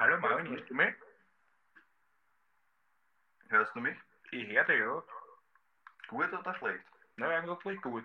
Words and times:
Hallo 0.00 0.16
Marvin, 0.20 0.48
hörst 0.50 0.70
du 0.70 0.74
mich? 0.74 0.94
Hörst 3.48 3.74
du 3.74 3.80
mich? 3.80 3.96
Ich 4.30 4.46
höre 4.46 4.62
dich, 4.62 4.78
ja. 4.78 5.02
Gut 6.06 6.32
oder 6.32 6.54
schlecht? 6.54 6.84
Na, 7.16 7.26
eigentlich 7.30 7.82
gut. 7.82 8.04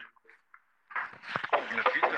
Na 1.52 1.84
bitte. 1.94 2.18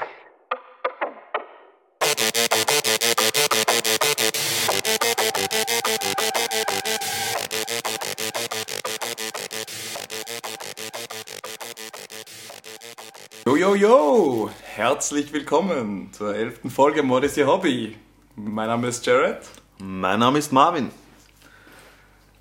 Jo, 13.46 13.56
jo, 13.58 13.76
jo! 13.76 14.50
Herzlich 14.64 15.34
willkommen 15.34 16.14
zur 16.14 16.34
elften 16.34 16.70
Folge 16.70 17.04
Mod 17.04 17.26
is 17.26 17.38
Your 17.38 17.48
Hobby. 17.48 18.00
Mein 18.38 18.68
Name 18.68 18.88
ist 18.88 19.06
Jared. 19.06 19.46
Mein 19.80 20.20
Name 20.20 20.40
ist 20.40 20.52
Marvin. 20.52 20.92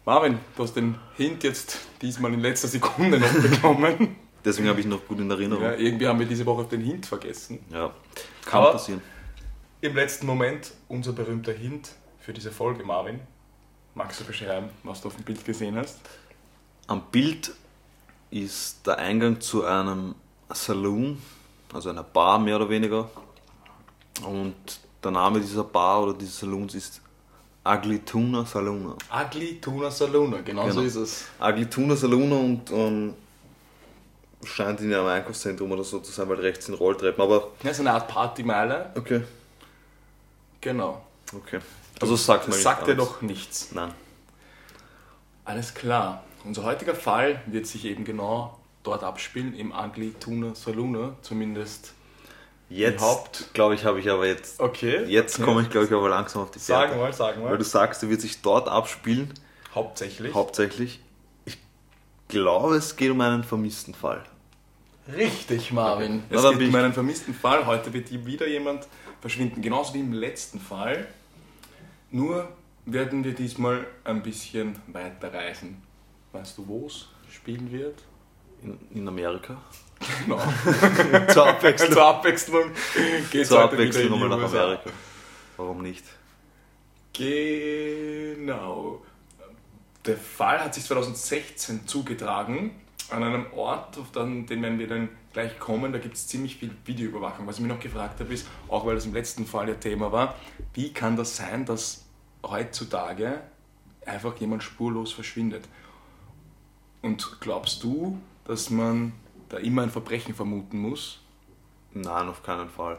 Marvin, 0.04 0.38
du 0.56 0.62
hast 0.62 0.74
den 0.76 0.96
Hint 1.16 1.42
jetzt 1.44 1.78
diesmal 2.02 2.32
in 2.34 2.40
letzter 2.40 2.68
Sekunde 2.68 3.18
noch 3.18 3.32
bekommen. 3.32 4.16
Deswegen 4.44 4.68
habe 4.68 4.78
ich 4.80 4.86
noch 4.86 5.06
gut 5.06 5.18
in 5.20 5.30
Erinnerung. 5.30 5.64
ja, 5.64 5.72
irgendwie 5.74 6.06
haben 6.06 6.18
wir 6.18 6.26
diese 6.26 6.44
Woche 6.44 6.64
den 6.64 6.82
Hint 6.82 7.06
vergessen. 7.06 7.60
Ja, 7.70 7.92
kann 8.44 8.60
Aber- 8.62 8.72
passieren. 8.72 9.00
Im 9.80 9.94
letzten 9.94 10.26
Moment 10.26 10.72
unser 10.88 11.12
berühmter 11.12 11.52
Hint 11.52 11.90
für 12.18 12.32
diese 12.32 12.50
Folge, 12.50 12.84
Marvin. 12.84 13.20
Magst 13.94 14.20
du 14.20 14.24
beschreiben, 14.24 14.70
was 14.82 15.00
du 15.02 15.08
auf 15.08 15.14
dem 15.16 15.24
Bild 15.24 15.44
gesehen 15.44 15.76
hast? 15.76 15.98
Am 16.86 17.02
Bild 17.10 17.52
ist 18.30 18.86
der 18.86 18.98
Eingang 18.98 19.40
zu 19.40 19.64
einem 19.64 20.14
Saloon, 20.50 21.20
also 21.72 21.90
einer 21.90 22.02
Bar 22.02 22.38
mehr 22.38 22.56
oder 22.56 22.68
weniger. 22.70 23.10
Und 24.26 24.54
der 25.02 25.10
Name 25.10 25.40
dieser 25.40 25.64
Bar 25.64 26.02
oder 26.02 26.14
dieses 26.14 26.38
Saloons 26.38 26.74
ist 26.74 27.02
Ugly 27.66 28.00
Tuna 28.00 28.44
Saloon. 28.44 28.94
Ugly 29.10 29.60
Tuna 29.60 29.90
Saluna, 29.90 30.40
genau, 30.42 30.64
so 30.68 30.74
Genau. 30.76 30.82
ist 30.86 30.96
es. 30.96 31.24
Ugly 31.40 31.66
Tuna 31.70 31.96
Saloon 31.96 32.32
und 32.32 32.70
ähm, 32.70 33.14
scheint 34.44 34.80
in 34.80 34.92
einem 34.92 35.06
Einkaufszentrum 35.06 35.72
oder 35.72 35.82
so 35.84 36.00
zu 36.00 36.12
sein, 36.12 36.28
weil 36.28 36.36
rechts 36.40 36.66
sind 36.66 36.74
Rolltreppen. 36.74 37.22
Aber 37.22 37.48
Ja, 37.62 37.72
so 37.72 37.82
eine 37.82 37.92
Art 37.92 38.06
Partymeile. 38.08 38.92
okay, 38.94 39.22
Genau. 40.60 41.02
okay. 41.34 41.60
Also 42.00 42.16
sag 42.16 42.42
mal. 42.48 42.52
Das 42.54 42.62
sagt 42.62 42.86
dir 42.86 42.96
doch 42.96 43.22
nichts. 43.22 43.70
Nein. 43.72 43.92
Alles 45.46 45.72
klar. 45.74 46.22
Unser 46.44 46.64
heutiger 46.64 46.94
Fall 46.94 47.40
wird 47.46 47.66
sich 47.66 47.84
eben 47.86 48.04
genau 48.04 48.58
dort 48.82 49.02
abspielen, 49.02 49.54
im 49.54 49.72
Ugly 49.72 50.14
Tuna 50.20 50.54
Saluna, 50.54 51.14
zumindest. 51.22 51.94
Jetzt, 52.70 53.02
Haupt- 53.02 53.50
glaube 53.52 53.74
ich, 53.74 53.84
habe 53.84 54.00
ich 54.00 54.08
aber 54.10 54.26
jetzt. 54.26 54.58
Okay. 54.58 55.04
Jetzt 55.04 55.40
komme 55.42 55.62
ich, 55.62 55.70
glaube 55.70 55.86
ich, 55.86 55.92
aber 55.92 56.08
langsam 56.08 56.42
auf 56.42 56.50
die 56.50 56.58
Sagen 56.58 56.92
Fährte. 56.92 57.02
mal, 57.04 57.12
sagen 57.12 57.42
Weil 57.42 57.50
mal. 57.50 57.58
du 57.58 57.64
sagst, 57.64 58.02
er 58.02 58.08
wird 58.10 58.20
sich 58.20 58.40
dort 58.42 58.68
abspielen, 58.68 59.32
Hauptsächlich. 59.74 60.32
hauptsächlich. 60.34 61.00
Ich 61.44 61.58
glaube, 62.28 62.76
es 62.76 62.96
geht 62.96 63.10
um 63.10 63.20
einen 63.20 63.44
vermissten 63.44 63.92
Fall. 63.94 64.24
Richtig, 65.14 65.70
Marvin. 65.72 66.22
Na, 66.30 66.36
Es 66.36 66.42
dann 66.42 66.58
geht 66.58 66.68
um 66.70 66.74
einen 66.76 66.92
vermissten 66.94 67.34
Fall. 67.34 67.66
Heute 67.66 67.92
wird 67.92 68.08
hier 68.08 68.24
wieder 68.24 68.46
jemand 68.48 68.86
verschwinden. 69.20 69.60
Genauso 69.60 69.92
wie 69.94 70.00
im 70.00 70.12
letzten 70.14 70.58
Fall. 70.58 71.06
Nur 72.10 72.48
werden 72.86 73.22
wir 73.24 73.34
diesmal 73.34 73.86
ein 74.04 74.22
bisschen 74.22 74.78
weiter 74.86 75.32
reisen. 75.32 75.82
Weißt 76.32 76.56
du, 76.56 76.66
wo 76.66 76.86
es 76.86 77.08
spielen 77.30 77.70
wird? 77.70 78.02
In, 78.62 78.78
in 78.94 79.06
Amerika. 79.06 79.56
Genau. 80.24 80.38
Zur 81.32 81.46
Abwechslung. 81.46 81.92
Zur 81.92 82.04
Abwechslung 82.04 82.70
geht 83.30 83.46
Zur 83.46 83.60
Abwechslung 83.60 84.10
nochmal 84.10 84.28
nach. 84.28 84.52
Amerika. 84.52 84.90
Warum 85.56 85.82
nicht? 85.82 86.04
Genau. 87.12 89.02
Der 90.04 90.16
Fall 90.16 90.62
hat 90.62 90.74
sich 90.74 90.84
2016 90.84 91.86
zugetragen 91.86 92.72
an 93.10 93.22
einem 93.22 93.46
Ort, 93.54 93.98
auf 93.98 94.10
den, 94.12 94.46
den 94.46 94.62
werden 94.62 94.78
wir 94.78 94.88
dann 94.88 95.08
gleich 95.32 95.58
kommen. 95.58 95.92
Da 95.92 95.98
gibt 95.98 96.14
es 96.14 96.26
ziemlich 96.26 96.56
viel 96.56 96.70
Videoüberwachung. 96.84 97.46
Was 97.46 97.56
ich 97.56 97.62
mir 97.62 97.68
noch 97.68 97.80
gefragt 97.80 98.20
habe, 98.20 98.32
ist, 98.32 98.46
auch 98.68 98.86
weil 98.86 98.94
das 98.94 99.06
im 99.06 99.14
letzten 99.14 99.46
Fall 99.46 99.68
ja 99.68 99.74
Thema 99.74 100.12
war, 100.12 100.34
wie 100.72 100.92
kann 100.92 101.16
das 101.16 101.36
sein, 101.36 101.64
dass 101.64 102.04
heutzutage 102.42 103.40
einfach 104.06 104.36
jemand 104.36 104.62
spurlos 104.62 105.12
verschwindet? 105.12 105.68
Und 107.02 107.38
glaubst 107.40 107.82
du, 107.84 108.18
dass 108.44 108.70
man 108.70 109.12
da 109.48 109.58
immer 109.58 109.82
ein 109.82 109.90
Verbrechen 109.90 110.34
vermuten 110.34 110.78
muss? 110.78 111.20
Nein, 111.92 112.28
auf 112.28 112.42
keinen 112.42 112.68
Fall. 112.68 112.98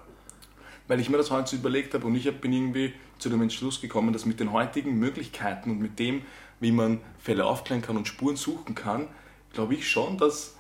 weil 0.88 1.00
ich 1.00 1.09
mir 1.09 1.17
das 1.17 1.31
heute 1.31 1.50
so 1.50 1.56
überlegt 1.56 1.94
habe 1.94 2.06
und 2.06 2.16
ich 2.16 2.31
bin 2.39 2.53
irgendwie 2.53 2.94
zu 3.17 3.29
dem 3.29 3.41
Entschluss 3.41 3.81
gekommen, 3.81 4.13
dass 4.13 4.25
mit 4.25 4.39
den 4.39 4.51
heutigen 4.51 5.00
Möglichkeiten 5.00 5.72
und 5.72 5.79
mit 5.79 5.97
dem, 6.00 6.22
wie 6.59 6.72
man 6.72 7.00
Fälle 7.17 7.45
aufklären 7.45 7.81
kann 7.81 7.97
und 7.97 8.07
Spuren 8.07 8.35
suchen 8.35 8.75
kann, 8.75 9.07
glaube 9.53 9.73
ich 9.73 9.89
schon, 9.89 10.17
dass 10.17 10.55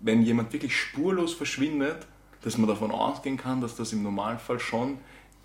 wenn 0.00 0.22
jemand 0.22 0.52
wirklich 0.52 0.76
spurlos 0.76 1.34
verschwindet, 1.34 2.06
dass 2.42 2.56
man 2.56 2.68
davon 2.68 2.90
ausgehen 2.92 3.36
kann, 3.36 3.60
dass 3.60 3.76
das 3.76 3.92
im 3.92 4.02
Normalfall 4.02 4.58
schon 4.60 4.98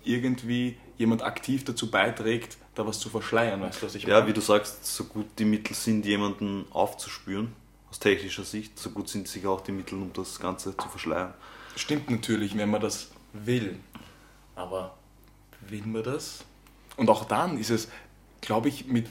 irgendwie 0.04 0.76
jemand 0.96 1.22
aktiv 1.22 1.64
dazu 1.64 1.90
beiträgt, 1.90 2.56
da 2.74 2.86
was 2.86 3.00
zu 3.00 3.08
verschleiern, 3.08 3.60
weißt 3.60 3.82
du, 3.82 3.86
was 3.86 3.94
ich 3.94 4.04
Ja, 4.04 4.16
meine? 4.20 4.28
wie 4.28 4.32
du 4.32 4.40
sagst, 4.40 4.84
so 4.86 5.04
gut 5.04 5.26
die 5.38 5.44
Mittel 5.44 5.74
sind, 5.74 6.06
jemanden 6.06 6.66
aufzuspüren, 6.70 7.52
aus 7.94 8.00
technischer 8.00 8.42
Sicht, 8.42 8.76
so 8.76 8.90
gut 8.90 9.08
sind 9.08 9.28
sicher 9.28 9.50
auch 9.50 9.60
die 9.60 9.70
Mittel, 9.70 9.94
um 9.94 10.12
das 10.12 10.40
Ganze 10.40 10.76
zu 10.76 10.88
verschleiern. 10.88 11.32
Stimmt 11.76 12.10
natürlich, 12.10 12.56
wenn 12.56 12.68
man 12.68 12.80
das 12.80 13.10
will. 13.32 13.78
Aber 14.56 14.96
will 15.68 15.82
man 15.86 16.02
das? 16.02 16.44
Und 16.96 17.08
auch 17.08 17.24
dann 17.24 17.56
ist 17.56 17.70
es, 17.70 17.88
glaube 18.40 18.68
ich, 18.68 18.86
mit 18.86 19.06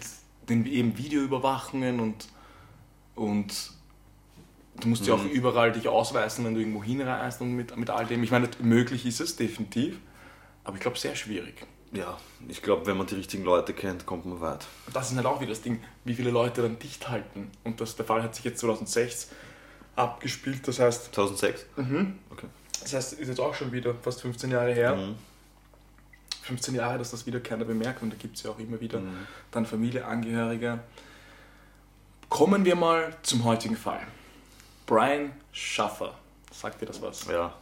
den 0.50 0.66
eben 0.66 0.98
Videoüberwachungen 0.98 2.02
und, 2.02 2.28
und 3.16 3.72
du 4.82 4.88
musst 4.90 5.08
ja 5.08 5.14
auch 5.14 5.24
überall 5.24 5.72
dich 5.72 5.88
ausweisen, 5.88 6.44
wenn 6.44 6.54
du 6.54 6.60
irgendwo 6.60 6.84
hinreist 6.84 7.40
und 7.40 7.54
mit, 7.54 7.78
mit 7.78 7.90
all 7.90 8.06
dem. 8.06 8.22
Ich 8.24 8.32
meine, 8.32 8.50
möglich 8.62 9.06
ist 9.06 9.22
es 9.22 9.38
definitiv, 9.38 9.98
aber 10.66 10.76
ich 10.76 10.82
glaube, 10.82 10.98
sehr 10.98 11.16
schwierig. 11.16 11.66
Ja, 11.94 12.18
ich 12.48 12.62
glaube, 12.62 12.86
wenn 12.88 12.98
man 12.98 13.06
die 13.08 13.16
richtigen 13.16 13.44
Leute 13.44 13.74
kennt, 13.74 14.06
kommt 14.06 14.26
man 14.26 14.42
weit. 14.42 14.66
Das 14.94 15.12
ist 15.12 15.16
halt 15.18 15.26
auch 15.28 15.40
wieder 15.40 15.52
das 15.52 15.62
Ding, 15.62 15.82
wie 16.06 16.16
viele 16.16 16.32
Leute 16.32 16.62
dann 16.64 16.80
dicht 16.80 17.08
halten. 17.10 17.52
Und 17.64 17.80
das, 17.80 17.96
der 17.96 18.06
Fall 18.06 18.24
hat 18.24 18.34
sich 18.36 18.44
jetzt 18.46 18.60
2006 18.60 19.30
abgespielt, 19.96 20.68
das 20.68 20.80
heißt, 20.80 21.14
2006? 21.14 21.66
Mhm. 21.76 22.18
Okay. 22.32 22.48
Das 22.82 22.94
heißt, 22.94 23.14
ist 23.14 23.28
jetzt 23.28 23.40
auch 23.40 23.54
schon 23.54 23.72
wieder 23.72 23.94
fast 23.96 24.22
15 24.22 24.50
Jahre 24.52 24.74
her. 24.74 24.96
Mhm. 24.96 25.16
15 26.42 26.76
Jahre, 26.76 26.98
dass 26.98 27.12
das 27.12 27.26
wieder 27.26 27.40
keiner 27.40 27.64
bemerkt 27.64 28.02
und 28.02 28.10
da 28.12 28.18
gibt 28.18 28.36
es 28.38 28.44
ja 28.44 28.50
auch 28.52 28.60
immer 28.60 28.82
wieder 28.82 29.00
Mhm. 29.00 29.28
dann 29.52 29.66
Familie, 29.66 30.04
Angehörige. 30.06 30.80
Kommen 32.28 32.66
wir 32.66 32.76
mal 32.76 33.16
zum 33.22 33.44
heutigen 33.44 33.78
Fall. 33.78 34.02
Brian 34.88 35.32
Schaffer. 35.52 36.16
Sagt 36.52 36.82
dir 36.82 36.88
das 36.88 37.02
was? 37.02 37.28
Ja. 37.28 37.54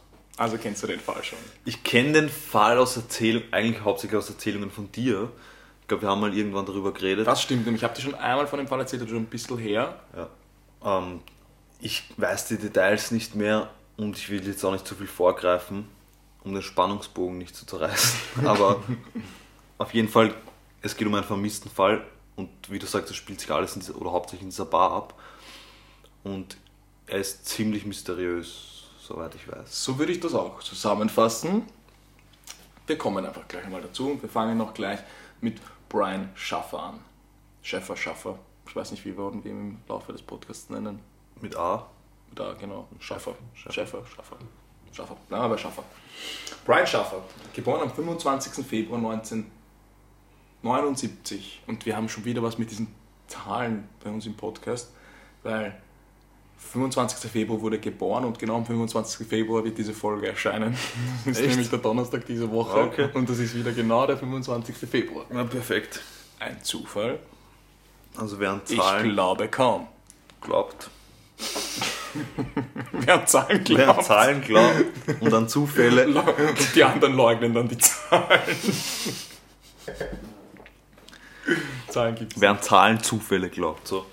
Also 0.42 0.58
kennst 0.58 0.82
du 0.82 0.88
den 0.88 0.98
Fall 0.98 1.22
schon. 1.22 1.38
Ich 1.64 1.84
kenne 1.84 2.14
den 2.14 2.28
Fall 2.28 2.76
aus 2.78 2.96
Erzählungen, 2.96 3.52
eigentlich 3.52 3.84
hauptsächlich 3.84 4.18
aus 4.18 4.28
Erzählungen 4.28 4.72
von 4.72 4.90
dir. 4.90 5.30
Ich 5.82 5.86
glaube, 5.86 6.02
wir 6.02 6.08
haben 6.08 6.20
mal 6.20 6.36
irgendwann 6.36 6.66
darüber 6.66 6.92
geredet. 6.92 7.28
Das 7.28 7.40
stimmt 7.40 7.68
und 7.68 7.76
ich 7.76 7.84
habe 7.84 7.94
dir 7.94 8.00
schon 8.00 8.16
einmal 8.16 8.48
von 8.48 8.58
dem 8.58 8.66
Fall 8.66 8.80
erzählt, 8.80 9.08
schon 9.08 9.18
ein 9.18 9.26
bisschen 9.26 9.56
her. 9.56 10.00
Ja. 10.16 10.98
Ähm, 10.98 11.20
ich 11.78 12.02
weiß 12.16 12.48
die 12.48 12.56
Details 12.56 13.12
nicht 13.12 13.36
mehr 13.36 13.70
und 13.96 14.18
ich 14.18 14.30
will 14.30 14.44
jetzt 14.44 14.64
auch 14.64 14.72
nicht 14.72 14.84
zu 14.84 14.96
viel 14.96 15.06
vorgreifen, 15.06 15.86
um 16.42 16.52
den 16.52 16.62
Spannungsbogen 16.62 17.38
nicht 17.38 17.54
zu 17.54 17.64
zerreißen. 17.64 18.18
Aber 18.44 18.82
auf 19.78 19.94
jeden 19.94 20.08
Fall, 20.08 20.34
es 20.80 20.96
geht 20.96 21.06
um 21.06 21.14
einen 21.14 21.22
vermissten 21.22 21.70
Fall 21.70 22.04
und 22.34 22.50
wie 22.68 22.80
du 22.80 22.86
sagst, 22.86 23.10
es 23.10 23.16
spielt 23.16 23.40
sich 23.40 23.52
alles 23.52 23.74
dieser, 23.74 23.94
oder 23.94 24.10
hauptsächlich 24.10 24.42
in 24.42 24.50
dieser 24.50 24.64
Bar 24.64 24.90
ab. 24.90 25.14
Und 26.24 26.56
er 27.06 27.18
ist 27.18 27.46
ziemlich 27.46 27.86
mysteriös, 27.86 28.71
soweit 29.12 29.34
ich 29.34 29.46
weiß. 29.46 29.84
So 29.84 29.98
würde 29.98 30.12
ich 30.12 30.20
das 30.20 30.32
auch 30.34 30.62
zusammenfassen. 30.62 31.64
Wir 32.86 32.96
kommen 32.96 33.26
einfach 33.26 33.46
gleich 33.46 33.68
mal 33.68 33.82
dazu 33.82 34.10
und 34.10 34.22
wir 34.22 34.28
fangen 34.28 34.56
noch 34.56 34.74
gleich 34.74 35.00
mit 35.40 35.60
Brian 35.88 36.30
Schaffer 36.34 36.82
an. 36.82 36.98
Schäffer, 37.62 37.96
Schaffer. 37.96 38.38
Ich 38.66 38.74
weiß 38.74 38.90
nicht, 38.90 39.04
wie 39.04 39.16
wir 39.16 39.32
ihn 39.32 39.42
im 39.44 39.78
Laufe 39.86 40.10
des 40.12 40.22
Podcasts 40.22 40.68
nennen. 40.70 40.98
Mit 41.40 41.54
A. 41.56 41.86
Da, 42.34 42.54
genau. 42.54 42.88
Schaffer. 43.00 43.36
Schaffer. 43.54 43.72
Schaffer. 43.72 44.04
Schaffer. 44.06 44.36
Schaffer. 44.92 45.16
Bleiben 45.28 45.44
wir 45.44 45.50
bei 45.50 45.58
Schaffer. 45.58 45.84
Brian 46.64 46.86
Schaffer, 46.86 47.22
geboren 47.52 47.82
am 47.82 47.92
25. 47.92 48.64
Februar 48.64 48.98
1979. 48.98 51.62
Und 51.66 51.84
wir 51.86 51.96
haben 51.96 52.08
schon 52.08 52.24
wieder 52.24 52.40
was 52.42 52.58
mit 52.58 52.70
diesen 52.70 52.94
Zahlen 53.26 53.88
bei 54.02 54.10
uns 54.10 54.26
im 54.26 54.36
Podcast, 54.36 54.92
weil 55.42 55.80
25. 56.72 57.30
Februar 57.30 57.60
wurde 57.60 57.78
geboren 57.78 58.24
und 58.24 58.38
genau 58.38 58.56
am 58.56 58.64
25. 58.66 59.26
Februar 59.26 59.64
wird 59.64 59.76
diese 59.78 59.92
Folge 59.92 60.28
erscheinen. 60.28 60.76
Das 61.24 61.36
ist 61.36 61.40
Echt? 61.40 61.50
nämlich 61.50 61.70
der 61.70 61.78
Donnerstag 61.80 62.24
diese 62.26 62.50
Woche. 62.50 62.78
Okay. 62.80 63.08
Und 63.14 63.28
das 63.28 63.38
ist 63.38 63.54
wieder 63.54 63.72
genau 63.72 64.06
der 64.06 64.16
25. 64.16 64.76
Februar. 64.76 65.24
Ja, 65.32 65.44
perfekt. 65.44 66.00
Ein 66.38 66.62
Zufall? 66.62 67.18
Also 68.16 68.38
wer 68.40 68.50
an 68.52 68.60
Ich 68.68 68.76
Zahlen 68.78 69.12
glaube 69.12 69.48
kaum. 69.48 69.86
glaubt, 70.40 70.90
Wer 72.92 73.14
an 73.20 73.26
Zahlen 73.26 73.64
glaubt. 73.64 73.78
wer 73.80 73.96
an 73.98 74.04
Zahlen 74.04 74.40
glaubt 74.42 74.84
und 75.20 75.32
an 75.34 75.48
Zufälle, 75.48 76.06
Und 76.08 76.74
die 76.74 76.84
anderen 76.84 77.14
leugnen 77.16 77.54
dann 77.54 77.68
die 77.68 77.78
Zahlen. 77.78 78.40
Zahlen 81.88 82.14
gibt 82.14 82.34
es. 82.34 82.40
Wer 82.40 82.50
an 82.50 82.62
Zahlen 82.62 83.02
Zufälle 83.02 83.48
glaubt, 83.48 83.86
so. 83.88 84.04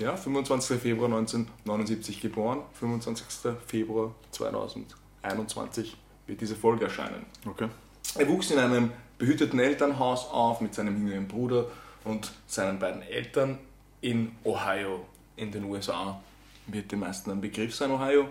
Ja, 0.00 0.16
25. 0.16 0.80
Februar 0.80 1.10
1979 1.10 2.22
geboren, 2.22 2.62
25. 2.72 3.52
Februar 3.66 4.14
2021 4.30 5.94
wird 6.26 6.40
diese 6.40 6.56
Folge 6.56 6.86
erscheinen. 6.86 7.26
Okay. 7.46 7.68
Er 8.14 8.26
wuchs 8.26 8.50
in 8.50 8.58
einem 8.58 8.92
behüteten 9.18 9.60
Elternhaus 9.60 10.26
auf 10.30 10.62
mit 10.62 10.74
seinem 10.74 10.96
jüngeren 10.96 11.28
Bruder 11.28 11.66
und 12.04 12.32
seinen 12.46 12.78
beiden 12.78 13.02
Eltern 13.02 13.58
in 14.00 14.32
Ohio 14.42 15.04
in 15.36 15.52
den 15.52 15.64
USA. 15.64 16.18
Wird 16.66 16.90
den 16.90 17.00
meisten 17.00 17.30
ein 17.30 17.42
Begriff 17.42 17.74
sein, 17.74 17.90
Ohio. 17.90 18.30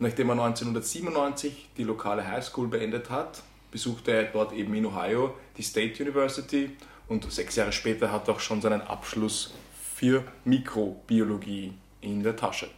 Nachdem 0.00 0.30
er 0.30 0.44
1997 0.44 1.68
die 1.76 1.84
lokale 1.84 2.26
Highschool 2.26 2.66
beendet 2.66 3.10
hat, 3.10 3.44
besuchte 3.70 4.10
er 4.10 4.24
dort 4.24 4.52
eben 4.52 4.74
in 4.74 4.86
Ohio 4.86 5.34
die 5.56 5.62
State 5.62 6.02
University 6.02 6.76
und 7.06 7.30
sechs 7.30 7.54
Jahre 7.54 7.70
später 7.70 8.10
hat 8.10 8.26
er 8.26 8.34
auch 8.34 8.40
schon 8.40 8.60
seinen 8.60 8.80
Abschluss 8.80 9.54
für 9.94 10.24
Mikrobiologie 10.44 11.72
in 12.00 12.22
der 12.22 12.36
Tasche. 12.36 12.68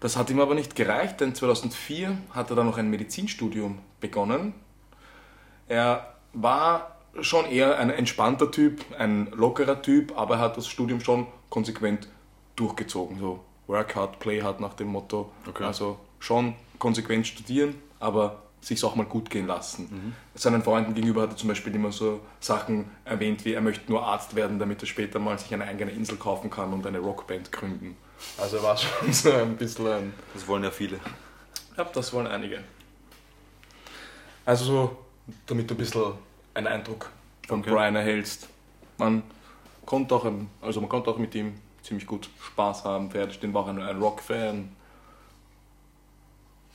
Das 0.00 0.16
hat 0.16 0.30
ihm 0.30 0.40
aber 0.40 0.54
nicht 0.54 0.76
gereicht, 0.76 1.20
denn 1.20 1.34
2004 1.34 2.18
hat 2.30 2.50
er 2.50 2.56
dann 2.56 2.66
noch 2.66 2.76
ein 2.76 2.90
Medizinstudium 2.90 3.78
begonnen. 4.00 4.52
Er 5.66 6.14
war 6.34 6.98
schon 7.20 7.46
eher 7.46 7.78
ein 7.78 7.90
entspannter 7.90 8.50
Typ, 8.50 8.84
ein 8.98 9.30
lockerer 9.32 9.80
Typ, 9.82 10.16
aber 10.16 10.36
er 10.36 10.40
hat 10.40 10.56
das 10.56 10.68
Studium 10.68 11.00
schon 11.00 11.26
konsequent 11.48 12.08
durchgezogen. 12.54 13.18
So 13.18 13.40
Work 13.66 13.96
hard, 13.96 14.18
play 14.18 14.42
hard 14.42 14.60
nach 14.60 14.74
dem 14.74 14.88
Motto. 14.88 15.32
Okay. 15.46 15.64
Also 15.64 15.98
schon 16.20 16.54
konsequent 16.78 17.26
studieren, 17.26 17.74
aber 18.00 18.42
sich 18.60 18.82
auch 18.84 18.94
mal 18.96 19.06
gut 19.06 19.30
gehen 19.30 19.46
lassen. 19.46 20.14
Seinen 20.34 20.62
Freunden 20.62 20.94
gegenüber 20.94 21.22
hat 21.22 21.30
er 21.30 21.36
zum 21.36 21.48
Beispiel 21.48 21.74
immer 21.74 21.92
so 21.92 22.20
Sachen 22.40 22.90
erwähnt, 23.04 23.44
wie 23.44 23.52
er 23.54 23.60
möchte 23.60 23.90
nur 23.90 24.04
Arzt 24.04 24.34
werden, 24.34 24.58
damit 24.58 24.82
er 24.82 24.86
später 24.86 25.18
mal 25.18 25.38
sich 25.38 25.52
eine 25.54 25.64
eigene 25.64 25.90
Insel 25.92 26.16
kaufen 26.16 26.50
kann 26.50 26.72
und 26.72 26.86
eine 26.86 26.98
Rockband 26.98 27.52
gründen. 27.52 27.96
Also 28.36 28.56
er 28.56 28.62
war 28.64 28.76
schon 28.76 29.12
so 29.12 29.32
ein 29.32 29.56
bisschen 29.56 29.86
ein 29.86 30.14
Das 30.34 30.46
wollen 30.48 30.64
ja 30.64 30.70
viele. 30.70 30.98
ja, 31.76 31.84
das 31.84 32.12
wollen 32.12 32.26
einige. 32.26 32.60
Also 34.44 34.64
so, 34.64 34.98
damit 35.46 35.70
du 35.70 35.74
ein 35.74 35.78
bisschen 35.78 36.12
einen 36.54 36.66
Eindruck 36.66 37.10
von 37.46 37.60
Okay. 37.60 37.70
Brian 37.70 37.94
erhältst. 37.96 38.48
Man 38.98 39.22
konnte 39.86 40.14
auch, 40.14 40.30
also 40.60 40.80
man 40.80 40.88
konnte 40.88 41.10
auch 41.10 41.18
mit 41.18 41.34
ihm 41.34 41.54
ziemlich 41.82 42.06
gut 42.06 42.28
Spaß 42.44 42.84
haben. 42.84 43.10
Pferdestehen 43.10 43.54
war 43.54 43.62
auch 43.62 43.68
ein, 43.68 43.80
ein 43.80 43.98
Rock-Fan. 44.00 44.70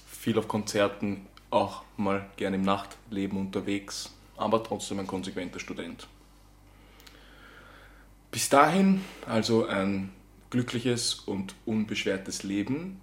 Viel 0.08 0.40
auf 0.40 0.48
Konzerten, 0.48 1.28
auch 1.54 1.84
mal 1.98 2.30
gerne 2.36 2.58
im 2.58 2.64
Nachtleben 2.64 3.40
unterwegs, 3.40 4.12
aber 4.38 4.64
trotzdem 4.64 5.00
ein 5.00 5.08
konsequenter 5.08 5.60
Student. 5.60 6.08
Bis 8.32 8.50
dahin 8.50 9.02
also 9.28 9.68
ein 9.68 10.12
glückliches 10.50 11.16
und 11.16 11.56
unbeschwertes 11.66 12.44
Leben, 12.44 13.00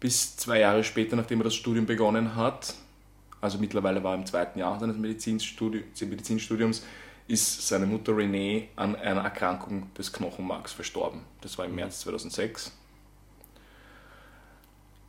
bis 0.00 0.36
zwei 0.36 0.60
Jahre 0.60 0.84
später, 0.84 1.16
nachdem 1.16 1.40
er 1.40 1.44
das 1.44 1.54
Studium 1.54 1.86
begonnen 1.86 2.34
hat, 2.34 2.74
also 3.40 3.58
mittlerweile 3.58 4.02
war 4.02 4.14
er 4.14 4.18
im 4.18 4.26
zweiten 4.26 4.58
Jahr 4.58 4.78
seines 4.80 4.96
Medizinstudi 4.96 5.84
Medizinstudiums, 6.00 6.84
ist 7.28 7.68
seine 7.68 7.86
Mutter 7.86 8.16
Renee 8.16 8.68
an 8.74 8.96
einer 8.96 9.20
Erkrankung 9.20 9.92
des 9.94 10.12
Knochenmarks 10.12 10.72
verstorben. 10.72 11.20
Das 11.40 11.58
war 11.58 11.66
im 11.66 11.74
März 11.74 12.00
2006. 12.00 12.72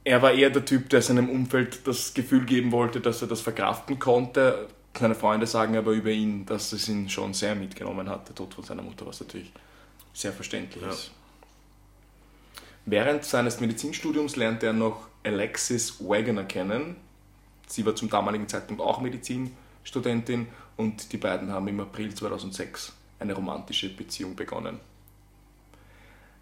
Er 0.10 0.24
war 0.24 0.32
eher 0.32 0.50
der 0.50 0.66
Typ, 0.66 0.90
der 0.90 1.04
seinem 1.04 1.30
Umfeld 1.30 1.86
das 1.86 2.16
Gefühl 2.16 2.44
geben 2.44 2.72
wollte, 2.72 3.00
dass 3.00 3.22
er 3.22 3.28
das 3.28 3.42
verkraften 3.42 4.00
konnte. 4.00 4.68
Seine 4.98 5.14
Freunde 5.14 5.46
sagen 5.46 5.78
aber 5.78 5.92
über 5.92 6.10
ihn, 6.10 6.48
dass 6.48 6.74
es 6.74 6.90
ihn 6.90 7.08
schon 7.08 7.36
sehr 7.36 7.54
mitgenommen 7.54 8.10
hat, 8.10 8.28
der 8.28 8.34
Tod 8.34 8.56
von 8.56 8.64
seiner 8.64 8.82
Mutter, 8.82 9.06
was 9.06 9.20
natürlich 9.20 9.52
sehr 10.12 10.34
verständlich 10.34 10.82
Ja. 10.82 10.90
ist. 10.90 11.12
Während 12.88 13.24
seines 13.24 13.60
Medizinstudiums 13.60 14.36
lernte 14.36 14.66
er 14.66 14.74
noch 14.74 15.06
Alexis 15.24 16.00
Wagoner 16.00 16.46
kennen. 16.46 16.96
Sie 17.68 17.86
war 17.86 17.96
zum 17.96 18.10
damaligen 18.10 18.48
Zeitpunkt 18.48 18.82
auch 18.82 19.02
Medizinstudentin 19.02 20.48
und 20.76 21.14
die 21.14 21.18
beiden 21.18 21.52
haben 21.52 21.68
im 21.68 21.82
April 21.82 22.16
2006 22.16 22.94
eine 23.20 23.36
romantische 23.36 23.96
Beziehung 23.96 24.36
begonnen. 24.36 24.80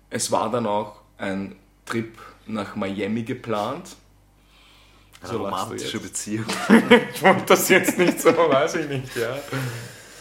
Es 0.09 0.31
war 0.31 0.49
dann 0.49 0.65
auch 0.65 1.01
ein 1.17 1.57
Trip 1.87 2.17
nach 2.45 2.75
Miami 2.75 3.23
geplant. 3.23 3.95
Eine 5.21 5.31
So 5.31 5.37
romantische. 5.43 5.99
Beziehung. 5.99 6.45
Ich 7.13 7.21
wollte 7.23 7.43
das 7.47 7.67
jetzt 7.69 7.97
nicht 7.97 8.21
so, 8.21 8.29
weiß 8.29 8.75
ich 8.75 8.87
nicht, 8.87 9.15
ja. 9.15 9.35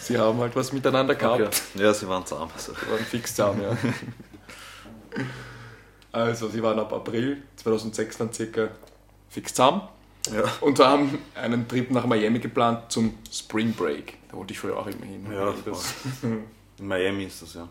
Sie 0.01 0.17
haben 0.17 0.39
halt 0.41 0.55
was 0.57 0.73
miteinander 0.73 1.15
gehabt. 1.15 1.41
Okay. 1.43 1.83
Ja, 1.83 1.93
sie 1.93 2.09
waren 2.09 2.25
zahm. 2.25 2.49
Also. 2.55 2.73
Sie 2.73 2.91
waren 2.91 3.05
fix 3.05 3.35
zusammen, 3.35 3.63
ja. 3.63 3.77
Also, 6.13 6.49
sie 6.49 6.63
waren 6.63 6.79
ab 6.79 6.93
April 6.93 7.43
2006 7.57 8.17
dann 8.19 8.33
circa 8.33 8.69
fix 9.29 9.53
zusammen 9.53 9.83
Ja. 10.33 10.45
und 10.63 10.79
haben 10.79 11.19
einen 11.35 11.69
Trip 11.69 11.91
nach 11.91 12.07
Miami 12.07 12.39
geplant 12.39 12.91
zum 12.91 13.15
Spring 13.31 13.73
Break. 13.75 14.15
Da 14.31 14.37
wollte 14.39 14.53
ich 14.55 14.59
früher 14.59 14.79
auch 14.79 14.87
immer 14.87 15.05
hin. 15.05 15.27
Ja, 15.31 15.53
das, 15.65 15.93
In 16.79 16.87
Miami 16.87 17.25
ist 17.25 17.43
das 17.43 17.55
ja. 17.55 17.69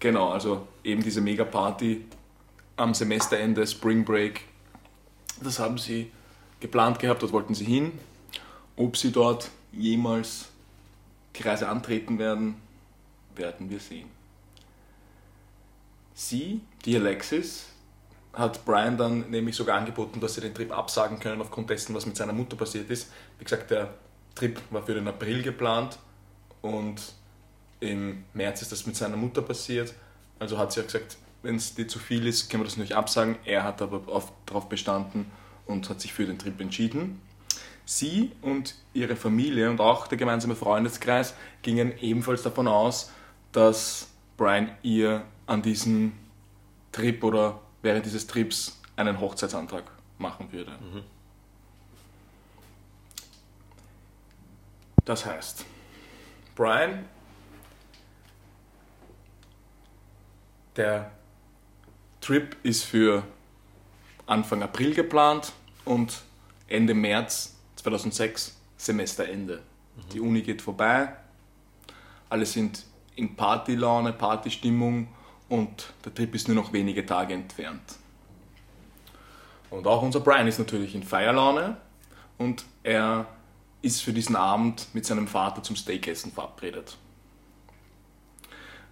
Genau, 0.00 0.30
also 0.30 0.66
eben 0.82 1.02
diese 1.02 1.20
Mega-Party 1.20 2.04
am 2.76 2.94
Semesterende, 2.94 3.66
Spring 3.66 4.04
Break. 4.04 4.42
Das 5.42 5.58
haben 5.58 5.78
sie 5.78 6.10
geplant 6.58 6.98
gehabt, 6.98 7.22
dort 7.22 7.32
wollten 7.32 7.54
sie 7.54 7.64
hin. 7.64 7.92
Ob 8.76 8.96
sie 8.96 9.12
dort 9.12 9.50
jemals 9.72 10.48
die 11.36 11.42
Reise 11.42 11.68
antreten 11.68 12.18
werden, 12.18 12.56
werden 13.36 13.70
wir 13.70 13.78
sehen. 13.78 14.08
Sie, 16.14 16.60
die 16.84 16.96
Alexis, 16.96 17.66
hat 18.32 18.64
Brian 18.64 18.96
dann 18.96 19.30
nämlich 19.30 19.56
sogar 19.56 19.78
angeboten, 19.78 20.20
dass 20.20 20.34
sie 20.34 20.40
den 20.40 20.54
Trip 20.54 20.70
absagen 20.70 21.18
können 21.18 21.40
aufgrund 21.40 21.70
dessen, 21.70 21.94
was 21.94 22.06
mit 22.06 22.16
seiner 22.16 22.32
Mutter 22.32 22.56
passiert 22.56 22.90
ist. 22.90 23.10
Wie 23.38 23.44
gesagt, 23.44 23.70
der 23.70 23.94
Trip 24.34 24.60
war 24.70 24.82
für 24.82 24.94
den 24.94 25.08
April 25.08 25.42
geplant 25.42 25.98
und 26.62 27.14
im 27.80 28.24
März 28.34 28.62
ist 28.62 28.72
das 28.72 28.86
mit 28.86 28.96
seiner 28.96 29.16
Mutter 29.16 29.42
passiert. 29.42 29.94
Also 30.38 30.58
hat 30.58 30.72
sie 30.72 30.80
auch 30.80 30.86
gesagt, 30.86 31.16
wenn 31.42 31.56
es 31.56 31.74
dir 31.74 31.88
zu 31.88 31.98
viel 31.98 32.26
ist, 32.26 32.50
können 32.50 32.62
wir 32.62 32.68
das 32.68 32.76
nicht 32.76 32.94
absagen. 32.94 33.36
Er 33.44 33.64
hat 33.64 33.82
aber 33.82 34.02
auf, 34.12 34.32
darauf 34.46 34.68
bestanden 34.68 35.30
und 35.66 35.88
hat 35.88 36.00
sich 36.00 36.12
für 36.12 36.26
den 36.26 36.38
Trip 36.38 36.60
entschieden. 36.60 37.20
Sie 37.84 38.32
und 38.42 38.74
ihre 38.92 39.16
Familie 39.16 39.70
und 39.70 39.80
auch 39.80 40.06
der 40.06 40.18
gemeinsame 40.18 40.54
Freundeskreis 40.54 41.34
gingen 41.62 41.96
ebenfalls 41.98 42.42
davon 42.42 42.68
aus, 42.68 43.10
dass 43.52 44.08
Brian 44.36 44.70
ihr 44.82 45.24
an 45.46 45.62
diesem 45.62 46.12
Trip 46.92 47.24
oder 47.24 47.60
während 47.82 48.04
dieses 48.06 48.26
Trips 48.26 48.80
einen 48.96 49.18
Hochzeitsantrag 49.18 49.84
machen 50.18 50.52
würde. 50.52 50.72
Das 55.04 55.24
heißt, 55.26 55.64
Brian, 56.54 57.04
der 60.80 61.10
Trip 62.22 62.56
ist 62.62 62.84
für 62.84 63.22
Anfang 64.24 64.62
April 64.62 64.94
geplant 64.94 65.52
und 65.84 66.22
Ende 66.68 66.94
März 66.94 67.58
2006 67.76 68.56
Semesterende. 68.78 69.62
Die 70.14 70.20
Uni 70.20 70.40
geht 70.40 70.62
vorbei, 70.62 71.12
alle 72.30 72.46
sind 72.46 72.86
in 73.14 73.36
Partylaune, 73.36 74.14
Partystimmung 74.14 75.08
und 75.50 75.92
der 76.02 76.14
Trip 76.14 76.34
ist 76.34 76.48
nur 76.48 76.54
noch 76.54 76.72
wenige 76.72 77.04
Tage 77.04 77.34
entfernt. 77.34 77.98
Und 79.68 79.86
auch 79.86 80.00
unser 80.00 80.20
Brian 80.20 80.46
ist 80.46 80.58
natürlich 80.58 80.94
in 80.94 81.02
Feierlaune 81.02 81.76
und 82.38 82.64
er 82.82 83.26
ist 83.82 84.00
für 84.00 84.14
diesen 84.14 84.34
Abend 84.34 84.86
mit 84.94 85.04
seinem 85.04 85.28
Vater 85.28 85.62
zum 85.62 85.76
Steakessen 85.76 86.32
verabredet. 86.32 86.96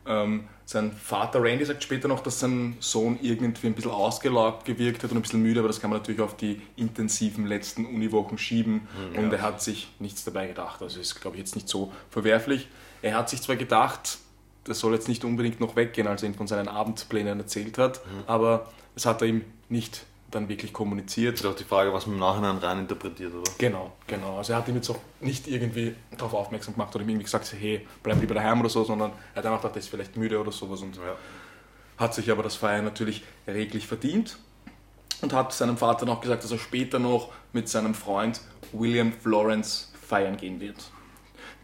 Ähm, 0.05 0.49
sein 0.69 0.93
Vater 0.93 1.43
Randy 1.43 1.65
sagt 1.65 1.83
später 1.83 2.09
noch, 2.09 2.21
dass 2.21 2.41
sein 2.41 2.77
Sohn 2.81 3.19
irgendwie 3.23 3.69
ein 3.69 3.73
bisschen 3.73 3.91
ausgelaugt 3.91 4.67
gewirkt 4.67 5.03
hat 5.03 5.11
und 5.11 5.17
ein 5.17 5.23
bisschen 5.23 5.41
müde, 5.41 5.61
aber 5.61 5.69
das 5.69 5.81
kann 5.81 5.89
man 5.89 5.99
natürlich 6.01 6.21
auf 6.21 6.37
die 6.37 6.61
intensiven 6.77 7.47
letzten 7.47 7.87
Uniwochen 7.87 8.37
schieben 8.37 8.87
und 9.17 9.33
er 9.33 9.41
hat 9.41 9.63
sich 9.63 9.89
nichts 9.99 10.25
dabei 10.25 10.47
gedacht. 10.47 10.83
Also 10.83 11.01
ist, 11.01 11.23
glaube 11.23 11.37
ich, 11.37 11.41
jetzt 11.41 11.55
nicht 11.55 11.71
so 11.71 11.91
verwerflich. 12.11 12.69
Er 13.01 13.17
hat 13.17 13.31
sich 13.31 13.41
zwar 13.41 13.57
gedacht, 13.57 14.19
das 14.65 14.81
soll 14.81 14.93
jetzt 14.93 15.09
nicht 15.09 15.25
unbedingt 15.25 15.59
noch 15.59 15.75
weggehen, 15.75 16.07
als 16.07 16.23
er 16.23 16.29
ihm 16.29 16.35
von 16.35 16.47
seinen 16.47 16.69
Abendplänen 16.69 17.41
erzählt 17.41 17.79
hat, 17.79 18.03
aber 18.27 18.69
das 18.95 19.07
hat 19.07 19.23
er 19.23 19.29
ihm 19.29 19.47
nicht 19.71 20.05
dann 20.31 20.49
wirklich 20.49 20.73
kommuniziert. 20.73 21.35
Ist 21.37 21.47
auch 21.47 21.55
die 21.57 21.65
Frage, 21.65 21.93
was 21.93 22.07
man 22.07 22.15
im 22.17 22.21
Nachhinein 22.21 22.59
rein 22.59 22.81
interpretiert, 22.81 23.33
oder? 23.35 23.51
Genau, 23.57 23.93
genau. 24.07 24.37
Also 24.37 24.53
er 24.53 24.59
hat 24.59 24.69
ihm 24.69 24.75
jetzt 24.77 24.91
auch 24.91 24.99
nicht 25.21 25.49
irgendwie 25.49 25.95
darauf 26.17 26.35
aufmerksam 26.35 26.75
gemacht 26.75 26.95
oder 26.95 27.03
ihm 27.05 27.09
irgendwie 27.11 27.25
gesagt, 27.25 27.55
hey, 27.59 27.87
bleib 28.03 28.21
lieber 28.21 28.35
daheim 28.35 28.61
oder 28.61 28.69
so, 28.69 28.85
sondern 28.85 29.13
er 29.35 29.37
hat 29.39 29.47
einfach 29.47 29.61
gedacht, 29.63 29.77
er 29.77 29.81
ist 29.81 29.89
vielleicht 29.89 30.17
müde 30.17 30.39
oder 30.39 30.53
sowas 30.53 30.83
und 30.83 30.97
Ja. 30.97 31.03
hat 31.97 32.15
sich 32.15 32.31
aber 32.31 32.43
das 32.43 32.57
Feiern 32.57 32.85
natürlich 32.85 33.25
reglich 33.47 33.87
verdient. 33.87 34.39
und 35.21 35.33
hat 35.33 35.53
seinem 35.53 35.77
Vater 35.77 36.07
noch 36.07 36.21
gesagt, 36.21 36.45
dass 36.45 36.53
er 36.53 36.59
später 36.59 37.01
noch 37.01 37.33
mit 37.53 37.69
seinem 37.69 37.93
Freund 37.95 38.41
William 38.73 39.13
Florence 39.13 39.93
feiern 40.07 40.37
gehen 40.37 40.61
wird. 40.61 40.77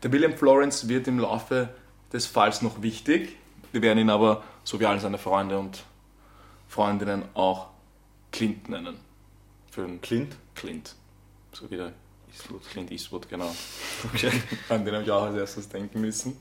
Der 0.02 0.11
William 0.11 0.33
Florence 0.33 0.88
wird 0.88 1.06
im 1.06 1.21
Laufe 1.21 1.68
des 2.12 2.26
Falls 2.26 2.62
noch 2.62 2.83
wichtig. 2.83 3.37
Wir 3.71 3.80
werden 3.83 3.99
ihn 4.00 4.11
aber, 4.11 4.42
so 4.64 4.80
wie 4.80 4.87
all 4.87 4.99
seine 4.99 5.18
Freunde 5.18 5.56
und 5.59 5.85
Freundinnen, 6.66 7.23
auch 7.35 7.68
Clint 8.35 8.69
nennen. 8.69 8.97
Für 9.71 9.83
den 9.87 10.00
Clint? 10.00 10.35
Clint. 10.57 10.97
So 11.53 11.71
wie 11.71 11.76
der 11.76 11.93
Eastwood. 12.33 12.69
Clint 12.69 12.91
Eastwood, 12.91 13.29
genau. 13.29 13.55
Okay. 14.12 14.31
An 14.69 14.85
den 14.85 14.93
habe 14.95 15.05
ich 15.05 15.11
auch 15.12 15.23
als 15.23 15.37
erstes 15.37 15.69
denken 15.69 16.00
müssen. 16.00 16.37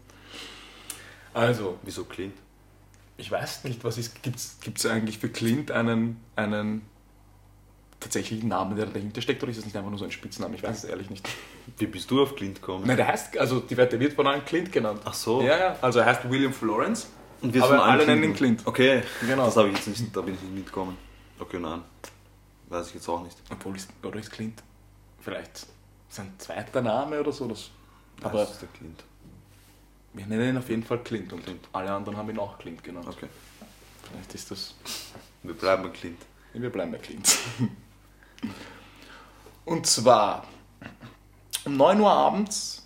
Also, 1.35 1.77
Wieso 1.83 2.03
Clint? 2.05 2.33
ich 3.17 3.29
weiß 3.29 3.63
nicht, 3.65 3.83
was 3.83 3.97
ist, 3.99 4.23
gibt 4.23 4.37
es 4.39 4.85
eigentlich 4.87 5.19
für 5.19 5.29
Clint 5.29 5.69
einen, 5.69 6.19
einen 6.35 6.81
tatsächlichen 7.99 8.49
Namen, 8.49 8.75
der 8.75 8.87
dahinter 8.87 9.21
steckt, 9.21 9.43
oder 9.43 9.51
ist 9.51 9.57
das 9.57 9.65
nicht 9.65 9.77
einfach 9.77 9.91
nur 9.91 9.99
so 9.99 10.05
ein 10.05 10.11
Spitzname? 10.11 10.55
Ich 10.55 10.63
weiß 10.63 10.83
es 10.83 10.89
ehrlich 10.89 11.11
nicht. 11.11 11.27
Wie 11.77 11.85
bist 11.85 12.09
du 12.09 12.23
auf 12.23 12.35
Clint 12.35 12.55
gekommen? 12.59 12.85
Nein, 12.87 12.97
der 12.97 13.07
heißt, 13.07 13.37
also 13.37 13.59
die, 13.59 13.75
der 13.75 13.99
wird 13.99 14.13
von 14.13 14.25
allen 14.25 14.43
Clint 14.45 14.71
genannt. 14.71 15.01
Ach 15.05 15.13
so. 15.13 15.41
Ja, 15.43 15.57
ja, 15.59 15.77
also 15.81 15.99
er 15.99 16.05
heißt 16.05 16.27
William 16.29 16.53
Florence. 16.53 17.07
Und 17.41 17.53
wir 17.53 17.63
Aber 17.63 17.83
allen 17.83 17.99
alle 17.99 18.05
nennen 18.07 18.23
ihn. 18.23 18.33
Clint. 18.33 18.61
Okay, 18.65 19.03
Genau. 19.21 19.45
das 19.45 19.57
habe 19.57 19.69
ich 19.69 19.75
jetzt 19.75 19.87
nicht, 19.87 20.15
da 20.15 20.21
bin 20.21 20.33
ich 20.33 20.41
nicht 20.41 20.55
mitgekommen. 20.55 20.97
Okay, 21.39 21.59
nein. 21.59 21.83
Weiß 22.67 22.87
ich 22.87 22.95
jetzt 22.95 23.09
auch 23.09 23.21
nicht. 23.23 23.37
Obwohl, 23.49 23.75
ist, 23.75 23.89
oder 24.01 24.19
ist 24.19 24.31
Clint 24.31 24.63
vielleicht 25.19 25.67
sein 26.09 26.33
zweiter 26.37 26.81
Name 26.81 27.19
oder 27.19 27.31
so? 27.31 27.47
Das, 27.47 27.69
aber 28.21 28.39
das 28.39 28.51
ist 28.51 28.61
der 28.61 28.69
Clint. 28.69 29.03
wir 30.13 30.25
nennen 30.25 30.49
ihn 30.49 30.57
auf 30.57 30.69
jeden 30.69 30.83
Fall 30.83 30.99
Clint 31.03 31.33
und 31.33 31.43
Clint. 31.43 31.67
alle 31.73 31.91
anderen 31.91 32.17
haben 32.17 32.29
ihn 32.29 32.39
auch 32.39 32.57
Clint 32.57 32.83
genannt. 32.83 33.07
Okay. 33.07 33.27
Vielleicht 34.03 34.35
ist 34.35 34.51
das 34.51 34.75
Wir 35.41 35.53
bleiben 35.53 35.83
bei 35.83 35.89
Clint. 35.89 36.21
Wir 36.53 36.69
bleiben 36.69 36.91
bei 36.91 36.99
Clint. 36.99 37.37
Und 39.65 39.87
zwar 39.87 40.45
um 41.65 41.77
9 41.77 41.99
Uhr 41.99 42.11
abends 42.11 42.85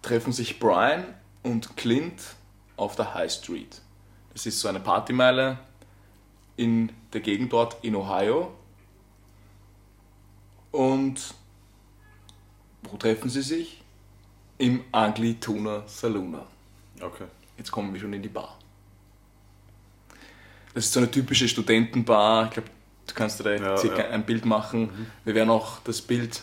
treffen 0.00 0.32
sich 0.32 0.58
Brian 0.58 1.14
und 1.42 1.76
Clint 1.76 2.22
auf 2.76 2.96
der 2.96 3.14
High 3.14 3.30
Street. 3.30 3.80
Das 4.32 4.46
ist 4.46 4.58
so 4.58 4.68
eine 4.68 4.80
Partymeile 4.80 5.58
in 6.56 6.92
der 7.12 7.20
Gegend 7.20 7.52
dort 7.52 7.82
in 7.84 7.94
Ohio. 7.96 8.52
Und 10.70 11.34
wo 12.82 12.96
treffen 12.96 13.28
sie 13.28 13.42
sich? 13.42 13.82
Im 14.58 14.84
Ugly 14.94 15.34
Tuna 15.40 15.82
Saloon. 15.86 16.38
Okay. 17.00 17.24
Jetzt 17.58 17.70
kommen 17.70 17.92
wir 17.92 18.00
schon 18.00 18.12
in 18.12 18.22
die 18.22 18.28
Bar. 18.28 18.58
Das 20.74 20.84
ist 20.86 20.92
so 20.92 21.00
eine 21.00 21.10
typische 21.10 21.48
Studentenbar. 21.48 22.46
Ich 22.46 22.50
glaube, 22.52 22.68
du 23.06 23.14
kannst 23.14 23.40
dir 23.40 23.44
da 23.44 23.54
Ja, 23.54 23.76
circa 23.76 24.02
ja. 24.02 24.08
ein 24.10 24.24
Bild 24.24 24.44
machen. 24.44 25.08
Wir 25.24 25.34
werden 25.34 25.50
auch 25.50 25.80
das 25.80 26.00
Bild 26.00 26.42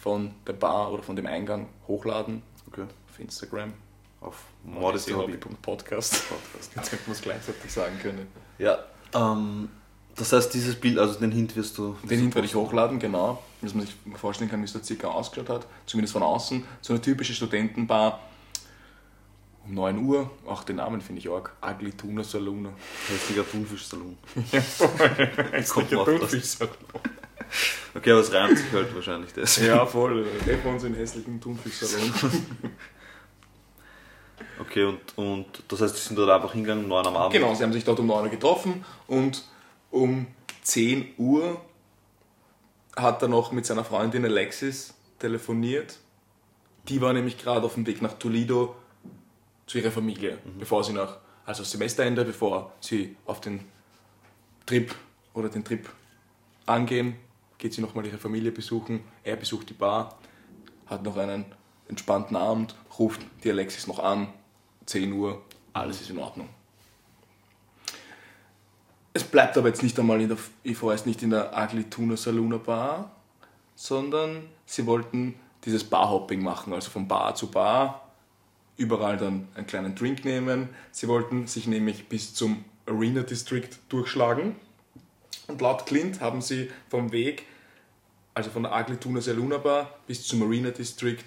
von 0.00 0.34
der 0.46 0.54
Bar 0.54 0.92
oder 0.92 1.02
von 1.02 1.14
dem 1.14 1.26
Eingang 1.26 1.68
hochladen 1.86 2.42
Okay. 2.68 2.82
auf 3.08 3.20
Instagram. 3.20 3.72
Auf 4.20 4.42
Modesty 4.64 5.12
Hobby. 5.12 5.36
Podcast. 5.62 6.24
Jetzt 6.74 6.90
hätten 6.92 7.06
wir 7.06 7.12
es 7.12 7.22
gleichzeitig 7.22 7.72
sagen 7.72 7.98
können. 8.00 8.26
Ja. 8.58 8.78
Ähm, 9.14 9.68
das 10.16 10.32
heißt, 10.32 10.52
dieses 10.52 10.74
Bild, 10.74 10.98
also 10.98 11.18
den 11.18 11.30
Hint 11.30 11.54
wirst 11.56 11.78
du. 11.78 11.96
Den 12.02 12.20
Hint 12.20 12.34
werde 12.34 12.46
ich 12.46 12.54
hochladen, 12.54 12.98
genau. 12.98 13.42
Dass 13.62 13.74
man 13.74 13.86
sich 13.86 13.94
vorstellen 14.16 14.50
kann, 14.50 14.60
wie 14.60 14.64
es 14.64 14.72
da 14.72 14.82
circa 14.82 15.08
ausgeschaut 15.08 15.48
hat. 15.48 15.66
Zumindest 15.86 16.12
von 16.12 16.22
außen. 16.22 16.64
So 16.80 16.92
eine 16.92 17.02
typische 17.02 17.32
Studentenbar. 17.34 18.20
Um 19.64 19.74
9 19.74 19.98
Uhr. 20.04 20.30
Auch 20.46 20.64
den 20.64 20.76
Namen 20.76 21.00
finde 21.00 21.20
ich 21.20 21.30
arg. 21.30 21.52
Ugly 21.62 21.92
Tuna 21.92 22.24
Saloon. 22.24 22.68
Hässlicher 23.08 23.48
Thunfischsalon. 23.48 24.16
Jetzt 24.50 24.78
Kommt 25.70 25.92
man 25.92 26.00
auf 26.00 26.30
das. 26.30 26.58
Okay, 27.94 28.10
aber 28.10 28.20
es 28.20 28.32
reimt 28.32 28.58
sich 28.58 28.72
halt 28.72 28.94
wahrscheinlich 28.94 29.32
das. 29.32 29.56
Ja, 29.56 29.86
voll. 29.86 30.26
Treffen 30.44 30.64
wir 30.64 30.72
uns 30.72 30.84
im 30.84 30.94
hässlichen 30.94 31.40
Thunfischsalon. 31.40 32.12
Okay, 34.60 34.84
und, 34.84 35.00
und 35.16 35.46
das 35.68 35.80
heißt, 35.80 35.96
die 35.96 36.00
sind 36.00 36.16
dort 36.16 36.30
einfach 36.30 36.52
hingegangen 36.52 36.84
um 36.84 36.90
9 36.90 37.06
am 37.06 37.16
Abend. 37.16 37.32
genau, 37.32 37.54
sie 37.54 37.62
haben 37.62 37.72
sich 37.72 37.84
dort 37.84 38.00
um 38.00 38.06
9 38.06 38.24
Uhr 38.24 38.30
getroffen 38.30 38.84
und 39.06 39.44
um 39.90 40.26
10 40.62 41.14
Uhr 41.18 41.60
hat 42.96 43.22
er 43.22 43.28
noch 43.28 43.52
mit 43.52 43.64
seiner 43.66 43.84
Freundin 43.84 44.24
Alexis 44.24 44.94
telefoniert. 45.18 45.98
Die 46.88 47.00
war 47.00 47.12
nämlich 47.12 47.38
gerade 47.38 47.64
auf 47.64 47.74
dem 47.74 47.86
Weg 47.86 48.02
nach 48.02 48.14
Toledo 48.14 48.74
zu 49.66 49.78
ihrer 49.78 49.90
Familie, 49.90 50.38
bevor 50.58 50.82
sie 50.82 50.92
nach, 50.92 51.18
also 51.44 51.62
Semesterende, 51.62 52.24
bevor 52.24 52.72
sie 52.80 53.16
auf 53.26 53.40
den 53.40 53.60
Trip 54.66 54.94
oder 55.34 55.48
den 55.48 55.64
Trip 55.64 55.88
angehen, 56.66 57.16
geht 57.58 57.74
sie 57.74 57.80
nochmal 57.80 58.06
ihre 58.06 58.18
Familie 58.18 58.52
besuchen. 58.52 59.00
Er 59.24 59.36
besucht 59.36 59.68
die 59.68 59.74
Bar, 59.74 60.18
hat 60.86 61.02
noch 61.02 61.16
einen 61.16 61.44
entspannten 61.88 62.36
Abend, 62.36 62.74
ruft 62.98 63.20
die 63.44 63.50
Alexis 63.50 63.86
noch 63.86 63.98
an, 63.98 64.28
10 64.88 65.12
Uhr, 65.12 65.42
alles 65.74 66.00
ist 66.00 66.10
in 66.10 66.18
Ordnung. 66.18 66.48
Es 69.12 69.22
bleibt 69.22 69.58
aber 69.58 69.68
jetzt 69.68 69.82
nicht 69.82 69.98
einmal 69.98 70.20
in 70.20 70.28
der, 70.28 70.38
ich 70.62 70.76
vorerst 70.76 71.06
nicht 71.06 71.22
in 71.22 71.30
der 71.30 71.52
Ugly 71.56 71.84
Tuna 71.90 72.16
Saloon 72.16 72.62
Bar, 72.62 73.10
sondern 73.74 74.48
sie 74.64 74.86
wollten 74.86 75.34
dieses 75.64 75.84
Barhopping 75.84 76.42
machen, 76.42 76.72
also 76.72 76.90
von 76.90 77.06
Bar 77.06 77.34
zu 77.34 77.50
Bar, 77.50 78.08
überall 78.76 79.18
dann 79.18 79.48
einen 79.54 79.66
kleinen 79.66 79.94
Drink 79.94 80.24
nehmen. 80.24 80.70
Sie 80.90 81.08
wollten 81.08 81.46
sich 81.46 81.66
nämlich 81.66 82.08
bis 82.08 82.32
zum 82.32 82.64
Arena 82.86 83.22
District 83.22 83.68
durchschlagen. 83.88 84.56
Und 85.48 85.60
laut 85.60 85.84
Clint 85.84 86.20
haben 86.20 86.40
sie 86.40 86.70
vom 86.88 87.12
Weg, 87.12 87.44
also 88.34 88.50
von 88.50 88.62
der 88.62 88.72
Ugly 88.74 88.96
Tuna 88.96 89.20
Saloon 89.20 89.50
Bar 89.62 89.98
bis 90.06 90.26
zum 90.26 90.38
Marina 90.38 90.70
District, 90.70 91.24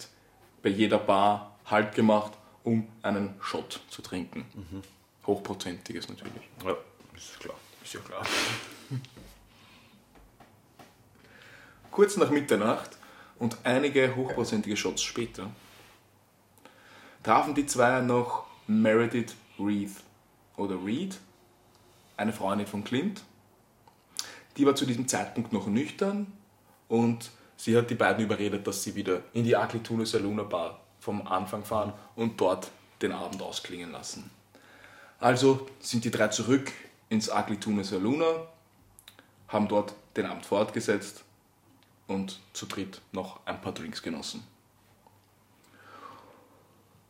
bei 0.63 0.69
jeder 0.69 0.97
Bar 0.97 1.59
Halt 1.65 1.93
gemacht, 1.93 2.33
um 2.63 2.87
einen 3.01 3.35
Shot 3.41 3.81
zu 3.89 4.01
trinken. 4.01 4.45
Hochprozentiges 5.25 6.09
natürlich. 6.09 6.43
Ja, 6.65 6.75
ist 7.15 7.39
klar. 7.39 7.55
Ist 7.83 7.93
ja 7.93 7.99
klar. 7.99 8.25
Kurz 11.91 12.17
nach 12.17 12.29
Mitternacht 12.29 12.97
und 13.37 13.57
einige 13.63 14.15
hochprozentige 14.15 14.77
Shots 14.77 15.03
später 15.03 15.49
trafen 17.23 17.53
die 17.53 17.65
zwei 17.65 18.01
noch 18.01 18.45
Meredith 18.67 19.35
Reed 19.59 19.91
oder 20.57 20.75
Reed, 20.83 21.17
eine 22.17 22.33
Freundin 22.33 22.67
von 22.67 22.83
Clint. 22.83 23.23
Die 24.57 24.65
war 24.65 24.75
zu 24.75 24.85
diesem 24.85 25.07
Zeitpunkt 25.07 25.53
noch 25.53 25.67
nüchtern 25.67 26.31
und 26.87 27.31
sie 27.57 27.75
hat 27.77 27.89
die 27.89 27.95
beiden 27.95 28.23
überredet, 28.23 28.65
dass 28.67 28.83
sie 28.83 28.95
wieder 28.95 29.21
in 29.33 29.43
die 29.43 29.55
Ugly 29.55 29.81
Tuna 29.81 30.05
Saloon 30.05 30.47
Bar 30.47 30.79
vom 31.01 31.27
Anfang 31.27 31.65
fahren 31.65 31.91
und 32.15 32.39
dort 32.39 32.71
den 33.01 33.11
Abend 33.11 33.41
ausklingen 33.41 33.91
lassen. 33.91 34.29
Also 35.19 35.67
sind 35.79 36.05
die 36.05 36.11
drei 36.11 36.29
zurück 36.29 36.71
ins 37.09 37.29
Ugly 37.29 37.59
Tuna 37.59 37.83
Saloon, 37.83 38.23
haben 39.49 39.67
dort 39.67 39.93
den 40.15 40.27
Abend 40.27 40.45
fortgesetzt 40.45 41.23
und 42.07 42.39
zu 42.53 42.67
dritt 42.67 43.01
noch 43.11 43.39
ein 43.45 43.59
paar 43.59 43.73
Drinks 43.73 44.01
genossen. 44.01 44.43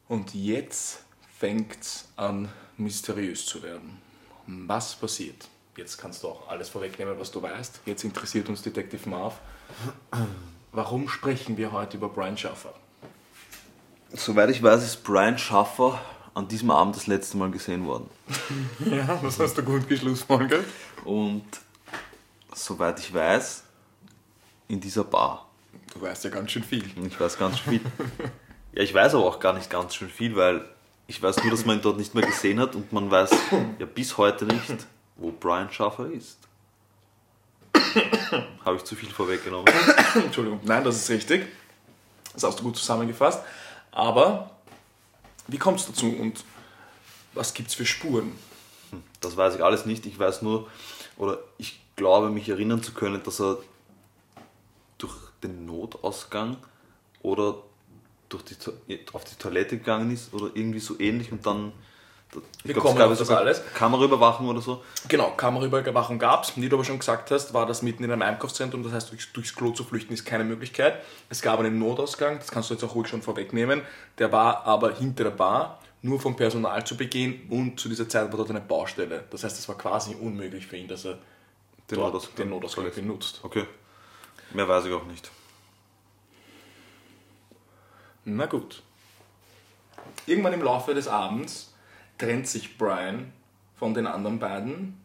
Und 0.07 0.33
jetzt 0.33 1.03
fängt's 1.37 2.09
an, 2.15 2.49
mysteriös 2.77 3.45
zu 3.45 3.61
werden. 3.61 4.01
Was 4.47 4.95
passiert? 4.95 5.47
Jetzt 5.77 5.97
kannst 5.97 6.23
du 6.23 6.29
auch 6.29 6.47
alles 6.49 6.69
vorwegnehmen, 6.69 7.17
was 7.19 7.31
du 7.31 7.41
weißt. 7.41 7.81
Jetzt 7.85 8.03
interessiert 8.03 8.49
uns 8.49 8.61
Detective 8.61 9.09
Marv. 9.09 9.39
Warum 10.71 11.07
sprechen 11.07 11.57
wir 11.57 11.71
heute 11.71 11.97
über 11.97 12.09
Brian 12.09 12.37
Schaffer? 12.37 12.73
Soweit 14.13 14.49
ich 14.49 14.61
weiß, 14.61 14.83
ist 14.83 15.03
Brian 15.03 15.37
Schaffer 15.37 16.01
an 16.33 16.47
diesem 16.47 16.71
Abend 16.71 16.95
das 16.95 17.07
letzte 17.07 17.37
Mal 17.37 17.51
gesehen 17.51 17.85
worden. 17.85 18.09
Ja, 18.85 19.19
das 19.21 19.39
hast 19.39 19.57
du 19.57 19.63
gut 19.63 19.87
geschlussfolgert. 19.87 20.65
Und 21.05 21.45
soweit 22.53 22.99
ich 22.99 23.13
weiß, 23.13 23.63
in 24.67 24.79
dieser 24.79 25.03
Bar. 25.03 25.47
Du 25.93 26.01
weißt 26.01 26.23
ja 26.25 26.29
ganz 26.29 26.51
schön 26.51 26.63
viel. 26.63 26.83
Ich 27.05 27.19
weiß 27.19 27.37
ganz 27.37 27.59
schön 27.59 27.79
viel. 27.79 27.91
Ja, 28.73 28.83
ich 28.83 28.93
weiß 28.93 29.15
aber 29.15 29.25
auch 29.25 29.41
gar 29.41 29.51
nicht 29.51 29.69
ganz 29.69 29.95
schön 29.95 30.07
viel, 30.07 30.33
weil 30.37 30.63
ich 31.05 31.21
weiß 31.21 31.43
nur, 31.43 31.51
dass 31.51 31.65
man 31.65 31.75
ihn 31.75 31.81
dort 31.81 31.97
nicht 31.97 32.15
mehr 32.15 32.25
gesehen 32.25 32.57
hat 32.57 32.73
und 32.73 32.93
man 32.93 33.11
weiß 33.11 33.29
ja 33.79 33.85
bis 33.85 34.17
heute 34.17 34.45
nicht, 34.45 34.87
wo 35.17 35.33
Brian 35.33 35.69
Schaffer 35.69 36.05
ist. 36.05 36.37
Habe 38.63 38.77
ich 38.77 38.85
zu 38.85 38.95
viel 38.95 39.09
vorweggenommen. 39.09 39.67
Entschuldigung. 40.15 40.61
Nein, 40.63 40.85
das 40.85 40.95
ist 40.95 41.09
richtig. 41.09 41.47
Das 42.31 42.45
hast 42.45 42.59
du 42.59 42.63
gut 42.63 42.77
zusammengefasst. 42.77 43.43
Aber 43.91 44.51
wie 45.47 45.57
kommst 45.57 45.87
du 45.87 45.91
dazu 45.91 46.07
und 46.07 46.43
was 47.33 47.53
gibt 47.53 47.69
es 47.69 47.75
für 47.75 47.85
Spuren? 47.85 48.31
Das 49.19 49.37
weiß 49.37 49.55
ich 49.55 49.63
alles 49.63 49.85
nicht. 49.85 50.05
Ich 50.05 50.17
weiß 50.17 50.41
nur, 50.41 50.69
oder 51.17 51.39
ich 51.57 51.79
glaube, 51.95 52.29
mich 52.29 52.49
erinnern 52.49 52.83
zu 52.83 52.93
können, 52.93 53.21
dass 53.23 53.39
er 53.39 53.57
durch 54.97 55.15
den 55.43 55.65
Notausgang 55.65 56.57
oder 57.21 57.55
durch 58.29 58.43
die, 58.43 58.99
auf 59.13 59.23
die 59.23 59.35
Toilette 59.35 59.77
gegangen 59.77 60.11
ist 60.11 60.33
oder 60.33 60.51
irgendwie 60.53 60.79
so 60.79 60.99
ähnlich 60.99 61.31
und 61.31 61.45
dann 61.45 61.73
Wir 62.63 62.73
glaub, 62.73 62.85
kommen 62.85 62.97
gab 62.97 63.11
auf 63.11 63.17
das 63.17 63.27
sogar 63.27 63.41
alles. 63.41 63.61
Kameraüberwachung 63.73 64.47
oder 64.47 64.61
so. 64.61 64.83
Genau, 65.07 65.31
Kameraüberwachung 65.31 66.17
gab 66.17 66.43
es. 66.43 66.55
Wie 66.55 66.69
du 66.69 66.77
aber 66.77 66.85
schon 66.85 66.99
gesagt 66.99 67.29
hast, 67.31 67.53
war 67.53 67.65
das 67.65 67.81
mitten 67.81 68.03
in 68.03 68.11
einem 68.11 68.21
Einkaufszentrum. 68.21 68.83
Das 68.83 68.93
heißt, 68.93 69.11
durchs, 69.11 69.33
durchs 69.33 69.53
Klo 69.55 69.71
zu 69.71 69.83
flüchten 69.83 70.13
ist 70.13 70.23
keine 70.23 70.45
Möglichkeit. 70.45 71.01
Es 71.29 71.41
gab 71.41 71.59
einen 71.59 71.77
Notausgang, 71.77 72.37
das 72.37 72.49
kannst 72.49 72.69
du 72.69 72.75
jetzt 72.75 72.83
auch 72.83 72.95
ruhig 72.95 73.07
schon 73.07 73.21
vorwegnehmen. 73.21 73.81
Der 74.17 74.31
war 74.31 74.65
aber 74.65 74.93
hinter 74.93 75.25
der 75.25 75.31
Bar, 75.31 75.79
nur 76.01 76.19
vom 76.19 76.35
Personal 76.35 76.85
zu 76.85 76.95
begehen 76.95 77.47
und 77.49 77.79
zu 77.79 77.89
dieser 77.89 78.07
Zeit 78.07 78.31
war 78.31 78.37
dort 78.37 78.49
eine 78.49 78.61
Baustelle. 78.61 79.25
Das 79.29 79.43
heißt, 79.43 79.59
es 79.59 79.67
war 79.67 79.77
quasi 79.77 80.15
unmöglich 80.15 80.65
für 80.65 80.77
ihn, 80.77 80.87
dass 80.87 81.05
er 81.05 81.17
Den 81.89 81.99
Notausgang 81.99 82.35
den 82.37 82.49
Notausgang 82.49 82.91
benutzt. 82.95 83.39
Okay. 83.43 83.65
Mehr 84.53 84.67
weiß 84.67 84.85
ich 84.85 84.93
auch 84.93 85.05
nicht. 85.05 85.29
Na 88.23 88.45
gut. 88.45 88.83
Irgendwann 90.25 90.53
im 90.53 90.63
Laufe 90.63 90.93
des 90.93 91.07
Abends 91.07 91.70
trennt 92.21 92.47
sich 92.47 92.77
Brian 92.77 93.31
von 93.75 93.93
den 93.93 94.07
anderen 94.07 94.39
beiden, 94.39 94.97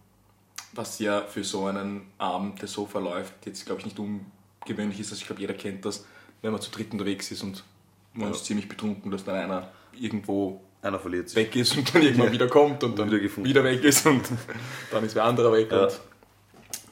was 0.72 0.98
ja 0.98 1.22
für 1.22 1.42
so 1.44 1.66
einen 1.66 2.02
Abend, 2.18 2.60
der 2.60 2.68
so 2.68 2.86
verläuft, 2.86 3.32
jetzt 3.46 3.64
glaube 3.64 3.80
ich 3.80 3.86
nicht 3.86 3.98
ungewöhnlich 3.98 5.00
ist. 5.00 5.10
Also 5.10 5.20
ich 5.22 5.26
glaube, 5.26 5.40
jeder 5.40 5.54
kennt 5.54 5.84
das, 5.84 6.04
wenn 6.42 6.52
man 6.52 6.60
zu 6.60 6.70
dritt 6.70 6.92
unterwegs 6.92 7.30
ist 7.30 7.42
und 7.42 7.64
man 8.12 8.28
Ja. 8.28 8.34
ist 8.34 8.44
ziemlich 8.44 8.68
betrunken, 8.68 9.10
dass 9.10 9.24
dann 9.24 9.36
einer 9.36 9.70
irgendwo 9.92 10.60
Einer 10.82 10.98
verliert 10.98 11.28
sich. 11.30 11.36
weg 11.36 11.56
ist 11.56 11.76
und 11.76 11.94
dann 11.94 12.02
irgendwann 12.02 12.26
Ja. 12.26 12.32
wieder 12.32 12.48
kommt 12.48 12.84
und 12.84 12.98
dann 12.98 13.08
Wieder 13.08 13.18
gefunden. 13.20 13.48
wieder 13.48 13.64
weg 13.64 13.82
ist 13.82 14.06
und 14.06 14.22
dann 14.90 15.04
ist 15.04 15.14
wer 15.14 15.24
anderer 15.24 15.52
weg. 15.52 15.70
Ja. 15.72 15.84
Und 15.84 16.00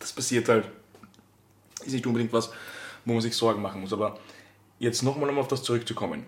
das 0.01 0.13
passiert 0.13 0.49
halt. 0.49 0.67
Ist 1.85 1.93
nicht 1.93 2.07
unbedingt 2.07 2.33
was, 2.33 2.51
wo 3.05 3.13
man 3.13 3.21
sich 3.21 3.37
Sorgen 3.37 3.61
machen 3.61 3.83
muss. 3.83 3.93
Aber 3.93 4.19
jetzt 4.79 5.03
nochmal, 5.03 5.29
um 5.29 5.39
auf 5.39 5.49
das 5.49 5.63
zurückzukommen. 5.63 6.25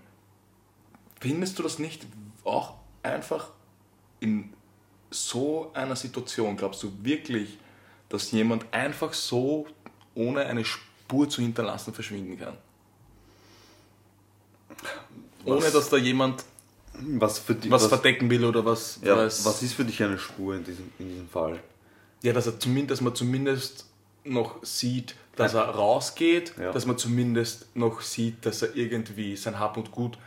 Findest 1.20 1.58
du 1.58 1.62
das 1.62 1.78
nicht 1.78 2.06
auch 2.44 2.74
einfach 3.02 3.50
in 4.20 4.52
so 5.10 5.70
einer 5.74 5.96
Situation, 5.96 6.56
glaubst 6.56 6.82
du 6.82 6.92
wirklich, 7.02 7.58
dass 8.08 8.30
jemand 8.32 8.66
einfach 8.72 9.12
so, 9.12 9.66
ohne 10.14 10.44
eine 10.46 10.64
Spur 10.64 11.28
zu 11.28 11.42
hinterlassen, 11.42 11.92
verschwinden 11.94 12.38
kann? 12.38 12.56
Ohne 15.44 15.62
Was- 15.62 15.72
dass 15.72 15.88
da 15.90 15.96
jemand 15.96 16.44
Was, 16.94 17.44
die, 17.46 17.70
was, 17.70 17.82
was, 17.82 17.88
verdecken 17.88 18.28
will 18.30 18.44
oder 18.44 18.64
was. 18.64 18.98
ja, 19.02 19.16
was, 19.16 19.44
was 19.44 19.62
ist 19.62 19.74
für 19.74 19.84
dich 19.84 20.02
eine 20.02 20.18
Spur 20.18 20.54
in 20.56 20.64
diesem, 20.64 20.90
in 20.98 21.08
diesem 21.08 21.28
Fall? 21.28 21.60
ja, 22.22 22.32
dass, 22.32 22.46
er 22.46 22.58
zumindest, 22.58 22.90
dass 22.92 23.00
man 23.02 23.14
zumindest 23.14 23.86
noch 24.24 24.64
sieht, 24.64 25.14
dass 25.36 25.54
er 25.54 25.62
rausgeht, 25.68 26.54
Ja. 26.58 26.72
dass 26.72 26.86
man 26.86 26.98
zumindest 26.98 27.76
noch 27.76 28.00
sieht, 28.00 28.44
dass 28.46 28.62
er 28.62 28.74
irgendwie 28.74 29.36
sein 29.36 29.58
Hab 29.60 29.76
und 29.76 29.92
Gut 29.92 30.18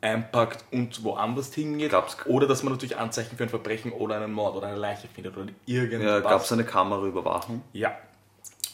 einpackt 0.00 0.64
und 0.72 1.04
woanders 1.04 1.52
hingeht. 1.54 1.90
Gab's- 1.90 2.16
oder 2.26 2.46
dass 2.46 2.62
man 2.62 2.72
natürlich 2.72 2.96
Anzeichen 2.96 3.36
für 3.36 3.44
ein 3.44 3.48
Verbrechen 3.48 3.92
oder 3.92 4.16
einen 4.16 4.32
Mord 4.32 4.56
oder 4.56 4.68
eine 4.68 4.76
Leiche 4.76 5.08
findet 5.08 5.36
oder 5.36 5.48
irgendwas. 5.66 6.06
Ja, 6.06 6.20
Gab 6.20 6.42
es 6.42 6.52
eine 6.52 6.64
Kameraüberwachung? 6.64 7.62
Ja. 7.72 7.96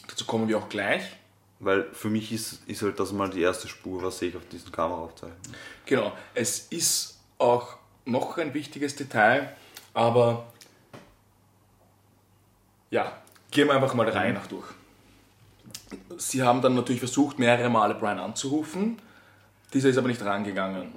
Dazu 0.07 0.25
kommen 0.25 0.47
wir 0.47 0.57
auch 0.57 0.69
gleich. 0.69 1.03
Weil 1.59 1.85
für 1.91 2.09
mich 2.09 2.31
ist, 2.31 2.61
ist 2.67 2.81
halt 2.83 2.99
das 2.99 3.11
mal 3.11 3.29
die 3.29 3.41
erste 3.41 3.67
Spur, 3.67 4.03
was 4.03 4.19
sehe 4.19 4.29
ich 4.29 4.35
auf 4.35 4.47
diesen 4.47 4.71
Kameraaufzeichnungen. 4.71 5.55
Genau. 5.85 6.11
Es 6.35 6.59
ist 6.69 7.17
auch 7.39 7.77
noch 8.05 8.37
ein 8.37 8.53
wichtiges 8.53 8.95
Detail, 8.95 9.55
aber 9.93 10.45
ja, 12.89 13.11
gehen 13.51 13.67
wir 13.67 13.75
einfach 13.75 13.93
mal 13.95 14.05
der 14.05 14.15
Reihe 14.15 14.33
nach 14.33 14.47
durch. 14.47 14.67
Sie 16.17 16.41
haben 16.43 16.61
dann 16.61 16.75
natürlich 16.75 16.99
versucht, 16.99 17.39
mehrere 17.39 17.69
Male 17.69 17.95
Brian 17.95 18.19
anzurufen. 18.19 19.01
Dieser 19.73 19.89
ist 19.89 19.97
aber 19.97 20.07
nicht 20.07 20.23
rangegangen. 20.23 20.93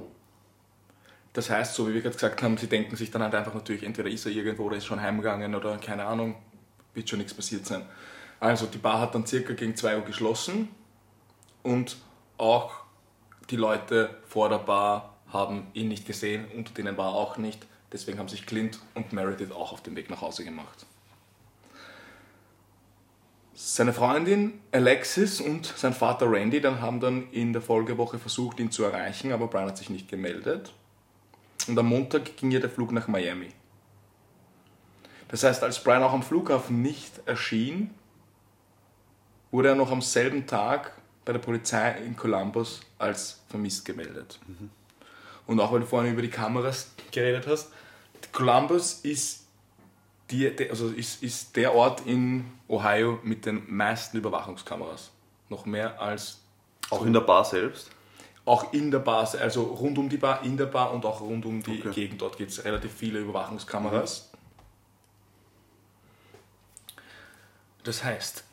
Das 1.40 1.48
heißt, 1.48 1.74
so 1.74 1.88
wie 1.88 1.94
wir 1.94 2.02
gerade 2.02 2.16
gesagt 2.16 2.42
haben, 2.42 2.58
sie 2.58 2.66
denken 2.66 2.96
sich 2.96 3.10
dann 3.10 3.22
halt 3.22 3.34
einfach 3.34 3.54
natürlich, 3.54 3.82
entweder 3.82 4.10
ist 4.10 4.26
er 4.26 4.32
irgendwo 4.32 4.64
oder 4.64 4.76
ist 4.76 4.84
schon 4.84 5.00
heimgegangen 5.00 5.54
oder 5.54 5.78
keine 5.78 6.04
Ahnung, 6.04 6.34
wird 6.92 7.08
schon 7.08 7.18
nichts 7.18 7.32
passiert 7.32 7.64
sein. 7.64 7.86
Also 8.40 8.66
die 8.66 8.76
Bar 8.76 9.00
hat 9.00 9.14
dann 9.14 9.26
circa 9.26 9.54
gegen 9.54 9.74
2 9.74 9.96
Uhr 9.96 10.04
geschlossen 10.04 10.68
und 11.62 11.96
auch 12.36 12.72
die 13.48 13.56
Leute 13.56 14.10
vor 14.28 14.50
der 14.50 14.58
Bar 14.58 15.16
haben 15.32 15.68
ihn 15.72 15.88
nicht 15.88 16.06
gesehen, 16.06 16.44
unter 16.54 16.74
denen 16.74 16.98
war 16.98 17.12
er 17.12 17.14
auch 17.14 17.38
nicht. 17.38 17.66
Deswegen 17.90 18.18
haben 18.18 18.28
sich 18.28 18.44
Clint 18.44 18.78
und 18.94 19.14
Meredith 19.14 19.50
auch 19.50 19.72
auf 19.72 19.82
den 19.82 19.96
Weg 19.96 20.10
nach 20.10 20.20
Hause 20.20 20.44
gemacht. 20.44 20.84
Seine 23.54 23.94
Freundin 23.94 24.60
Alexis 24.72 25.40
und 25.40 25.64
sein 25.64 25.94
Vater 25.94 26.30
Randy 26.30 26.60
dann 26.60 26.82
haben 26.82 27.00
dann 27.00 27.30
in 27.32 27.54
der 27.54 27.62
Folgewoche 27.62 28.18
versucht, 28.18 28.60
ihn 28.60 28.70
zu 28.70 28.84
erreichen, 28.84 29.32
aber 29.32 29.46
Brian 29.46 29.68
hat 29.68 29.78
sich 29.78 29.88
nicht 29.88 30.06
gemeldet. 30.06 30.74
Und 31.70 31.78
am 31.78 31.86
Montag 31.86 32.36
ging 32.36 32.50
ja 32.50 32.58
der 32.58 32.68
Flug 32.68 32.90
nach 32.90 33.06
Miami. 33.06 33.50
Das 35.28 35.44
heißt, 35.44 35.62
als 35.62 35.80
Brian 35.84 36.02
auch 36.02 36.12
am 36.12 36.24
Flughafen 36.24 36.82
nicht 36.82 37.20
erschien, 37.26 37.94
wurde 39.52 39.68
er 39.68 39.74
noch 39.76 39.92
am 39.92 40.02
selben 40.02 40.48
Tag 40.48 40.92
bei 41.24 41.32
der 41.32 41.38
Polizei 41.38 41.92
in 42.04 42.16
Columbus 42.16 42.80
als 42.98 43.40
vermisst 43.48 43.84
gemeldet. 43.84 44.40
Und 45.46 45.60
auch 45.60 45.70
weil 45.70 45.78
du 45.78 45.86
vorhin 45.86 46.12
über 46.12 46.22
die 46.22 46.30
Kameras 46.30 46.90
geredet 47.12 47.46
hast, 47.46 47.70
Columbus 48.32 48.94
ist, 49.04 49.46
die, 50.32 50.68
also 50.68 50.88
ist, 50.88 51.22
ist 51.22 51.54
der 51.54 51.72
Ort 51.72 52.04
in 52.04 52.50
Ohio 52.66 53.20
mit 53.22 53.46
den 53.46 53.62
meisten 53.72 54.16
Überwachungskameras. 54.16 55.12
Noch 55.48 55.66
mehr 55.66 56.00
als 56.00 56.40
Auch 56.90 57.06
in 57.06 57.12
der 57.12 57.20
Bar 57.20 57.44
selbst? 57.44 57.92
Auch 58.44 58.72
in 58.72 58.90
der 58.90 58.98
Bar, 59.00 59.32
also 59.40 59.62
rund 59.62 59.98
um 59.98 60.08
die 60.08 60.16
Bar, 60.16 60.42
in 60.42 60.56
der 60.56 60.66
Bar 60.66 60.92
und 60.92 61.04
auch 61.04 61.20
rund 61.20 61.44
um 61.46 61.62
die 61.62 61.78
Okay. 61.80 61.90
Gegend. 61.92 62.22
Dort 62.22 62.36
gibt 62.36 62.50
es 62.50 62.64
relativ 62.64 62.92
viele 62.92 63.20
Überwachungskameras. 63.20 64.30
Das 67.84 68.04
heißt, 68.04 68.44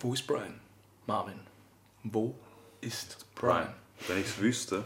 wo 0.00 0.12
ist 0.14 0.26
Brian? 0.26 0.60
Marvin, 1.06 1.40
wo 2.04 2.34
ist 2.80 3.24
Brian? 3.34 3.72
Wenn 4.06 4.20
ich 4.20 4.26
es 4.26 4.38
wüsste, 4.38 4.84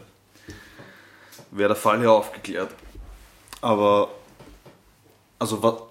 wäre 1.51 1.69
der 1.69 1.75
Fall 1.75 2.01
ja 2.03 2.09
aufgeklärt. 2.09 2.73
Aber, 3.61 4.09
also, 5.39 5.61
wa- 5.63 5.87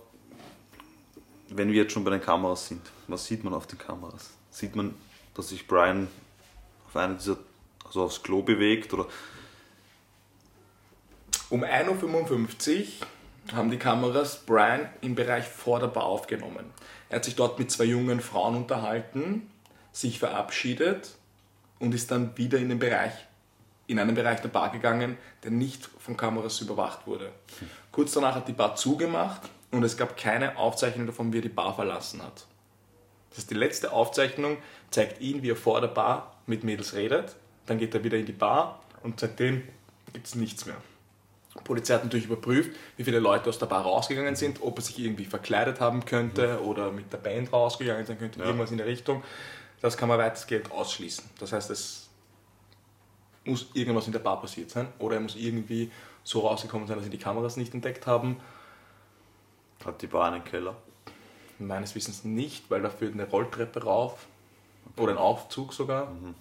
wenn 1.48 1.68
wir 1.68 1.82
jetzt 1.82 1.92
schon 1.92 2.04
bei 2.04 2.10
den 2.10 2.20
Kameras 2.20 2.68
sind, 2.68 2.82
was 3.08 3.26
sieht 3.26 3.44
man 3.44 3.54
auf 3.54 3.66
den 3.66 3.78
Kameras? 3.78 4.30
Sieht 4.50 4.74
man, 4.76 4.94
dass 5.34 5.48
sich 5.48 5.66
Brian 5.66 6.08
auf 6.86 6.96
eine 6.96 7.14
dieser, 7.16 7.36
also 7.92 8.04
aufs 8.04 8.22
Klo 8.22 8.40
bewegt 8.40 8.94
oder 8.94 9.06
Um 11.50 11.62
1.55 11.62 12.78
Uhr 13.50 13.56
haben 13.56 13.70
die 13.70 13.76
Kameras 13.76 14.38
Brian 14.46 14.88
im 15.02 15.14
Bereich 15.14 15.44
vor 15.44 15.78
der 15.78 15.88
Bar 15.88 16.04
aufgenommen. 16.04 16.64
Er 17.10 17.16
hat 17.16 17.26
sich 17.26 17.36
dort 17.36 17.58
mit 17.58 17.70
zwei 17.70 17.84
jungen 17.84 18.22
Frauen 18.22 18.56
unterhalten, 18.56 19.50
sich 19.92 20.18
verabschiedet 20.18 21.16
und 21.80 21.94
ist 21.94 22.10
dann 22.10 22.34
wieder 22.38 22.58
in 22.58 22.70
den 22.70 22.78
Bereich, 22.78 23.12
in 23.86 23.98
einen 23.98 24.14
Bereich 24.14 24.40
der 24.40 24.48
Bar 24.48 24.70
gegangen, 24.70 25.18
der 25.44 25.50
nicht 25.50 25.90
von 25.98 26.16
Kameras 26.16 26.62
überwacht 26.62 27.06
wurde. 27.06 27.30
Kurz 27.90 28.12
danach 28.12 28.36
hat 28.36 28.48
die 28.48 28.54
Bar 28.54 28.76
zugemacht 28.76 29.42
und 29.70 29.82
es 29.82 29.98
gab 29.98 30.16
keine 30.16 30.56
Aufzeichnung 30.56 31.06
davon, 31.06 31.34
wie 31.34 31.40
er 31.40 31.42
die 31.42 31.50
Bar 31.50 31.74
verlassen 31.74 32.22
hat. 32.22 32.46
Das 33.28 33.40
ist 33.40 33.50
die 33.50 33.54
letzte 33.54 33.92
Aufzeichnung, 33.92 34.56
zeigt 34.90 35.20
ihn, 35.20 35.42
wie 35.42 35.50
er 35.50 35.56
vor 35.56 35.82
der 35.82 35.88
Bar 35.88 36.40
mit 36.46 36.64
Mädels 36.64 36.94
redet. 36.94 37.36
Dann 37.66 37.78
geht 37.78 37.94
er 37.94 38.02
wieder 38.04 38.18
in 38.18 38.26
die 38.26 38.32
Bar 38.32 38.80
und 39.02 39.20
seitdem 39.20 39.62
gibt 40.12 40.26
es 40.26 40.34
nichts 40.34 40.66
mehr. 40.66 40.76
Die 41.58 41.62
Polizei 41.64 41.94
hat 41.94 42.04
natürlich 42.04 42.26
überprüft, 42.26 42.70
wie 42.96 43.04
viele 43.04 43.18
Leute 43.18 43.48
aus 43.50 43.58
der 43.58 43.66
Bar 43.66 43.82
rausgegangen 43.82 44.36
sind, 44.36 44.62
ob 44.62 44.78
er 44.78 44.82
sich 44.82 44.98
irgendwie 44.98 45.24
verkleidet 45.26 45.80
haben 45.80 46.04
könnte 46.04 46.62
oder 46.62 46.90
mit 46.90 47.12
der 47.12 47.18
Band 47.18 47.52
rausgegangen 47.52 48.06
sein 48.06 48.18
könnte, 48.18 48.42
irgendwas 48.42 48.70
in 48.70 48.78
der 48.78 48.86
Richtung. 48.86 49.22
Das 49.80 49.96
kann 49.96 50.08
man 50.08 50.18
weitestgehend 50.18 50.70
ausschließen. 50.72 51.24
Das 51.38 51.52
heißt, 51.52 51.70
es 51.70 52.08
muss 53.44 53.66
irgendwas 53.74 54.06
in 54.06 54.12
der 54.12 54.20
Bar 54.20 54.40
passiert 54.40 54.70
sein 54.70 54.88
oder 54.98 55.16
er 55.16 55.20
muss 55.20 55.36
irgendwie 55.36 55.90
so 56.24 56.40
rausgekommen 56.40 56.86
sein, 56.86 56.96
dass 56.96 57.04
sie 57.04 57.10
die 57.10 57.18
Kameras 57.18 57.56
nicht 57.56 57.74
entdeckt 57.74 58.06
haben. 58.06 58.40
hat 59.84 60.00
die 60.00 60.06
Bar 60.06 60.32
einen 60.32 60.44
Keller? 60.44 60.76
Meines 61.58 61.94
Wissens 61.96 62.22
nicht, 62.24 62.70
weil 62.70 62.82
da 62.82 62.88
führt 62.90 63.14
eine 63.14 63.28
Rolltreppe 63.28 63.82
rauf 63.82 64.26
oder 64.96 65.12
ein 65.12 65.18
Aufzug 65.18 65.72
sogar. 65.74 66.06
das- 66.22 66.34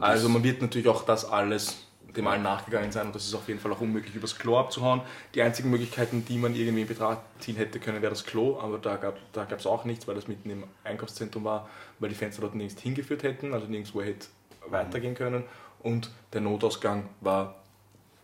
Also 0.00 0.28
man 0.28 0.42
wird 0.42 0.60
natürlich 0.60 0.88
auch 0.88 1.04
das 1.04 1.24
alles 1.24 1.88
dem 2.16 2.26
allen 2.26 2.42
nachgegangen 2.42 2.90
sein 2.90 3.06
und 3.06 3.14
das 3.14 3.26
ist 3.26 3.34
auf 3.34 3.48
jeden 3.48 3.60
Fall 3.60 3.72
auch 3.72 3.80
unmöglich, 3.80 4.14
übers 4.14 4.36
Klo 4.36 4.58
abzuhauen. 4.58 5.02
Die 5.34 5.42
einzigen 5.42 5.70
Möglichkeiten, 5.70 6.24
die 6.24 6.38
man 6.38 6.54
irgendwie 6.54 6.82
in 6.82 6.88
Betracht 6.88 7.20
ziehen 7.38 7.56
hätte 7.56 7.80
können, 7.80 8.02
wäre 8.02 8.10
das 8.10 8.24
Klo, 8.24 8.58
aber 8.60 8.78
da 8.78 8.96
gab 8.96 9.16
es 9.16 9.22
da 9.32 9.44
gab's 9.44 9.66
auch 9.66 9.84
nichts, 9.84 10.08
weil 10.08 10.14
das 10.14 10.26
mitten 10.26 10.50
im 10.50 10.64
Einkaufszentrum 10.84 11.44
war, 11.44 11.68
weil 11.98 12.08
die 12.08 12.14
Fenster 12.14 12.42
dort 12.42 12.54
nirgends 12.54 12.80
hingeführt 12.80 13.22
hätten, 13.22 13.52
also 13.52 13.66
nirgendwo 13.66 14.02
hätte 14.02 14.26
weitergehen 14.66 15.14
können 15.14 15.44
und 15.80 16.10
der 16.32 16.40
Notausgang 16.40 17.08
war 17.20 17.56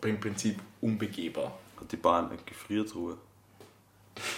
im 0.03 0.21
Prinzip 0.21 0.59
unbegehbar. 0.81 1.53
Hat 1.81 1.91
die 1.91 1.97
Bar 1.97 2.29
eine 2.29 2.39
Gefriertruhe? 2.45 3.17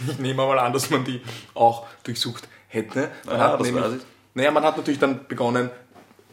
Ich 0.09 0.19
nehme 0.19 0.47
mal 0.47 0.59
an, 0.59 0.73
dass 0.73 0.91
man 0.91 1.05
die 1.05 1.21
auch 1.55 1.87
durchsucht 2.03 2.49
hätte. 2.69 3.11
Man 3.25 3.37
Ja, 3.37 3.53
hat 3.53 3.61
das 3.61 3.71
nämlich. 3.71 4.03
Naja, 4.35 4.51
man 4.51 4.65
hat 4.65 4.77
natürlich 4.77 5.01
dann 5.01 5.27
begonnen 5.27 5.71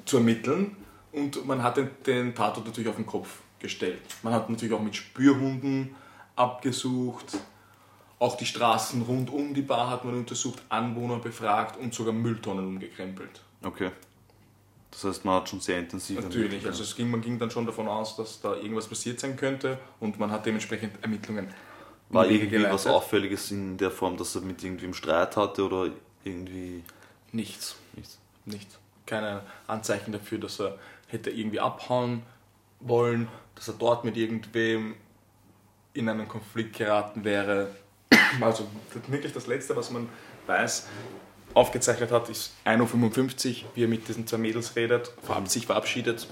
zu 0.06 0.17
ermitteln 0.17 0.75
und 1.13 1.45
man 1.45 1.63
hat 1.63 1.78
den, 1.78 1.89
den 2.06 2.36
Tatort 2.36 2.65
natürlich 2.67 2.89
auf 2.89 2.97
den 2.97 3.06
Kopf 3.06 3.39
gestellt. 3.60 4.02
Man 4.23 4.34
hat 4.34 4.49
natürlich 4.49 4.73
auch 4.73 4.82
mit 4.82 4.95
Spürhunden 4.95 5.95
abgesucht. 6.36 7.38
Auch 8.19 8.38
die 8.38 8.45
Straßen 8.45 9.02
rund 9.02 9.30
um 9.32 9.54
die 9.54 9.62
Bar 9.62 9.89
hat 9.89 10.06
man 10.06 10.15
untersucht, 10.15 10.62
Anwohner 10.69 11.19
befragt 11.19 11.78
und 11.78 11.93
sogar 11.93 12.13
Mülltonnen 12.13 12.65
umgekrempelt. 12.65 13.41
Okay. 13.63 13.91
Das 14.91 15.04
heißt, 15.06 15.26
man 15.26 15.36
hat 15.36 15.49
schon 15.49 15.60
sehr 15.60 15.80
intensiv 15.80 16.21
Natürlich, 16.21 16.65
also 16.65 16.84
es 16.84 16.95
ging, 16.95 17.10
man 17.10 17.19
ging 17.21 17.39
dann 17.39 17.49
schon 17.49 17.65
davon 17.65 17.88
aus, 17.88 18.15
dass 18.15 18.39
da 18.41 18.56
irgendwas 18.56 18.88
passiert 18.88 19.19
sein 19.19 19.36
könnte 19.36 19.80
und 19.99 20.19
man 20.19 20.30
hat 20.30 20.45
dementsprechend 20.45 21.02
Ermittlungen 21.02 21.47
War 22.10 22.26
irgendwie 22.26 22.58
was 22.58 22.84
geleitet. 22.84 22.91
Auffälliges 22.91 23.52
in 23.52 23.76
der 23.78 23.89
Form, 23.89 24.17
dass 24.17 24.36
er 24.36 24.41
mit 24.41 24.63
irgendwem 24.63 24.93
Streit 24.93 25.36
hatte 25.36 25.65
oder 25.65 25.89
irgendwie 26.23 26.84
Nichts. 27.32 27.76
nichts? 27.95 28.19
Nicht. 28.45 28.69
Keine 29.08 29.41
Anzeichen 29.65 30.12
dafür, 30.12 30.38
dass 30.38 30.62
er 30.62 30.78
hätte 31.08 31.30
irgendwie 31.30 31.60
abhauen 31.60 32.24
wollen, 32.80 33.28
dass 33.56 33.68
er 33.68 33.76
dort 33.76 34.04
mit 34.04 34.18
irgendwem 34.18 34.96
in 35.94 36.10
einen 36.10 36.28
Konflikt 36.28 36.76
geraten 36.78 37.24
wäre. 37.24 37.76
Also 38.42 38.68
wirklich 39.08 39.32
das 39.32 39.48
Letzte, 39.48 39.76
was 39.76 39.92
man 39.92 40.10
weiß, 40.48 40.88
aufgezeichnet 41.54 42.12
hat, 42.12 42.30
ist 42.30 42.54
1.55 42.66 43.63
Uhr, 43.63 43.70
wie 43.76 43.84
er 43.84 43.88
mit 43.88 44.08
diesen 44.08 44.26
zwei 44.26 44.38
Mädels 44.38 44.76
redet, 44.76 45.13
verab- 45.26 45.48
sich 45.48 45.68
verabschiedet 45.68 46.28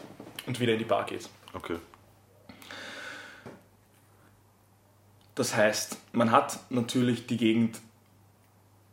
und 0.47 0.59
wieder 0.59 0.73
in 0.73 0.79
die 0.79 0.85
Bar 0.85 1.05
geht. 1.05 1.29
Okay. 1.53 1.77
Das 5.35 5.55
heißt, 5.55 5.97
man 6.11 6.31
hat 6.31 6.59
natürlich 6.69 7.27
die 7.27 7.37
Gegend, 7.37 7.79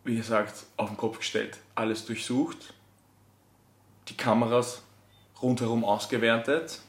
wie 0.04 0.16
gesagt, 0.16 0.66
auf 0.76 0.88
den 0.88 0.96
Kopf 0.96 1.18
gestellt, 1.18 1.58
alles 1.74 2.04
durchsucht, 2.06 2.74
die 4.08 4.16
Kameras 4.16 4.82
rundherum 5.42 5.84
ausgewertet 5.84 6.80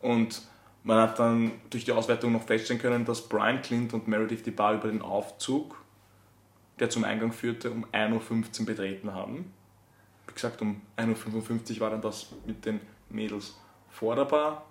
und 0.00 0.42
man 0.84 0.98
hat 0.98 1.18
dann 1.18 1.52
durch 1.70 1.84
die 1.84 1.92
Auswertung 1.92 2.32
noch 2.32 2.44
feststellen 2.44 2.80
können, 2.80 3.04
dass 3.04 3.28
Brian 3.28 3.60
Clint 3.62 3.92
und 3.92 4.08
Meredith 4.08 4.42
die 4.42 4.50
Bar 4.50 4.74
über 4.74 4.88
den 4.88 5.02
Aufzug, 5.02 5.76
der 6.78 6.88
zum 6.88 7.04
Eingang 7.04 7.32
führte, 7.32 7.70
um 7.70 7.84
1.15 7.86 8.60
Uhr 8.60 8.66
betreten 8.66 9.12
haben. 9.12 9.52
Wie 10.26 10.34
gesagt, 10.34 10.62
um 10.62 10.80
1.55 10.96 11.74
Uhr 11.74 11.80
war 11.80 11.90
dann 11.90 12.00
das 12.00 12.28
mit 12.46 12.64
den 12.64 12.80
Mädels 13.10 13.58
vor 13.90 14.14
der 14.14 14.24
Bar 14.24 14.64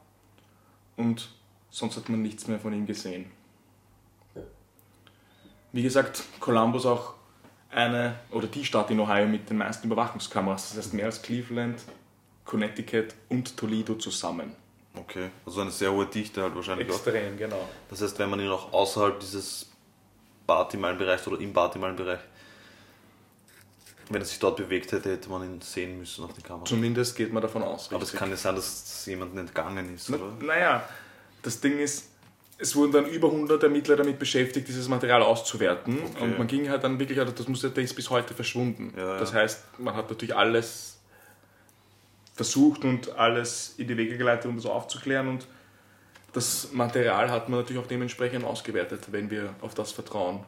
und 0.96 1.30
sonst 1.70 1.98
hat 1.98 2.10
man 2.10 2.22
nichts 2.22 2.48
mehr 2.48 2.60
von 2.60 2.74
ihm 2.74 2.86
gesehen. 2.86 3.30
Wie 5.74 5.84
gesagt, 5.84 6.24
Columbus 6.40 6.86
auch 6.86 7.14
eine 7.70 8.16
oder 8.32 8.48
die 8.48 8.64
Stadt 8.64 8.90
in 8.90 9.00
Ohio 9.00 9.28
mit 9.28 9.50
den 9.50 9.58
meisten 9.58 9.88
Überwachungskameras. 9.88 10.70
Das 10.70 10.78
heißt 10.78 10.94
mehr 10.94 11.06
als 11.06 11.22
Cleveland, 11.22 11.84
Connecticut 12.48 13.14
und 13.30 13.56
Toledo 13.56 13.96
zusammen. 13.96 14.56
Okay. 14.96 15.30
Also 15.46 15.62
eine 15.62 15.70
sehr 15.70 15.92
hohe 15.92 16.08
Dichte 16.08 16.42
halt 16.42 16.56
wahrscheinlich 16.56 16.90
auch. 16.90 16.96
Extrem, 16.96 17.38
genau. 17.38 17.70
Das 17.90 18.02
heißt, 18.02 18.18
wenn 18.18 18.30
man 18.32 18.40
ihn 18.40 18.50
auch 18.50 18.74
außerhalb 18.74 19.20
dieses 19.20 19.70
Bartimeilenbereichs 20.48 21.28
oder 21.28 21.40
im 21.40 21.54
Bartimeilenbereich, 21.54 22.20
wenn 24.10 24.22
er 24.22 24.26
sich 24.26 24.40
dort 24.40 24.56
bewegt 24.56 24.94
hätte, 24.94 25.12
hätte 25.12 25.30
man 25.30 25.44
ihn 25.44 25.62
sehen 25.62 26.00
müssen 26.00 26.24
auf 26.24 26.34
den 26.34 26.42
Kameras. 26.42 26.70
Zumindest 26.70 27.16
geht 27.16 27.32
man 27.32 27.44
davon 27.44 27.62
aus. 27.62 27.90
Aber 27.90 27.98
es 27.98 28.04
richtig. 28.04 28.20
kann 28.20 28.30
ja 28.30 28.38
sein, 28.38 28.56
dass 28.56 28.66
es 28.66 29.06
jemandem 29.06 29.40
entgangen 29.40 29.94
ist, 29.94 30.10
Na, 30.10 30.16
oder? 30.16 30.32
naja, 30.40 30.90
das 31.44 31.60
Ding 31.60 31.78
ist, 31.78 32.08
es 32.58 32.76
wurden 32.76 32.94
dann 32.94 33.06
über 33.08 33.28
100 33.28 33.62
Ermittler 33.62 33.98
damit 33.98 34.18
beschäftigt, 34.18 34.68
dieses 34.70 34.88
Material 34.88 35.22
auszuwerten. 35.22 36.00
Okay. 36.02 36.24
Und 36.24 36.38
man 36.38 36.48
ging 36.48 36.70
halt 36.70 36.86
dann 36.86 36.98
wirklich, 36.98 37.20
also 37.20 37.34
das 37.34 37.48
muss 37.50 37.62
der 37.62 37.76
ist 37.78 37.94
bis 37.94 38.10
heute 38.10 38.34
verschwunden. 38.34 38.94
Ja, 38.96 39.14
ja. 39.14 39.20
Das 39.20 39.34
heißt, 39.34 39.80
man 39.80 39.96
hat 39.96 40.10
natürlich 40.10 40.36
alles 40.36 40.97
versucht 42.38 42.86
und 42.86 43.16
alles 43.18 43.74
in 43.78 43.88
die 43.88 43.98
Wege 43.98 44.18
geleitet, 44.18 44.46
um 44.46 44.56
das 44.56 44.66
aufzuklären. 44.66 45.28
Und 45.28 45.48
das 46.34 46.72
Material 46.72 47.32
hat 47.32 47.50
man 47.50 47.60
natürlich 47.60 47.82
auch 47.82 47.88
dementsprechend 47.88 48.46
ausgewertet, 48.46 49.08
wenn 49.12 49.30
wir 49.30 49.56
auf 49.62 49.74
das 49.74 49.92
vertrauen, 49.92 50.46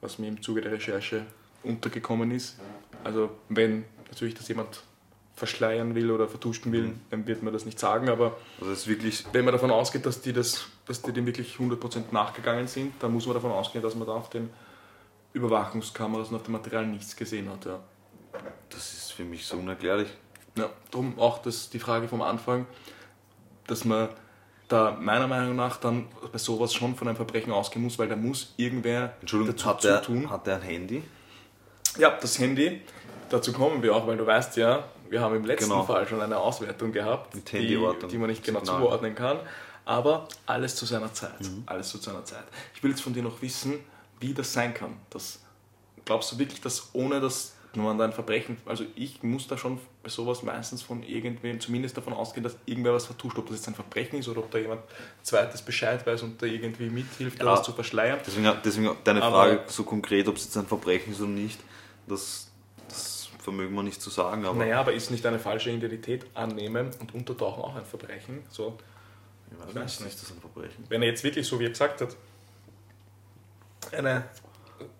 was 0.00 0.18
mir 0.18 0.26
im 0.26 0.42
Zuge 0.42 0.60
der 0.60 0.72
Recherche 0.72 1.24
untergekommen 1.62 2.32
ist. 2.32 2.58
Also 3.04 3.30
wenn 3.48 3.84
natürlich 4.10 4.34
das 4.34 4.48
jemand 4.48 4.82
verschleiern 5.36 5.94
will 5.94 6.10
oder 6.10 6.28
vertuschen 6.28 6.72
will, 6.72 6.94
dann 7.10 7.26
wird 7.26 7.42
man 7.42 7.52
das 7.52 7.64
nicht 7.64 7.78
sagen, 7.78 8.08
aber 8.08 8.36
Also 8.60 8.86
wirklich, 8.88 9.24
wenn 9.32 9.44
man 9.44 9.52
davon 9.52 9.70
ausgeht, 9.70 10.04
dass 10.04 10.20
die, 10.20 10.32
das, 10.32 10.66
dass 10.86 11.00
die 11.00 11.12
dem 11.12 11.26
wirklich 11.26 11.56
100% 11.56 12.02
nachgegangen 12.10 12.66
sind, 12.66 12.92
dann 13.00 13.12
muss 13.12 13.26
man 13.26 13.34
davon 13.34 13.52
ausgehen, 13.52 13.82
dass 13.82 13.94
man 13.94 14.06
da 14.06 14.14
auf 14.14 14.30
den 14.30 14.50
Überwachungskameras 15.32 16.28
und 16.28 16.36
auf 16.36 16.42
dem 16.42 16.52
Material 16.52 16.86
nichts 16.86 17.16
gesehen 17.16 17.48
hat. 17.48 17.64
Ja, 17.64 17.80
das 18.68 18.92
ist 18.92 19.12
für 19.12 19.24
mich 19.24 19.46
so 19.46 19.56
unerklärlich. 19.56 20.08
Ja 20.56 20.68
darum 20.90 21.18
auch 21.18 21.38
das, 21.42 21.70
die 21.70 21.78
Frage 21.78 22.08
vom 22.08 22.22
Anfang, 22.22 22.66
dass 23.66 23.84
man 23.84 24.08
da 24.68 24.96
meiner 24.98 25.26
Meinung 25.28 25.56
nach 25.56 25.76
dann 25.76 26.08
bei 26.32 26.38
sowas 26.38 26.72
schon 26.74 26.94
von 26.96 27.08
einem 27.08 27.16
Verbrechen 27.16 27.52
ausgehen 27.52 27.82
muss, 27.84 27.98
weil 27.98 28.08
da 28.08 28.16
muss 28.16 28.54
irgendwer 28.56 29.14
Entschuldigung, 29.20 29.54
dazu 29.56 29.68
hat 29.68 29.84
er, 29.84 30.02
tun. 30.02 30.30
hat 30.30 30.46
er 30.48 30.56
ein 30.56 30.62
Handy? 30.62 31.02
Ja, 31.98 32.16
das 32.18 32.38
Handy, 32.38 32.80
dazu 33.28 33.52
kommen 33.52 33.82
wir 33.82 33.94
auch, 33.94 34.06
weil 34.06 34.16
du 34.16 34.26
weißt 34.26 34.56
ja, 34.56 34.84
wir 35.10 35.20
haben 35.20 35.36
im 35.36 35.44
letzten 35.44 35.68
Genau. 35.70 35.82
Fall 35.84 36.06
schon 36.08 36.22
eine 36.22 36.38
Auswertung 36.38 36.90
gehabt, 36.90 37.34
die, 37.52 37.66
die 38.08 38.18
man 38.18 38.30
nicht 38.30 38.42
genau 38.44 38.60
Signal. 38.60 38.78
zuordnen 38.80 39.14
kann. 39.14 39.40
Aber 39.84 40.28
alles 40.46 40.74
zu 40.76 40.86
seiner 40.86 41.12
Zeit. 41.12 41.40
Mhm. 41.40 41.64
Alles 41.66 41.90
zu 41.90 41.98
seiner 41.98 42.24
Zeit. 42.24 42.44
Ich 42.74 42.82
will 42.82 42.92
jetzt 42.92 43.02
von 43.02 43.12
dir 43.12 43.22
noch 43.22 43.42
wissen, 43.42 43.80
wie 44.20 44.32
das 44.32 44.52
sein 44.52 44.72
kann. 44.72 44.96
Das, 45.10 45.40
glaubst 46.04 46.32
du 46.32 46.38
wirklich, 46.38 46.60
dass 46.62 46.90
ohne 46.94 47.20
das 47.20 47.54
man 47.80 47.96
da 47.98 48.04
ein 48.04 48.12
Verbrechen, 48.12 48.58
also 48.66 48.84
ich 48.94 49.22
muss 49.22 49.46
da 49.48 49.56
schon 49.56 49.78
bei 50.02 50.08
sowas 50.10 50.42
meistens 50.42 50.82
von 50.82 51.02
irgendwem 51.02 51.58
zumindest 51.60 51.96
davon 51.96 52.12
ausgehen, 52.12 52.44
dass 52.44 52.56
irgendwer 52.66 52.92
was 52.92 53.06
vertuscht, 53.06 53.38
ob 53.38 53.46
das 53.46 53.56
jetzt 53.56 53.68
ein 53.68 53.74
Verbrechen 53.74 54.18
ist 54.18 54.28
oder 54.28 54.40
ob 54.40 54.50
da 54.50 54.58
jemand 54.58 54.82
zweites 55.22 55.62
Bescheid 55.62 56.06
weiß 56.06 56.22
und 56.22 56.42
da 56.42 56.46
irgendwie 56.46 56.90
mithilft, 56.90 57.38
Ja. 57.40 57.46
was 57.46 57.62
zu 57.62 57.72
verschleiern. 57.72 58.18
Deswegen, 58.26 58.52
deswegen 58.64 58.90
deine 59.04 59.22
Aber- 59.22 59.36
Frage 59.36 59.62
so 59.68 59.84
konkret, 59.84 60.28
ob 60.28 60.36
es 60.36 60.44
jetzt 60.44 60.56
ein 60.58 60.66
Verbrechen 60.66 61.12
ist 61.14 61.20
oder 61.20 61.30
nicht, 61.30 61.58
das, 62.06 62.50
das 62.88 63.28
vermögen 63.38 63.74
wir 63.74 63.82
nicht 63.82 64.02
zu 64.02 64.10
sagen, 64.10 64.44
aber 64.44 64.58
Naja, 64.58 64.80
aber 64.80 64.92
ist 64.92 65.10
nicht 65.10 65.24
eine 65.24 65.38
falsche 65.38 65.70
Identität 65.70 66.26
annehmen 66.34 66.90
und 67.00 67.14
untertauchen 67.14 67.62
auch 67.62 67.74
ein 67.76 67.86
Verbrechen? 67.86 68.42
So, 68.50 68.76
ich 69.50 69.58
weiß 69.58 69.74
weiß 69.74 70.00
nicht. 70.00 70.14
ist 70.14 70.22
das 70.22 70.30
ein 70.32 70.40
Verbrechen? 70.40 70.84
wenn 70.90 71.00
er 71.02 71.08
jetzt 71.08 71.24
wirklich, 71.24 71.46
so 71.46 71.58
wie 71.58 71.64
er 71.64 71.70
gesagt 71.70 72.00
hat, 72.02 72.16
eine, 73.92 74.24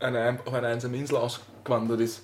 eine, 0.00 0.38
auf 0.44 0.52
eine 0.54 0.68
einsame 0.68 0.96
Insel 0.96 1.16
ausgewandert 1.62 2.00
ist, 2.00 2.22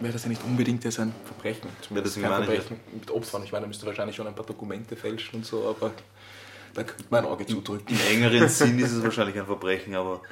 wäre 0.00 0.12
das 0.12 0.22
ja 0.22 0.28
nicht 0.28 0.42
unbedingt 0.44 0.84
jetzt 0.84 1.00
ein 1.00 1.12
Verbrechen. 1.24 1.68
Zumindest 1.80 2.16
deswegen 2.16 2.30
kein 2.30 2.40
meine 2.40 2.54
ich 2.54 2.62
Verbrechen 2.62 2.98
mit 2.98 3.10
Opfern. 3.10 3.42
Ich 3.44 3.52
meine, 3.52 3.66
er 3.66 3.68
müsste 3.68 3.86
wahrscheinlich 3.86 4.16
schon 4.16 4.26
ein 4.26 4.34
paar 4.34 4.46
Dokumente 4.46 4.96
fälschen 4.96 5.36
und 5.36 5.46
so, 5.46 5.68
aber 5.68 5.92
da 6.74 6.84
könnte 6.84 7.04
mein 7.10 7.24
Auge 7.24 7.46
zudrücken. 7.46 7.88
Im 7.88 8.22
engeren 8.22 8.48
Sinn 8.48 8.78
ist 8.78 8.92
es 8.92 9.02
wahrscheinlich 9.02 9.38
ein 9.38 9.46
Verbrechen, 9.46 9.94
aber 9.94 10.22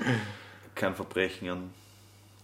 kein 0.75 0.95
Verbrechen 0.95 1.51
an. 1.51 1.71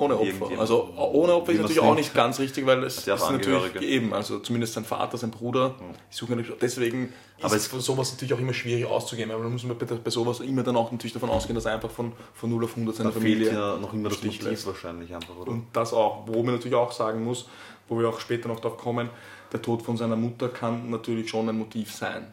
Ohne 0.00 0.18
Opfer. 0.18 0.58
Also 0.58 0.88
ohne 0.96 1.34
Opfer 1.34 1.52
ist 1.52 1.60
natürlich 1.60 1.80
auch 1.80 1.94
nicht 1.94 2.14
ganz 2.14 2.38
richtig, 2.38 2.64
weil 2.64 2.82
es 2.84 3.06
ist 3.06 3.06
natürlich 3.06 3.82
eben, 3.82 4.14
also 4.14 4.38
zumindest 4.38 4.72
sein 4.72 4.84
Vater, 4.84 5.18
sein 5.18 5.30
Bruder, 5.30 5.74
die 6.10 6.16
suchen 6.16 6.36
natürlich, 6.36 6.58
deswegen 6.58 7.12
Aber 7.42 7.54
ist 7.54 7.66
von 7.66 7.80
sowas 7.80 8.10
natürlich 8.12 8.32
auch 8.32 8.38
immer 8.38 8.54
schwierig 8.54 8.86
auszugehen, 8.86 9.28
weil 9.28 9.38
man 9.38 9.52
muss 9.52 9.62
bei, 9.62 9.74
bei 9.74 10.10
sowas 10.10 10.40
immer 10.40 10.62
dann 10.62 10.76
auch 10.76 10.90
natürlich 10.90 11.12
davon 11.12 11.28
ausgehen, 11.28 11.54
dass 11.54 11.66
er 11.66 11.74
einfach 11.74 11.90
von, 11.90 12.12
von 12.32 12.48
0 12.48 12.64
auf 12.64 12.70
100 12.70 12.96
seine 12.96 13.10
Da 13.10 13.14
Familie 13.14 13.46
fehlt 13.46 13.52
ja 13.52 13.76
noch 13.76 13.92
immer 13.92 14.08
das 14.08 14.22
Motiv 14.22 14.42
lässt. 14.42 14.66
wahrscheinlich 14.66 15.14
einfach, 15.14 15.36
oder? 15.36 15.50
Und 15.50 15.66
das 15.74 15.92
auch, 15.92 16.26
wo 16.26 16.42
man 16.42 16.54
natürlich 16.54 16.76
auch 16.76 16.92
sagen 16.92 17.22
muss, 17.22 17.46
wo 17.88 17.98
wir 17.98 18.08
auch 18.08 18.20
später 18.20 18.48
noch 18.48 18.60
darauf 18.60 18.78
kommen, 18.78 19.10
der 19.52 19.60
Tod 19.60 19.82
von 19.82 19.98
seiner 19.98 20.16
Mutter 20.16 20.48
kann 20.48 20.88
natürlich 20.88 21.28
schon 21.28 21.46
ein 21.46 21.58
Motiv 21.58 21.92
sein. 21.92 22.32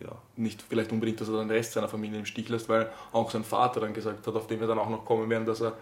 ja. 0.00 0.12
Nicht 0.36 0.62
vielleicht 0.62 0.92
unbedingt, 0.92 1.20
dass 1.20 1.28
er 1.28 1.38
den 1.38 1.50
Rest 1.50 1.72
seiner 1.72 1.88
Familie 1.88 2.18
im 2.18 2.26
Stich 2.26 2.48
lässt, 2.48 2.68
weil 2.68 2.90
auch 3.12 3.30
sein 3.32 3.42
Vater 3.44 3.80
dann 3.80 3.94
gesagt 3.94 4.26
hat, 4.26 4.34
auf 4.36 4.46
den 4.46 4.60
wir 4.60 4.66
dann 4.66 4.78
auch 4.78 4.90
noch 4.90 5.04
kommen 5.04 5.28
werden, 5.30 5.46
dass 5.46 5.60
er 5.60 5.72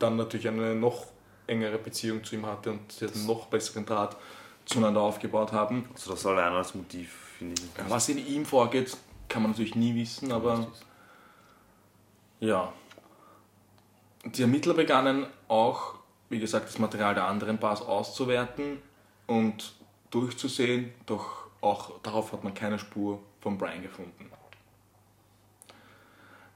dann 0.00 0.16
natürlich 0.16 0.48
eine 0.48 0.74
noch 0.74 1.06
engere 1.46 1.78
Beziehung 1.78 2.24
zu 2.24 2.34
ihm 2.34 2.46
hatte 2.46 2.72
und 2.72 2.90
sie 2.90 3.06
einen 3.06 3.26
noch 3.26 3.46
besseren 3.46 3.86
Draht 3.86 4.16
zueinander 4.64 5.00
aufgebaut 5.00 5.52
haben. 5.52 5.88
Also 5.92 6.12
das 6.12 6.26
allein 6.26 6.52
als 6.52 6.74
Motiv 6.74 7.12
finde 7.38 7.54
ich 7.60 7.90
Was 7.90 8.08
in 8.08 8.18
ihm 8.18 8.44
vorgeht, 8.44 8.96
kann 9.28 9.42
man 9.42 9.52
natürlich 9.52 9.74
nie 9.74 9.94
wissen, 9.94 10.32
aber 10.32 10.66
ja. 12.40 12.72
Die 14.24 14.42
Ermittler 14.42 14.74
begannen 14.74 15.26
auch, 15.48 15.94
wie 16.28 16.38
gesagt, 16.38 16.68
das 16.68 16.78
Material 16.78 17.14
der 17.14 17.24
anderen 17.24 17.58
Bars 17.58 17.80
auszuwerten 17.80 18.82
und 19.26 19.74
durchzusehen, 20.10 20.92
doch 21.06 21.46
auch 21.60 22.00
darauf 22.02 22.32
hat 22.32 22.44
man 22.44 22.54
keine 22.54 22.78
Spur 22.78 23.20
von 23.40 23.56
Brian 23.58 23.82
gefunden. 23.82 24.30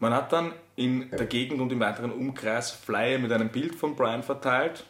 Man 0.05 0.13
hat 0.13 0.35
dann 0.35 0.53
in 0.77 1.11
der 1.13 1.25
Gegend 1.25 1.63
und 1.63 1.73
im 1.73 1.81
weiteren 1.81 2.13
Umkreis 2.13 2.71
Flyer 2.73 3.19
mit 3.19 3.33
einem 3.33 3.49
Bild 3.49 3.75
von 3.75 3.97
Brian 3.97 4.23
verteilt, 4.23 4.85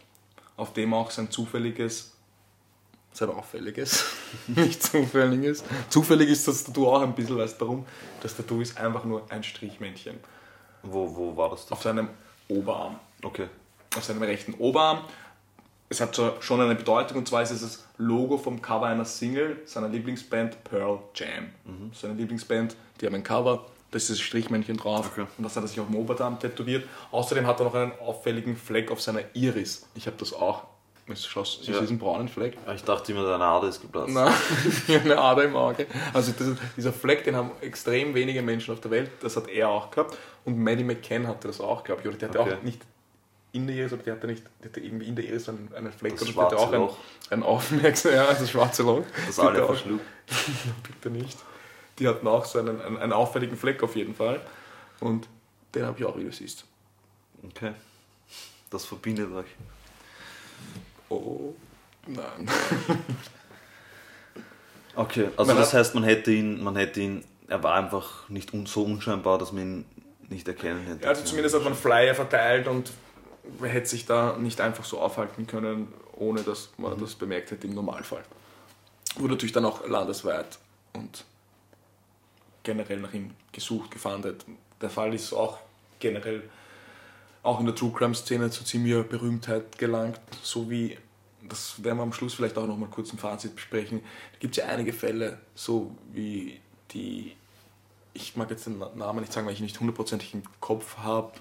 auf 0.56 0.72
dem 0.72 0.92
auch 0.92 1.12
sein 1.12 1.30
zufälliges, 1.30 2.16
sein 3.12 3.28
auffälliges, 3.28 4.06
nicht 4.48 4.82
zufälliges. 4.82 5.62
Zufällig 5.88 6.30
ist 6.30 6.48
das 6.48 6.64
Tattoo 6.64 6.88
auch 6.88 7.00
ein 7.00 7.14
bisschen, 7.14 7.38
weißt 7.38 7.60
du 7.60 7.64
warum? 7.64 7.86
Das 8.24 8.34
Tattoo 8.36 8.60
ist 8.60 8.76
einfach 8.76 9.04
nur 9.04 9.22
ein 9.30 9.44
Strichmännchen 9.44 10.16
Wo, 10.82 11.14
wo 11.14 11.36
war 11.36 11.50
das? 11.50 11.70
auf 11.70 11.80
seinem 11.80 12.08
Oberarm 12.48 12.98
Okay. 13.22 13.46
auf 13.96 14.02
seinem 14.02 14.22
rechten 14.24 14.54
Oberarm. 14.54 15.04
Es 15.90 16.00
hat 16.00 16.20
schon 16.40 16.60
eine 16.60 16.74
Bedeutung 16.74 17.18
und 17.18 17.28
zwar 17.28 17.42
ist 17.42 17.52
es 17.52 17.60
das 17.60 17.86
Logo 17.98 18.36
vom 18.36 18.60
Cover 18.60 18.86
einer 18.86 19.04
Single 19.04 19.62
seiner 19.64 19.88
Lieblingsband 19.88 20.64
Pearl 20.64 20.98
Jam. 21.14 21.50
Seine 21.92 22.14
Lieblingsband, 22.14 22.74
die 23.00 23.06
haben 23.06 23.14
ein 23.14 23.22
Cover, 23.22 23.64
Da 23.94 23.98
ist 23.98 24.10
das 24.10 24.18
Strichmännchen 24.18 24.76
drauf 24.76 25.08
Okay. 25.12 25.24
und 25.38 25.44
das 25.44 25.54
hat 25.54 25.62
er 25.62 25.68
sich 25.68 25.78
auf 25.78 25.86
dem 25.86 25.94
Oberarm 25.94 26.40
tätowiert. 26.40 26.84
Außerdem 27.12 27.46
hat 27.46 27.60
er 27.60 27.64
noch 27.66 27.74
einen 27.76 27.92
auffälligen 28.00 28.56
Fleck 28.56 28.90
auf 28.90 29.00
seiner 29.00 29.20
Iris. 29.34 29.86
Ich 29.94 30.08
habe 30.08 30.16
das 30.18 30.32
auch. 30.32 30.64
Siehst 31.06 31.28
du 31.36 31.72
Ja. 31.72 31.78
diesen 31.80 32.00
braunen 32.00 32.26
Fleck? 32.28 32.56
Ich 32.74 32.82
dachte 32.82 33.12
immer, 33.12 33.22
deine 33.22 33.44
Ader 33.44 33.68
ist 33.68 33.80
geplatzt. 33.80 34.08
Nein, 34.12 34.32
eine 34.88 35.16
Ader 35.16 35.44
im 35.44 35.54
Auge. 35.54 35.86
Also 36.12 36.32
das, 36.36 36.56
dieser 36.76 36.92
Fleck, 36.92 37.22
den 37.22 37.36
haben 37.36 37.52
extrem 37.60 38.14
wenige 38.16 38.42
Menschen 38.42 38.74
auf 38.74 38.80
der 38.80 38.90
Welt. 38.90 39.10
Das 39.20 39.36
hat 39.36 39.46
er 39.48 39.68
auch 39.68 39.92
gehabt. 39.92 40.18
Und 40.44 40.58
Maddie 40.58 40.82
McCann 40.82 41.28
hatte 41.28 41.46
das 41.46 41.60
auch, 41.60 41.84
ich. 41.86 41.90
Oder 41.92 42.16
der 42.16 42.28
hatte 42.30 42.40
Okay. 42.40 42.54
auch 42.54 42.62
nicht 42.64 42.80
in 43.52 43.68
der 43.68 43.76
Iris, 43.76 43.92
aber 43.92 44.02
der 44.02 44.14
hatte 44.14 44.26
nicht, 44.26 44.42
der 44.64 44.70
hatte 44.70 44.80
irgendwie 44.80 45.06
in 45.06 45.14
der 45.14 45.24
Iris 45.26 45.48
einen, 45.48 45.70
einen 45.76 45.92
Fleck. 45.92 46.16
Das 46.18 46.24
der 46.24 46.34
hatte 46.34 46.56
schwarze 46.56 46.56
auch 46.58 46.72
ein, 46.72 46.80
Loch. 46.80 46.96
ein 47.30 47.42
Aufmerksam, 47.44 48.12
ja, 48.14 48.26
das 48.26 48.50
schwarze 48.50 48.82
Loch. 48.82 49.02
Das 49.26 49.38
alle 49.38 49.64
verschluckt. 49.64 50.02
Bitte 50.82 51.10
nicht. 51.14 51.38
Die 51.98 52.08
hatten 52.08 52.26
auch 52.26 52.44
so 52.44 52.58
einen, 52.58 52.80
einen, 52.80 52.96
einen 52.98 53.12
auffälligen 53.12 53.56
Fleck 53.56 53.82
auf 53.82 53.96
jeden 53.96 54.14
Fall. 54.14 54.40
Und 55.00 55.28
den 55.74 55.86
habe 55.86 55.98
ich 55.98 56.04
auch, 56.04 56.16
wie 56.16 56.24
du 56.24 56.32
siehst. 56.32 56.64
Okay. 57.44 57.72
Das 58.70 58.84
verbindet 58.84 59.32
euch. 59.32 59.46
Oh, 61.08 61.54
nein. 62.06 62.48
Okay, 64.96 65.28
also 65.36 65.52
Man 65.52 65.60
das 65.60 65.74
heißt, 65.74 65.94
man 65.94 66.04
hätte 66.04 66.30
ihn, 66.30 66.62
man 66.62 66.76
hätte 66.76 67.00
ihn, 67.00 67.24
er 67.48 67.62
war 67.62 67.74
einfach 67.74 68.28
nicht 68.28 68.52
so 68.66 68.84
unscheinbar, 68.84 69.38
dass 69.38 69.52
man 69.52 69.62
ihn 69.62 69.84
nicht 70.28 70.46
erkennen 70.46 70.86
hätte. 70.86 71.08
Also 71.08 71.24
zumindest 71.24 71.56
hat 71.56 71.64
man 71.64 71.74
Flyer 71.74 72.14
verteilt 72.14 72.68
und 72.68 72.92
man 73.58 73.70
hätte 73.70 73.88
sich 73.88 74.06
da 74.06 74.36
nicht 74.38 74.60
einfach 74.60 74.84
so 74.84 75.00
aufhalten 75.00 75.46
können, 75.46 75.92
ohne 76.12 76.42
dass 76.42 76.70
man 76.78 76.98
das 76.98 77.14
bemerkt 77.14 77.50
hätte 77.50 77.66
im 77.66 77.74
Normalfall. 77.74 78.22
Wurde 79.16 79.34
natürlich 79.34 79.52
dann 79.52 79.64
auch 79.64 79.86
landesweit 79.86 80.58
und 80.92 81.24
generell 82.64 82.98
nach 82.98 83.14
ihm 83.14 83.30
gesucht, 83.52 83.92
gefahndet. 83.92 84.44
Der 84.80 84.90
Fall 84.90 85.14
ist 85.14 85.32
auch 85.32 85.58
generell 86.00 86.42
auch 87.44 87.60
in 87.60 87.66
der 87.66 87.74
True 87.74 87.92
Crime 87.92 88.14
Szene 88.14 88.50
zu 88.50 88.64
ziemlicher 88.64 89.04
Berühmtheit 89.04 89.78
gelangt, 89.78 90.20
so 90.42 90.68
wie 90.68 90.98
das 91.46 91.84
werden 91.84 91.98
wir 91.98 92.02
am 92.02 92.12
Schluss 92.12 92.34
vielleicht 92.34 92.56
auch 92.56 92.66
noch 92.66 92.78
mal 92.78 92.88
kurz 92.88 93.10
im 93.10 93.18
Fazit 93.18 93.54
besprechen. 93.54 94.00
Da 94.32 94.38
gibt 94.38 94.56
es 94.56 94.64
ja 94.64 94.70
einige 94.70 94.92
Fälle, 94.94 95.38
so 95.54 95.94
wie 96.10 96.58
die 96.90 97.36
ich 98.14 98.36
mag 98.36 98.48
jetzt 98.48 98.66
den 98.66 98.78
Namen 98.78 99.20
nicht 99.20 99.32
sagen, 99.32 99.46
weil 99.46 99.52
ich 99.52 99.60
ihn 99.60 99.64
nicht 99.64 99.78
hundertprozentig 99.78 100.32
im 100.34 100.42
Kopf 100.60 100.98
habe, 100.98 101.32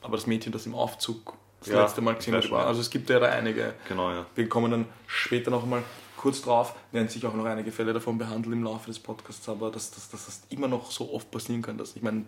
aber 0.00 0.16
das 0.16 0.26
Mädchen, 0.26 0.52
das 0.52 0.66
im 0.66 0.74
Aufzug 0.74 1.34
das 1.60 1.68
Ja, 1.68 1.82
letzte 1.82 2.00
Mal 2.00 2.14
gesehen 2.14 2.34
wurde. 2.34 2.64
Also 2.64 2.80
es 2.80 2.88
gibt 2.88 3.10
ja 3.10 3.20
da 3.20 3.26
einige. 3.26 3.74
Genau, 3.86 4.10
ja. 4.10 4.26
Wir 4.34 4.48
kommen 4.48 4.70
dann 4.70 4.86
später 5.06 5.50
noch 5.50 5.66
mal 5.66 5.82
kurz 6.18 6.42
drauf, 6.42 6.74
werden 6.92 7.08
sich 7.08 7.24
auch 7.24 7.32
noch 7.32 7.46
einige 7.46 7.72
Fälle 7.72 7.94
davon 7.94 8.18
behandeln 8.18 8.58
im 8.58 8.64
Laufe 8.64 8.88
des 8.88 8.98
Podcasts, 8.98 9.48
aber 9.48 9.70
dass, 9.70 9.90
dass, 9.90 10.10
dass 10.10 10.26
das 10.26 10.42
immer 10.50 10.68
noch 10.68 10.90
so 10.90 11.12
oft 11.14 11.30
passieren 11.30 11.62
kann, 11.62 11.78
dass 11.78 11.96
ich 11.96 12.02
meine, 12.02 12.24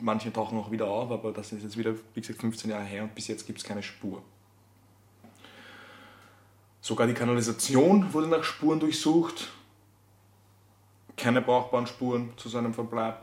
manche 0.00 0.32
tauchen 0.32 0.58
auch 0.58 0.70
wieder 0.70 0.86
auf, 0.86 1.10
aber 1.10 1.32
das 1.32 1.50
ist 1.52 1.62
jetzt 1.62 1.76
wieder, 1.76 1.94
wie 2.14 2.20
gesagt, 2.20 2.40
15 2.40 2.70
Jahre 2.70 2.84
her 2.84 3.02
und 3.02 3.14
bis 3.14 3.26
jetzt 3.26 3.46
gibt 3.46 3.58
es 3.58 3.64
keine 3.64 3.82
Spur. 3.82 4.22
Sogar 6.80 7.06
die 7.06 7.14
Kanalisation 7.14 8.12
wurde 8.12 8.28
nach 8.28 8.44
Spuren 8.44 8.78
durchsucht. 8.78 9.48
Keine 11.16 11.40
brauchbaren 11.40 11.86
Spuren 11.86 12.34
zu 12.36 12.50
seinem 12.50 12.74
Verbleib. 12.74 13.16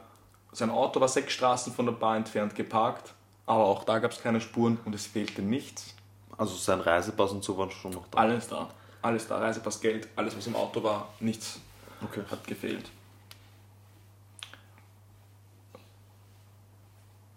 Sein 0.51 0.71
Auto 0.71 0.99
war 0.99 1.07
sechs 1.07 1.33
Straßen 1.33 1.71
von 1.71 1.85
der 1.85 1.93
Bar 1.93 2.17
entfernt 2.17 2.55
geparkt, 2.55 3.13
aber 3.45 3.65
auch 3.65 3.83
da 3.83 3.99
gab 3.99 4.11
es 4.11 4.21
keine 4.21 4.41
Spuren 4.41 4.79
und 4.83 4.95
es 4.95 5.05
fehlte 5.05 5.43
nichts. 5.43 5.93
Also 6.37 6.55
sein 6.55 6.79
Reisepass 6.79 7.31
und 7.31 7.43
so 7.43 7.55
waren 7.57 7.69
schon 7.69 7.91
noch 7.91 8.07
da. 8.07 8.17
Alles 8.17 8.47
da. 8.47 8.69
Alles 9.01 9.27
da. 9.27 9.37
Reisepass, 9.39 9.81
Geld, 9.81 10.07
alles 10.15 10.35
was 10.37 10.47
im 10.47 10.55
Auto 10.55 10.83
war, 10.83 11.13
nichts 11.19 11.59
Okay. 12.03 12.21
hat 12.29 12.45
gefehlt. 12.47 12.89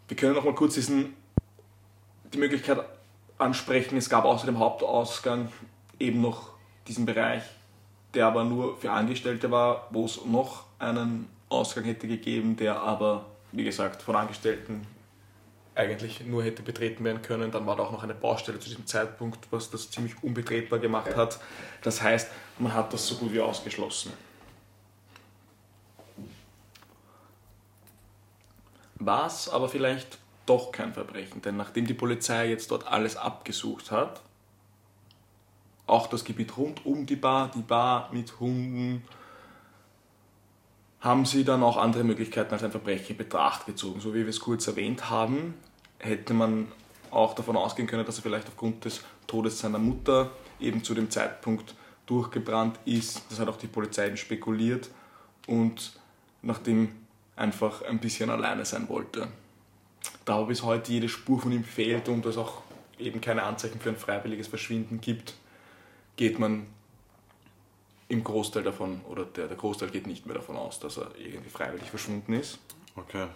Wir 0.08 0.16
können 0.16 0.34
noch 0.34 0.44
mal 0.44 0.54
kurz 0.54 0.74
diesen, 0.74 1.14
die 2.32 2.38
Möglichkeit 2.38 2.78
ansprechen. 3.38 3.96
Es 3.96 4.08
gab 4.08 4.24
außer 4.24 4.46
dem 4.46 4.58
Hauptausgang 4.58 5.50
eben 5.98 6.20
noch 6.20 6.50
diesen 6.86 7.06
Bereich, 7.06 7.42
der 8.14 8.26
aber 8.26 8.44
nur 8.44 8.76
für 8.76 8.90
Angestellte 8.90 9.50
war, 9.50 9.88
wo 9.90 10.04
es 10.04 10.24
noch 10.24 10.64
einen 10.78 11.28
Ausgang 11.48 11.84
hätte 11.84 12.06
gegeben, 12.06 12.56
der 12.56 12.80
aber, 12.80 13.26
wie 13.52 13.64
gesagt, 13.64 14.02
von 14.02 14.16
Angestellten 14.16 14.86
eigentlich 15.74 16.24
nur 16.24 16.44
hätte 16.44 16.62
betreten 16.62 17.04
werden 17.04 17.22
können. 17.22 17.50
Dann 17.50 17.66
war 17.66 17.76
da 17.76 17.84
auch 17.84 17.92
noch 17.92 18.02
eine 18.02 18.14
Baustelle 18.14 18.58
zu 18.58 18.68
diesem 18.68 18.86
Zeitpunkt, 18.86 19.46
was 19.50 19.70
das 19.70 19.90
ziemlich 19.90 20.22
unbetretbar 20.22 20.78
gemacht 20.78 21.16
hat. 21.16 21.40
Das 21.82 22.02
heißt, 22.02 22.30
man 22.58 22.72
hat 22.74 22.92
das 22.92 23.06
so 23.06 23.16
gut 23.16 23.32
wie 23.32 23.40
ausgeschlossen. 23.40 24.12
War 28.96 29.26
es 29.26 29.48
aber 29.48 29.68
vielleicht 29.68 30.18
doch 30.46 30.72
kein 30.72 30.94
Verbrechen, 30.94 31.42
denn 31.42 31.56
nachdem 31.56 31.86
die 31.86 31.94
Polizei 31.94 32.48
jetzt 32.48 32.70
dort 32.70 32.86
alles 32.86 33.16
abgesucht 33.16 33.90
hat, 33.90 34.22
auch 35.86 36.06
das 36.06 36.24
Gebiet 36.24 36.56
rund 36.56 36.86
um 36.86 37.04
die 37.06 37.16
Bar, 37.16 37.50
die 37.54 37.62
Bar 37.62 38.10
mit 38.12 38.40
Hunden, 38.40 39.04
haben 41.04 41.26
sie 41.26 41.44
dann 41.44 41.62
auch 41.62 41.76
andere 41.76 42.02
Möglichkeiten 42.02 42.54
als 42.54 42.64
ein 42.64 42.70
Verbrechen 42.70 43.10
in 43.10 43.16
Betracht 43.18 43.66
gezogen. 43.66 44.00
So 44.00 44.14
wie 44.14 44.20
wir 44.20 44.28
es 44.28 44.40
kurz 44.40 44.66
erwähnt 44.66 45.10
haben, 45.10 45.52
hätte 45.98 46.32
man 46.32 46.72
auch 47.10 47.34
davon 47.34 47.56
ausgehen 47.56 47.86
können, 47.86 48.06
dass 48.06 48.16
er 48.16 48.22
vielleicht 48.22 48.48
aufgrund 48.48 48.86
des 48.86 49.04
Todes 49.26 49.58
seiner 49.58 49.78
Mutter 49.78 50.30
eben 50.58 50.82
zu 50.82 50.94
dem 50.94 51.10
Zeitpunkt 51.10 51.74
durchgebrannt 52.06 52.78
ist. 52.86 53.22
Das 53.28 53.38
hat 53.38 53.48
auch 53.48 53.58
die 53.58 53.66
Polizei 53.66 54.16
spekuliert 54.16 54.90
und 55.46 55.92
nachdem 56.40 56.88
einfach 57.36 57.82
ein 57.82 57.98
bisschen 57.98 58.30
alleine 58.30 58.64
sein 58.64 58.88
wollte. 58.88 59.28
Da 60.24 60.40
bis 60.42 60.62
heute 60.62 60.90
jede 60.90 61.10
Spur 61.10 61.38
von 61.38 61.52
ihm 61.52 61.64
fehlt 61.64 62.08
und 62.08 62.24
es 62.24 62.38
auch 62.38 62.62
eben 62.98 63.20
keine 63.20 63.42
Anzeichen 63.42 63.78
für 63.78 63.90
ein 63.90 63.96
freiwilliges 63.96 64.48
Verschwinden 64.48 65.02
gibt, 65.02 65.34
geht 66.16 66.38
man 66.38 66.66
im 68.08 68.22
Großteil 68.22 68.62
davon, 68.62 69.00
oder 69.08 69.24
der, 69.24 69.48
der 69.48 69.56
Großteil 69.56 69.90
geht 69.90 70.06
nicht 70.06 70.26
mehr 70.26 70.34
davon 70.34 70.56
aus, 70.56 70.78
dass 70.78 70.98
er 70.98 71.08
irgendwie 71.18 71.50
freiwillig 71.50 71.90
verschwunden 71.90 72.34
ist. 72.34 72.58
Okay. 72.96 73.26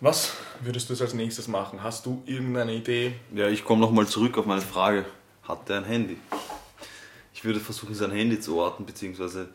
Was 0.00 0.32
würdest 0.60 0.88
du 0.88 0.94
jetzt 0.94 1.02
als 1.02 1.12
nächstes 1.12 1.46
machen? 1.46 1.82
Hast 1.82 2.06
du 2.06 2.22
irgendeine 2.24 2.74
Idee? 2.74 3.14
Ja, 3.34 3.48
ich 3.48 3.64
komme 3.64 3.82
nochmal 3.82 4.06
zurück 4.06 4.38
auf 4.38 4.46
meine 4.46 4.62
Frage. 4.62 5.04
Hat 5.42 5.68
er 5.68 5.78
ein 5.78 5.84
Handy? 5.84 6.16
Ich 7.34 7.44
würde 7.44 7.60
versuchen, 7.60 7.94
sein 7.94 8.10
Handy 8.10 8.40
zu 8.40 8.56
orten, 8.56 8.86
beziehungsweise 8.86 9.50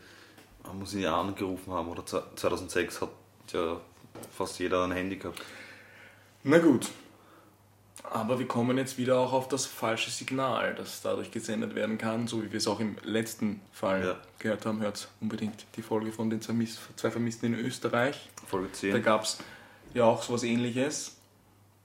man 0.64 0.78
muss 0.78 0.94
ihn 0.94 1.00
ja 1.00 1.20
angerufen 1.20 1.72
haben. 1.72 1.88
Oder 1.88 2.06
2006 2.06 3.00
hat 3.00 3.10
ja 3.52 3.80
fast 4.36 4.58
jeder 4.60 4.84
ein 4.84 4.92
Handy 4.92 5.16
gehabt. 5.16 5.42
Na 6.44 6.58
gut. 6.58 6.90
Aber 8.10 8.38
wir 8.38 8.46
kommen 8.46 8.78
jetzt 8.78 8.98
wieder 8.98 9.18
auch 9.18 9.32
auf 9.32 9.48
das 9.48 9.66
falsche 9.66 10.10
Signal, 10.10 10.74
das 10.74 11.02
dadurch 11.02 11.30
gesendet 11.30 11.74
werden 11.74 11.98
kann, 11.98 12.26
so 12.28 12.42
wie 12.42 12.50
wir 12.52 12.58
es 12.58 12.66
auch 12.68 12.80
im 12.80 12.96
letzten 13.02 13.60
Fall 13.72 14.04
Ja. 14.06 14.16
gehört 14.38 14.64
haben. 14.66 14.80
Hört 14.80 15.08
unbedingt 15.20 15.66
die 15.76 15.82
Folge 15.82 16.12
von 16.12 16.30
den 16.30 16.40
zwei 16.40 17.10
Vermissten 17.10 17.52
in 17.54 17.60
Österreich. 17.60 18.30
Folge 18.46 18.68
Da 18.68 18.74
10. 18.74 19.02
gab 19.02 19.22
es 19.24 19.38
ja 19.94 20.04
auch 20.04 20.22
sowas 20.22 20.42
ähnliches. 20.44 21.16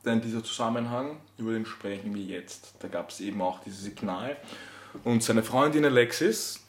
Denn 0.05 0.19
dieser 0.21 0.43
Zusammenhang, 0.43 1.17
über 1.37 1.53
den 1.53 1.65
sprechen 1.65 2.15
wir 2.15 2.23
jetzt. 2.23 2.73
Da 2.79 2.87
gab 2.87 3.09
es 3.11 3.19
eben 3.19 3.39
auch 3.41 3.59
dieses 3.63 3.83
Signal. 3.83 4.35
Und 5.03 5.21
seine 5.23 5.43
Freundin 5.43 5.85
Alexis 5.85 6.59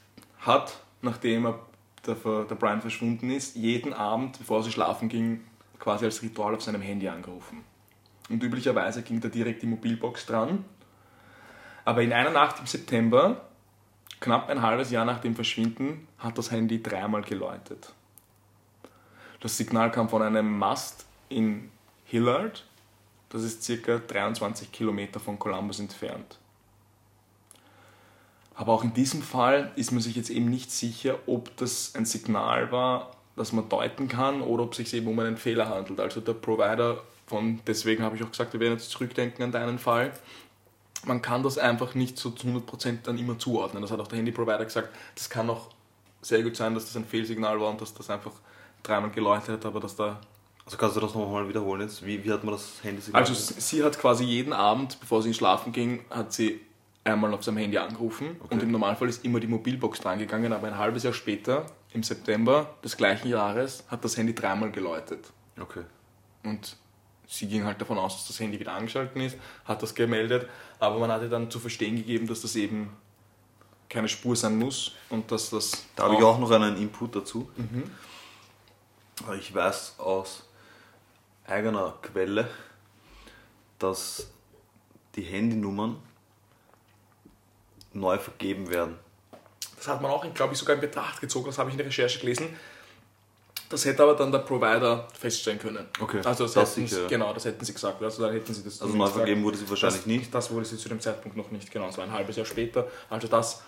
hat, 0.41 0.79
nachdem 1.01 1.47
er, 1.47 1.59
der, 2.07 2.15
der 2.45 2.55
Brian 2.57 2.83
verschwunden 2.83 3.31
ist, 3.31 3.57
jeden 3.57 3.93
Abend, 3.95 4.39
bevor 4.39 4.63
sie 4.63 4.71
schlafen 4.71 5.09
ging, 5.09 5.41
quasi 5.79 6.05
als 6.05 6.23
Ritual 6.23 6.55
auf 6.55 6.63
seinem 6.63 6.83
Handy 6.83 7.09
angerufen. 7.09 7.65
Und 8.29 8.43
üblicherweise 8.43 9.03
ging 9.03 9.21
da 9.21 9.29
direkt 9.29 9.63
die 9.63 9.67
Mobilbox 9.67 10.27
dran. 10.27 10.65
Aber 11.85 12.03
in 12.03 12.13
einer 12.13 12.31
Nacht 12.31 12.61
im 12.61 12.67
September, 12.67 13.43
knapp 14.21 14.49
ein 14.49 14.63
halbes 14.63 14.91
Jahr 14.91 15.05
nach 15.05 15.21
dem 15.21 15.35
Verschwinden, 15.35 16.07
hat 16.19 16.39
das 16.39 16.51
Handy 16.51 16.83
dreimal 16.83 17.23
geläutet. 17.23 17.93
Das 19.41 19.57
Signal 19.57 19.91
kam 19.91 20.09
von 20.09 20.23
einem 20.23 20.57
Mast 20.57 21.05
in 21.29 21.71
Hillard. 22.05 22.65
Das 23.29 23.43
ist 23.43 23.65
circa 23.65 23.99
23 23.99 24.71
Kilometer 24.71 25.19
von 25.19 25.39
Columbus 25.39 25.81
entfernt. 25.81 26.39
Aber 28.55 28.73
auch 28.73 28.85
in 28.85 28.95
diesem 28.95 29.23
Fall 29.23 29.73
ist 29.77 29.93
man 29.93 30.01
sich 30.01 30.15
jetzt 30.15 30.31
eben 30.31 30.49
nicht 30.51 30.71
sicher, 30.71 31.19
ob 31.27 31.57
das 31.57 31.95
ein 31.97 32.05
Signal 32.05 32.71
war, 32.71 33.17
das 33.35 33.53
man 33.53 33.69
deuten 33.69 34.09
kann 34.09 34.43
oder 34.43 34.65
ob 34.65 34.73
es 34.73 34.77
sich 34.77 34.95
eben 34.95 35.09
um 35.09 35.19
einen 35.19 35.39
Fehler 35.39 35.69
handelt. 35.69 35.99
Also 35.99 36.21
der 36.21 36.35
Provider 36.35 37.03
von, 37.33 37.61
deswegen 37.67 38.03
habe 38.03 38.15
ich 38.15 38.23
auch 38.23 38.31
gesagt, 38.31 38.53
wir 38.53 38.61
werden 38.61 38.75
jetzt 38.75 38.91
zurückdenken 38.91 39.43
an 39.43 39.53
deinen 39.53 39.79
Fall. 39.79 40.13
Man 41.07 41.23
kann 41.23 41.43
das 41.43 41.57
einfach 41.57 41.95
nicht 41.95 42.19
so 42.19 42.29
zu 42.29 42.47
100% 42.47 42.99
dann 43.05 43.17
immer 43.17 43.39
zuordnen. 43.39 43.81
Das 43.81 43.91
hat 43.91 43.99
auch 44.01 44.07
der 44.07 44.19
Handy-Provider 44.19 44.63
gesagt. 44.67 44.95
Das 45.15 45.31
kann 45.31 45.49
auch 45.49 45.71
sehr 46.21 46.43
gut 46.43 46.57
sein, 46.57 46.75
dass 46.75 46.85
das 46.85 46.97
ein 46.97 47.07
Fehlsignal 47.07 47.59
war 47.59 47.71
und 47.71 47.81
dass 47.81 47.95
das 47.95 48.11
einfach 48.11 48.33
dreimal 48.83 49.11
geläutet 49.11 49.49
hat, 49.49 49.65
aber 49.65 49.81
dass 49.81 49.97
da 49.97 50.21
Also 50.67 50.77
kannst 50.77 50.97
du 50.97 51.01
das 51.01 51.15
nochmal 51.15 51.49
wiederholen 51.49 51.81
jetzt? 51.81 52.05
Wie, 52.05 52.23
wie 52.23 52.31
hat 52.31 52.45
man 52.45 52.53
das 52.53 52.85
Handy 52.85 53.01
Also 53.15 53.33
sie 53.33 53.83
hat 53.83 53.99
quasi 53.99 54.25
jeden 54.25 54.53
Abend, 54.53 55.01
bevor 55.01 55.23
sie 55.23 55.33
schlafen 55.33 55.73
ging, 55.73 56.05
hat 56.11 56.35
sie 56.35 56.61
einmal 57.03 57.33
auf 57.33 57.43
seinem 57.43 57.57
Handy 57.57 57.79
angerufen 57.79 58.37
und 58.51 58.63
im 58.63 58.71
Normalfall 58.71 59.09
ist 59.09 59.25
immer 59.25 59.41
die 59.41 59.47
Mobilbox 59.47 60.01
drangegangen, 60.01 60.53
aber 60.53 60.67
ein 60.67 60.77
halbes 60.77 61.03
Jahr 61.03 61.15
später, 61.15 61.65
im 61.95 62.03
September 62.03 62.75
des 62.85 62.99
gleichen 62.99 63.29
Jahres, 63.29 63.85
hat 63.89 64.05
das 64.05 64.19
Handy 64.19 64.35
dreimal 64.35 64.71
geläutet. 64.71 65.33
Okay. 65.59 65.85
Und 66.45 66.77
sie 67.33 67.49
ging 67.49 67.65
halt 67.65 67.81
davon 67.81 67.99
aus, 67.99 68.17
dass 68.17 68.27
das 68.29 68.41
Handy 68.41 68.61
wieder 68.61 68.75
angeschaltet 68.75 69.17
ist, 69.17 69.37
hat 69.65 69.83
das 69.83 69.95
gemeldet, 69.95 70.49
aber 70.79 70.99
man 70.99 71.11
hat 71.11 71.23
ihr 71.23 71.31
dann 71.31 71.51
zu 71.51 71.59
verstehen 71.59 71.97
gegeben, 71.97 72.27
dass 72.27 72.43
das 72.43 72.55
eben 72.57 72.95
keine 73.89 74.09
Spur 74.09 74.37
sein 74.37 74.59
muss 74.59 74.93
und 75.09 75.31
dass 75.31 75.51
das. 75.51 75.87
Da 75.97 76.05
habe 76.05 76.15
ich 76.15 76.23
auch 76.23 76.39
noch 76.39 76.51
einen 76.51 76.77
Input 76.77 77.17
dazu. 77.17 77.51
Weil 79.27 79.39
Ich 79.39 79.55
weiß 79.55 79.97
aus 79.99 80.45
eigener 81.47 81.95
Quelle, 82.03 82.49
dass 83.79 84.31
die 85.15 85.23
Handynummern 85.23 85.97
neu 87.93 88.19
vergeben 88.19 88.71
werden. 88.71 88.99
Das 89.77 89.89
hat 89.89 90.01
man 90.01 90.11
auch, 90.11 90.25
glaube 90.35 90.53
ich, 90.53 90.59
sogar 90.59 90.77
in 90.77 90.81
Betracht 90.81 91.21
gezogen, 91.21 91.47
das 91.47 91.59
habe 91.59 91.69
ich 91.71 91.75
in 91.75 91.79
der 91.79 91.87
Recherche 91.87 92.19
gelesen. 92.21 92.57
Das 93.73 93.87
hätte 93.87 94.03
aber 94.03 94.15
dann 94.15 94.31
der 94.31 94.41
Provider 94.41 95.09
feststellen 95.19 95.59
können. 95.59 95.87
Okay, 95.99 96.21
Also 96.23 96.45
das, 96.45 96.53
das 96.53 96.77
hätten 96.77 96.87
sie, 96.87 97.07
genau, 97.09 97.33
das 97.33 97.47
hätten 97.47 97.65
sie 97.65 97.73
gesagt. 97.73 98.03
Also 98.03 98.23
dann 98.23 98.35
hätten 98.35 98.53
sie 98.53 98.63
das 98.63 98.83
Also 98.83 98.93
gesagt. 98.93 99.13
vergeben 99.15 99.43
wurde 99.43 99.57
sie 99.57 99.69
wahrscheinlich 99.71 100.01
das, 100.01 100.07
nicht. 100.07 100.35
Das 100.35 100.51
wurde 100.51 100.67
sie 100.67 100.77
zu 100.77 100.91
dem 100.91 101.01
Zeitpunkt 101.01 101.39
noch 101.39 101.51
nicht, 101.51 101.71
genau. 101.71 101.89
Es 101.89 101.97
war 101.97 102.05
ein 102.05 102.13
halbes 102.13 102.37
Jahr 102.37 102.45
später. 102.45 102.87
Also 103.09 103.29
das 103.29 103.63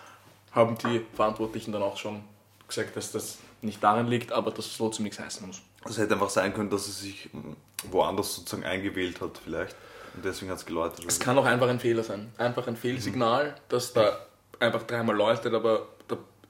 haben 0.51 0.77
die 0.77 1.03
Verantwortlichen 1.15 1.71
dann 1.71 1.81
auch 1.81 1.97
schon 1.97 2.23
gesagt, 2.67 2.95
dass 2.95 3.13
das 3.13 3.39
nicht 3.63 3.83
daran 3.83 4.05
liegt, 4.05 4.31
aber 4.31 4.51
dass 4.51 4.67
es 4.67 4.77
trotzdem 4.77 5.05
nichts 5.05 5.19
heißen 5.19 5.45
muss. 5.47 5.61
Es 5.89 5.97
hätte 5.97 6.13
einfach 6.13 6.29
sein 6.29 6.53
können, 6.53 6.69
dass 6.69 6.85
sie 6.85 6.91
sich 6.91 7.29
mm, 7.33 7.53
woanders 7.91 8.35
sozusagen 8.35 8.63
eingewählt 8.63 9.21
hat 9.21 9.39
vielleicht. 9.43 9.75
Und 10.15 10.23
deswegen 10.23 10.51
hat 10.51 10.59
es 10.59 10.67
geläutet. 10.67 11.03
Es 11.07 11.19
kann 11.19 11.35
auch 11.35 11.45
einfach 11.45 11.67
ein 11.67 11.79
Fehler 11.79 12.03
sein. 12.03 12.31
Einfach 12.37 12.67
ein 12.67 12.75
Fehlsignal, 12.77 13.55
das 13.69 13.91
da 13.91 14.19
einfach 14.59 14.83
dreimal 14.83 15.15
läutet, 15.15 15.53
aber 15.55 15.87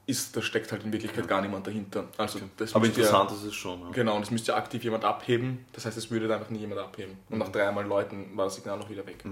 ist, 0.06 0.36
da 0.36 0.40
steckt 0.42 0.70
halt 0.70 0.84
in 0.84 0.92
Wirklichkeit 0.92 1.26
gar 1.26 1.40
niemand 1.42 1.66
dahinter. 1.66 2.06
Also 2.16 2.38
das 2.56 2.74
Aber 2.74 2.86
interessant 2.86 3.30
Ja, 3.30 3.36
ist 3.36 3.42
es 3.42 3.54
schon. 3.54 3.80
Ja. 3.80 3.88
genau, 3.90 4.16
und 4.16 4.22
es 4.22 4.30
müsste 4.30 4.52
ja 4.52 4.58
aktiv 4.58 4.84
jemand 4.84 5.04
abheben. 5.04 5.64
Das 5.72 5.84
heißt, 5.84 5.96
es 5.96 6.10
würde 6.10 6.32
einfach 6.32 6.48
nie 6.50 6.60
jemand 6.60 6.80
abheben. 6.80 7.18
Und 7.28 7.34
Mhm. 7.36 7.38
nach 7.40 7.48
dreimal 7.48 7.84
Leuten 7.84 8.36
war 8.36 8.44
das 8.44 8.54
Signal 8.54 8.78
noch 8.78 8.88
wieder 8.88 9.04
weg. 9.06 9.24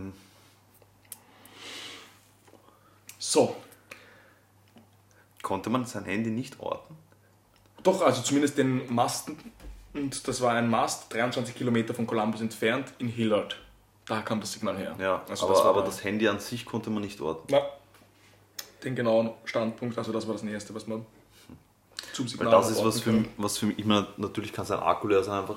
So, 3.19 3.57
Konnte 5.43 5.69
man 5.69 5.85
sein 5.85 6.05
Handy 6.07 6.31
nicht 6.31 6.59
orten? 6.59 6.97
Doch, 7.83 8.01
also 8.01 8.23
zumindest 8.23 8.57
den 8.57 8.93
Masten. 8.93 9.37
Und 9.93 10.27
das 10.27 10.41
war 10.41 10.55
ein 10.55 10.71
Mast, 10.71 11.13
23 11.13 11.55
Kilometer 11.55 11.93
von 11.93 12.07
Columbus 12.07 12.41
entfernt, 12.41 12.95
in 12.99 13.09
Hillard. 13.09 13.57
Da 14.07 14.23
kam 14.23 14.41
das 14.41 14.53
Signal 14.55 14.77
her. 14.79 14.97
Ja, 14.99 15.23
also 15.29 15.45
aber, 15.47 15.55
das 15.55 15.63
aber 15.65 15.81
da. 15.81 15.87
das 15.87 16.03
Handy 16.03 16.27
an 16.29 16.41
sich 16.41 16.65
konnte 16.65 16.89
man 16.89 17.03
nicht 17.03 17.21
orten. 17.21 17.53
Ja, 17.53 17.61
den 18.85 18.95
genauen 18.95 19.31
Standpunkt, 19.45 19.97
also 19.99 20.13
das 20.13 20.27
war 20.27 20.35
das 20.35 20.43
Nächste, 20.43 20.75
was 20.75 20.87
man 20.87 21.05
zum 22.13 22.27
Weil 22.27 22.31
Signal 22.31 22.51
das 22.51 22.71
ist 22.71 22.85
was 22.85 23.01
für, 23.01 23.25
was 23.37 23.59
für 23.59 23.67
mich, 23.67 23.79
ich 23.79 23.85
meine, 23.85 24.07
natürlich 24.17 24.53
kann 24.53 24.65
sein 24.67 24.79
Akku 24.79 25.09
leer 25.09 25.25
sein 25.25 25.41
einfach, 25.41 25.57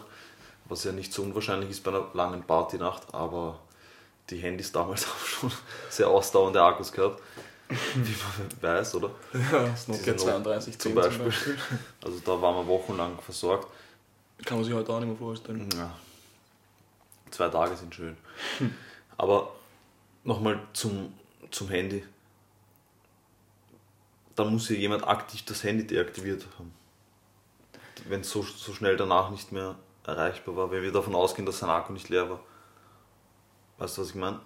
was 0.65 0.83
ja 0.83 0.91
nicht 0.91 1.13
so 1.13 1.23
unwahrscheinlich 1.23 1.69
ist 1.69 1.83
bei 1.83 1.91
einer 1.91 2.07
langen 2.13 2.43
Partynacht, 2.43 3.13
aber 3.13 3.59
die 4.29 4.37
Handys 4.37 4.71
damals 4.71 5.05
auch 5.07 5.25
schon 5.25 5.51
sehr 5.89 6.07
ausdauernde 6.07 6.61
Akkus 6.61 6.91
gehabt, 6.91 7.21
wie 7.95 8.15
man 8.15 8.61
weiß, 8.75 8.95
oder? 8.95 9.11
Ja, 9.33 9.65
das 9.67 9.87
Nokia 9.87 10.13
Diese 10.13 10.25
Not- 10.25 10.45
3210 10.45 10.79
zum 10.79 10.95
Beispiel. 10.95 11.33
Also 12.03 12.19
da 12.25 12.41
waren 12.41 12.55
wir 12.55 12.67
wochenlang 12.67 13.19
versorgt. 13.19 13.67
Kann 14.45 14.57
man 14.57 14.63
sich 14.65 14.73
heute 14.73 14.93
auch 14.93 14.99
nicht 14.99 15.09
mehr 15.09 15.17
vorstellen. 15.17 15.67
Ja. 15.75 15.93
Zwei 17.31 17.49
Tage 17.49 17.75
sind 17.75 17.93
schön. 17.93 18.15
Aber 19.17 19.51
nochmal 20.23 20.59
zum, 20.73 21.13
zum 21.51 21.67
Handy. 21.69 22.03
Da 24.37 24.45
muss 24.45 24.69
ja 24.69 24.75
jemand 24.75 25.05
aktiv 25.05 25.43
das 25.45 25.63
Handy 25.63 25.85
deaktiviert 25.85 26.45
haben. 26.57 26.71
Wenn 28.07 28.21
es 28.21 28.29
so, 28.29 28.43
so 28.43 28.71
schnell 28.73 28.95
danach 28.95 29.29
nicht 29.31 29.51
mehr 29.51 29.75
erreichbar 30.05 30.55
war, 30.55 30.71
wenn 30.71 30.83
wir 30.83 30.91
davon 30.93 31.15
ausgehen, 31.15 31.45
dass 31.45 31.59
sein 31.59 31.69
Akku 31.69 31.91
nicht 31.91 32.07
leer 32.07 32.29
war. 32.29 32.39
Weißt 33.79 33.97
du, 33.97 34.01
was 34.01 34.09
ich 34.09 34.15
meine? 34.15 34.39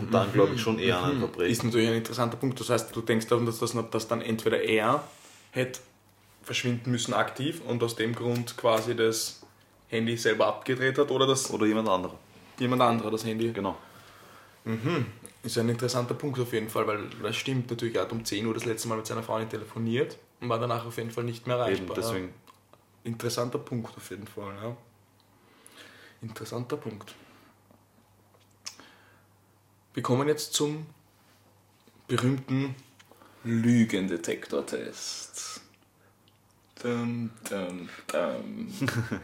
Und 0.00 0.08
dann 0.12 0.32
glaube 0.32 0.54
ich 0.54 0.60
schon 0.60 0.78
eher 0.78 0.98
an 0.98 1.10
ein 1.10 1.12
Ist 1.16 1.18
Verbrechen. 1.20 1.66
natürlich 1.66 1.88
ein 1.88 1.94
interessanter 1.94 2.36
Punkt. 2.38 2.58
Das 2.58 2.70
heißt, 2.70 2.94
du 2.94 3.00
denkst 3.02 3.26
darum, 3.26 3.44
dass, 3.44 3.58
das, 3.58 3.76
dass 3.90 4.08
dann 4.08 4.20
entweder 4.22 4.62
er 4.62 5.02
hätte 5.50 5.80
verschwinden 6.42 6.90
müssen 6.90 7.12
aktiv 7.12 7.60
und 7.66 7.82
aus 7.82 7.94
dem 7.96 8.14
Grund 8.14 8.56
quasi 8.56 8.96
das 8.96 9.42
Handy 9.88 10.16
selber 10.16 10.46
abgedreht 10.46 10.96
hat 10.98 11.10
oder 11.10 11.26
dass 11.26 11.50
Oder 11.50 11.66
jemand 11.66 11.88
anderer. 11.88 12.14
jemand 12.58 12.82
anderer 12.82 13.10
das 13.10 13.24
Handy. 13.24 13.52
Genau. 13.52 13.76
Ist 15.42 15.58
ein 15.58 15.68
interessanter 15.68 16.14
Punkt 16.14 16.38
auf 16.40 16.52
jeden 16.52 16.68
Fall, 16.68 16.86
weil 16.86 17.08
das 17.22 17.36
stimmt 17.36 17.70
natürlich, 17.70 17.94
er 17.94 18.02
hat 18.02 18.12
um 18.12 18.24
10 18.24 18.46
Uhr 18.46 18.54
das 18.54 18.64
letzte 18.64 18.88
Mal 18.88 18.96
mit 18.96 19.06
seiner 19.06 19.22
Frau 19.22 19.38
nicht 19.38 19.50
telefoniert 19.50 20.18
und 20.40 20.48
war 20.48 20.58
danach 20.58 20.84
auf 20.84 20.96
jeden 20.96 21.10
Fall 21.10 21.24
nicht 21.24 21.46
mehr 21.46 21.56
Eben, 21.56 21.64
erreichbar. 21.64 21.96
deswegen. 21.96 22.26
Ja. 22.26 22.32
Interessanter 23.04 23.58
Punkt 23.58 23.96
auf 23.96 24.10
jeden 24.10 24.26
Fall, 24.26 24.54
ja. 24.62 24.76
Interessanter 26.20 26.76
Punkt. 26.76 27.14
Wir 29.94 30.02
kommen 30.02 30.28
jetzt 30.28 30.52
zum 30.52 30.86
berühmten 32.08 32.74
Lügendetektor-Test. 33.44 35.62
Dum, 36.82 37.30
dum, 37.48 37.88
dum. 38.06 38.72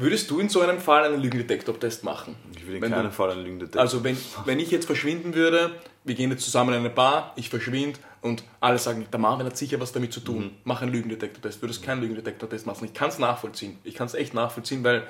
Würdest 0.00 0.30
du 0.30 0.38
in 0.38 0.48
so 0.48 0.60
einem 0.60 0.78
Fall 0.78 1.02
einen 1.04 1.20
Lügendetektor-Test 1.20 2.04
machen? 2.04 2.36
Ich 2.56 2.64
will 2.68 2.76
in 2.76 2.82
Wenn 2.82 2.90
du- 2.92 2.96
keinem 2.96 3.10
Fall 3.10 3.32
einen 3.32 3.42
Lügendetektor. 3.42 3.80
Also 3.82 4.04
wenn, 4.04 4.16
wenn 4.44 4.60
ich 4.60 4.70
jetzt 4.70 4.86
verschwinden 4.86 5.34
würde, 5.34 5.72
wir 6.04 6.14
gehen 6.14 6.30
jetzt 6.30 6.44
zusammen 6.44 6.70
in 6.72 6.80
eine 6.80 6.90
Bar, 6.90 7.32
ich 7.34 7.48
verschwinde 7.50 7.98
und 8.22 8.44
alle 8.60 8.78
sagen, 8.78 9.06
der 9.12 9.18
Marvin 9.18 9.44
hat 9.44 9.56
sicher 9.56 9.80
was 9.80 9.90
damit 9.92 10.12
zu 10.12 10.20
tun, 10.20 10.44
Mhm. 10.44 10.50
mach 10.62 10.82
einen 10.82 10.92
Lügendetektor-Test. 10.92 11.60
Würdest 11.62 11.82
keinen 11.82 12.00
Lügendetektor-Test 12.00 12.64
machen. 12.64 12.84
Ich 12.84 12.94
kann 12.94 13.08
es 13.08 13.18
nachvollziehen. 13.18 13.76
Ich 13.82 13.94
kann 13.96 14.06
es 14.06 14.14
echt 14.14 14.34
nachvollziehen, 14.34 14.84
weil 14.84 15.02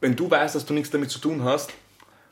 wenn 0.00 0.16
du 0.16 0.30
weißt, 0.30 0.54
dass 0.54 0.64
du 0.64 0.72
nichts 0.72 0.88
damit 0.90 1.10
zu 1.10 1.18
tun 1.18 1.44
hast, 1.44 1.70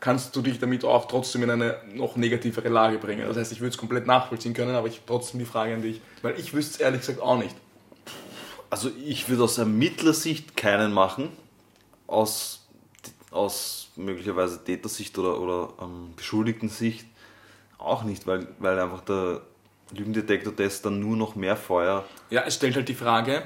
kannst 0.01 0.35
du 0.35 0.41
dich 0.41 0.59
damit 0.59 0.83
auch 0.83 1.07
trotzdem 1.09 1.43
in 1.43 1.51
eine 1.51 1.77
noch 1.93 2.17
negativere 2.17 2.69
Lage 2.71 2.97
bringen. 2.97 3.27
Das 3.29 3.37
heißt, 3.37 3.53
ich 3.53 3.61
würde 3.61 3.71
es 3.73 3.77
komplett 3.77 4.07
nachvollziehen 4.07 4.55
können, 4.55 4.75
aber 4.75 4.89
ich 4.89 4.95
habe 4.95 5.07
trotzdem 5.07 5.41
die 5.41 5.47
Frage 5.47 5.75
an 5.75 5.83
dich, 5.83 6.01
weil 6.23 6.39
ich 6.41 6.55
wüsste 6.55 6.75
es 6.75 6.81
ehrlich 6.81 7.01
gesagt 7.01 7.21
auch 7.21 7.37
nicht. 7.39 7.55
Also 8.71 8.91
ich 9.05 9.29
würde 9.29 9.45
aus 9.45 9.59
Ermittlersicht 9.59 10.57
keinen 10.57 10.93
machen, 10.93 11.29
aus, 12.07 12.67
aus 13.31 13.89
möglicherweise 13.97 14.63
Tätersicht 14.63 15.19
oder, 15.19 15.41
oder 15.41 15.69
ähm, 15.81 16.13
Beschuldigten-Sicht 16.17 17.07
auch 17.79 18.05
nicht, 18.05 18.27
weil, 18.27 18.49
weil 18.59 18.79
einfach 18.79 19.03
der 19.03 19.43
Lügendetektor-Test 19.93 20.87
dann 20.87 21.01
nur 21.01 21.17
noch 21.17 21.37
mehr 21.37 21.57
Feuer. 21.57 22.05
Ja, 22.31 22.43
es 22.47 22.55
stellt 22.55 22.75
halt 22.77 22.89
die 22.89 22.95
Frage, 22.95 23.43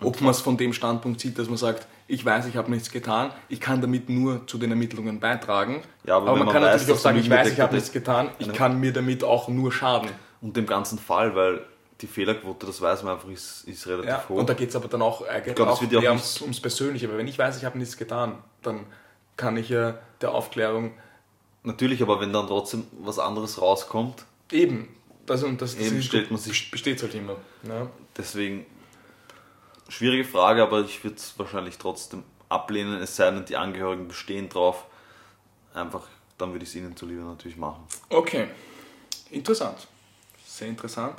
ob 0.00 0.20
man 0.20 0.30
es 0.30 0.40
von 0.40 0.56
dem 0.56 0.72
Standpunkt 0.72 1.20
sieht, 1.20 1.38
dass 1.38 1.48
man 1.48 1.56
sagt, 1.56 1.86
ich 2.06 2.24
weiß, 2.24 2.46
ich 2.46 2.56
habe 2.56 2.70
nichts 2.70 2.90
getan, 2.90 3.30
ich 3.48 3.60
kann 3.60 3.80
damit 3.80 4.08
nur 4.08 4.46
zu 4.46 4.58
den 4.58 4.70
Ermittlungen 4.70 5.20
beitragen. 5.20 5.82
Ja, 6.06 6.16
aber 6.16 6.28
aber 6.28 6.38
man 6.38 6.46
man 6.46 6.54
kann 6.54 6.62
weiß, 6.62 6.72
natürlich 6.72 6.98
auch 6.98 7.02
sagen, 7.02 7.18
ich 7.18 7.30
weiß, 7.30 7.52
ich 7.52 7.60
habe 7.60 7.74
nichts 7.74 7.92
getan, 7.92 8.30
ich 8.38 8.52
kann 8.52 8.78
mir 8.78 8.92
damit 8.92 9.24
auch 9.24 9.48
nur 9.48 9.72
schaden. 9.72 10.10
Und 10.40 10.56
dem 10.56 10.66
ganzen 10.66 10.98
Fall, 10.98 11.34
weil 11.34 11.64
die 12.00 12.06
Fehlerquote, 12.06 12.66
das 12.66 12.80
weiß 12.80 13.02
man 13.04 13.14
einfach, 13.14 13.28
ist, 13.28 13.64
ist 13.68 13.86
relativ 13.86 14.08
Ja, 14.10 14.24
hoch. 14.28 14.36
und 14.36 14.48
da 14.48 14.54
geht 14.54 14.70
es 14.70 14.76
aber 14.76 14.88
dann 14.88 15.02
auch 15.02 15.26
eigentlich 15.26 15.54
glaub, 15.54 15.68
auch 15.68 15.80
wird 15.80 15.94
auch 15.96 16.02
ums, 16.10 16.40
ums 16.40 16.60
Persönliche. 16.60 17.06
Aber 17.08 17.16
wenn 17.18 17.28
ich 17.28 17.38
weiß, 17.38 17.56
ich 17.56 17.64
habe 17.64 17.78
nichts 17.78 17.96
getan, 17.96 18.38
dann 18.62 18.86
kann 19.36 19.56
ich 19.56 19.68
ja 19.68 19.98
der 20.20 20.32
Aufklärung 20.32 20.92
Natürlich, 21.66 22.02
aber 22.02 22.20
wenn 22.20 22.30
dann 22.30 22.46
trotzdem 22.46 22.86
was 23.00 23.18
anderes 23.18 23.58
rauskommt, 23.60 24.26
eben, 24.52 24.94
das, 25.24 25.42
und 25.44 25.62
das, 25.62 25.74
das 25.76 25.86
Eben 25.86 25.98
ist- 25.98 26.04
stellt 26.04 26.30
man 26.30 26.38
sich- 26.38 26.70
besteht 26.70 27.00
halt 27.02 27.14
immer. 27.14 27.36
Ja. 27.66 27.88
deswegen 28.18 28.66
schwierige 29.88 30.24
Frage, 30.24 30.62
aber 30.62 30.80
ich 30.82 31.02
würde 31.04 31.16
es 31.16 31.32
wahrscheinlich 31.38 31.78
trotzdem 31.78 32.22
ablehnen, 32.50 33.00
es 33.00 33.16
sei 33.16 33.30
denn, 33.30 33.44
die 33.46 33.56
Angehörigen 33.56 34.08
bestehen 34.08 34.48
drauf. 34.50 34.84
Einfach, 35.72 36.02
dann 36.38 36.52
würde 36.52 36.64
ich 36.64 36.68
es 36.70 36.76
ihnen 36.76 36.94
zuliebe 36.96 37.22
natürlich 37.22 37.56
machen. 37.56 37.82
Okay, 38.10 38.48
interessant. 39.30 39.86
Sehr 40.46 40.68
interessant. 40.68 41.16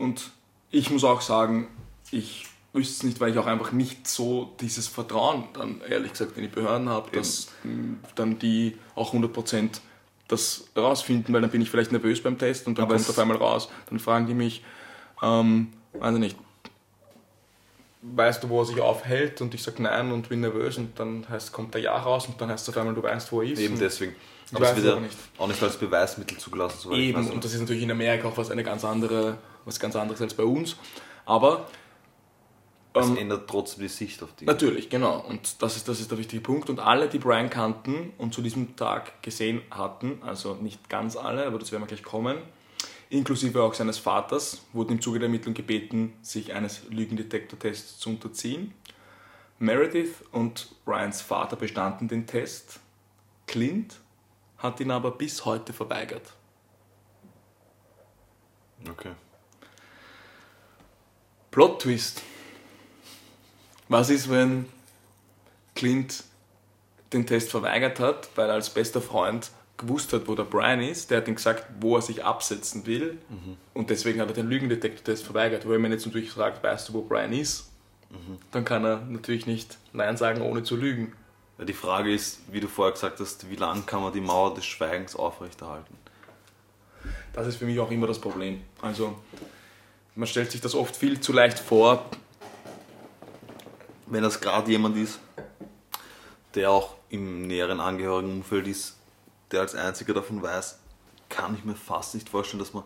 Und 0.00 0.30
ich 0.70 0.90
muss 0.90 1.04
auch 1.04 1.20
sagen, 1.20 1.68
ich 2.10 2.46
wüsste 2.72 2.94
es 2.94 3.02
nicht, 3.02 3.20
weil 3.20 3.30
ich 3.32 3.38
auch 3.38 3.46
einfach 3.46 3.72
nicht 3.72 4.06
so 4.08 4.52
dieses 4.60 4.86
Vertrauen 4.88 5.44
dann 5.54 5.80
ehrlich 5.88 6.12
gesagt 6.12 6.36
in 6.36 6.42
die 6.42 6.48
Behörden 6.48 6.88
habe, 6.88 7.10
dass 7.10 7.48
mh, 7.64 7.96
dann 8.14 8.38
die 8.38 8.76
auch 8.94 9.12
100% 9.12 9.80
das 10.28 10.68
rausfinden, 10.76 11.34
weil 11.34 11.40
dann 11.40 11.50
bin 11.50 11.60
ich 11.60 11.68
vielleicht 11.70 11.90
nervös 11.92 12.22
beim 12.22 12.38
Test 12.38 12.66
und 12.68 12.78
dann 12.78 12.84
Aber 12.84 12.94
kommt 12.94 13.04
es- 13.04 13.10
auf 13.10 13.18
einmal 13.18 13.36
raus, 13.36 13.68
dann 13.88 13.98
fragen 13.98 14.26
die 14.28 14.34
mich, 14.34 14.62
ähm, 15.22 15.72
weiß 15.94 16.14
ich 16.14 16.20
nicht, 16.20 16.36
weißt 18.02 18.42
du, 18.44 18.48
wo 18.48 18.60
er 18.62 18.64
sich 18.66 18.80
aufhält? 18.80 19.40
Und 19.40 19.52
ich 19.54 19.62
sage 19.62 19.82
nein 19.82 20.10
und 20.12 20.28
bin 20.28 20.40
nervös 20.40 20.78
und 20.78 20.98
dann 20.98 21.26
heißt, 21.28 21.52
kommt 21.52 21.74
der 21.74 21.80
Ja 21.82 21.96
raus 21.98 22.26
und 22.26 22.40
dann 22.40 22.48
heißt 22.50 22.62
es 22.66 22.68
auf 22.74 22.80
einmal, 22.80 22.94
du 22.94 23.02
weißt, 23.02 23.30
wo 23.32 23.42
er 23.42 23.50
ist. 23.50 23.58
Eben 23.58 23.78
deswegen. 23.78 24.14
Aber 24.52 24.68
es 24.70 24.76
wird 24.82 24.86
ja 24.86 25.00
auch 25.38 25.46
nicht 25.48 25.62
als 25.62 25.76
Beweismittel 25.76 26.38
zugelassen. 26.38 26.90
ich 26.92 26.98
Eben, 26.98 27.18
weiß. 27.24 27.30
und 27.32 27.44
das 27.44 27.52
ist 27.54 27.60
natürlich 27.60 27.82
in 27.82 27.90
Amerika 27.90 28.28
auch 28.28 28.36
was 28.36 28.50
eine 28.50 28.64
ganz 28.64 28.84
andere, 28.84 29.36
was 29.64 29.78
ganz 29.80 29.96
anderes 29.96 30.20
als 30.20 30.34
bei 30.34 30.44
uns. 30.44 30.76
Aber 31.26 31.66
Es 32.92 33.06
Ähm, 33.06 33.16
ändert 33.18 33.48
trotzdem 33.48 33.82
die 33.82 33.88
Sicht 33.88 34.20
auf 34.20 34.32
die. 34.34 34.46
Natürlich, 34.46 34.90
genau. 34.90 35.20
Und 35.20 35.62
das 35.62 35.76
ist, 35.76 35.86
das 35.86 36.00
ist 36.00 36.10
der 36.10 36.18
wichtige 36.18 36.42
Punkt. 36.42 36.68
Und 36.68 36.80
alle, 36.80 37.08
die 37.08 37.18
Brian 37.18 37.48
kannten 37.48 38.12
und 38.18 38.34
zu 38.34 38.42
diesem 38.42 38.74
Tag 38.74 39.22
gesehen 39.22 39.62
hatten, 39.70 40.20
also 40.24 40.54
nicht 40.56 40.88
ganz 40.88 41.14
alle, 41.16 41.46
aber 41.46 41.60
das 41.60 41.70
werden 41.70 41.84
wir 41.84 41.86
gleich 41.86 42.02
kommen, 42.02 42.38
inklusive 43.08 43.62
auch 43.62 43.74
seines 43.74 43.98
Vaters, 43.98 44.62
wurden 44.72 44.94
im 44.94 45.00
Zuge 45.00 45.20
der 45.20 45.26
Ermittlung 45.26 45.54
gebeten, 45.54 46.14
sich 46.22 46.52
eines 46.52 46.82
Lügendetektortests 46.90 48.00
zu 48.00 48.10
unterziehen. 48.10 48.74
Meredith 49.60 50.24
und 50.32 50.74
Brians 50.84 51.20
Vater 51.22 51.54
bestanden 51.54 52.08
den 52.08 52.26
Test. 52.26 52.80
Clint 53.46 54.00
hat 54.58 54.80
ihn 54.80 54.90
aber 54.90 55.12
bis 55.12 55.44
heute 55.44 55.72
verweigert. 55.72 56.32
Okay. 58.90 59.12
Plot 61.50 61.82
Twist. 61.82 62.22
Was 63.88 64.08
ist, 64.10 64.30
wenn 64.30 64.66
Clint 65.74 66.22
den 67.12 67.26
Test 67.26 67.50
verweigert 67.50 67.98
hat, 67.98 68.28
weil 68.36 68.48
er 68.48 68.54
als 68.54 68.70
bester 68.70 69.00
Freund 69.00 69.50
gewusst 69.76 70.12
hat, 70.12 70.28
wo 70.28 70.34
der 70.36 70.44
Brian 70.44 70.80
ist? 70.80 71.10
Der 71.10 71.18
hat 71.18 71.28
ihm 71.28 71.34
gesagt, 71.34 71.66
wo 71.80 71.96
er 71.96 72.02
sich 72.02 72.24
absetzen 72.24 72.86
will. 72.86 73.18
Und 73.74 73.90
deswegen 73.90 74.20
hat 74.20 74.28
er 74.28 74.34
den 74.34 74.48
Lügendetektor-Test 74.48 75.24
verweigert. 75.24 75.66
Wo 75.66 75.72
er 75.72 75.78
mir 75.80 75.88
jetzt 75.88 76.06
natürlich 76.06 76.30
fragt, 76.30 76.62
weißt 76.62 76.88
du, 76.88 76.92
wo 76.92 77.02
Brian 77.02 77.32
ist? 77.32 77.68
Dann 78.52 78.64
kann 78.64 78.84
er 78.84 79.00
natürlich 79.00 79.46
nicht 79.46 79.78
Nein 79.92 80.16
sagen, 80.16 80.42
ohne 80.42 80.62
zu 80.62 80.76
lügen. 80.76 81.12
Die 81.58 81.72
Frage 81.72 82.14
ist, 82.14 82.40
wie 82.50 82.60
du 82.60 82.68
vorher 82.68 82.92
gesagt 82.92 83.20
hast, 83.20 83.50
wie 83.50 83.56
lange 83.56 83.82
kann 83.82 84.02
man 84.02 84.12
die 84.12 84.20
Mauer 84.20 84.54
des 84.54 84.64
Schweigens 84.64 85.14
aufrechterhalten? 85.14 85.94
Das 87.32 87.46
ist 87.46 87.56
für 87.56 87.66
mich 87.66 87.78
auch 87.80 87.90
immer 87.90 88.06
das 88.06 88.20
Problem. 88.20 88.62
Also, 88.82 89.16
man 90.20 90.26
stellt 90.26 90.50
sich 90.50 90.60
das 90.60 90.74
oft 90.74 90.94
viel 90.94 91.18
zu 91.18 91.32
leicht 91.32 91.58
vor. 91.58 92.10
Wenn 94.04 94.22
das 94.22 94.42
gerade 94.42 94.70
jemand 94.70 94.98
ist, 94.98 95.18
der 96.54 96.70
auch 96.70 96.96
im 97.08 97.46
näheren 97.46 97.80
Angehörigenumfeld 97.80 98.68
ist, 98.68 98.98
der 99.50 99.60
als 99.62 99.74
einziger 99.74 100.12
davon 100.12 100.42
weiß, 100.42 100.78
kann 101.30 101.54
ich 101.54 101.64
mir 101.64 101.74
fast 101.74 102.14
nicht 102.14 102.28
vorstellen, 102.28 102.58
dass 102.58 102.74
man 102.74 102.84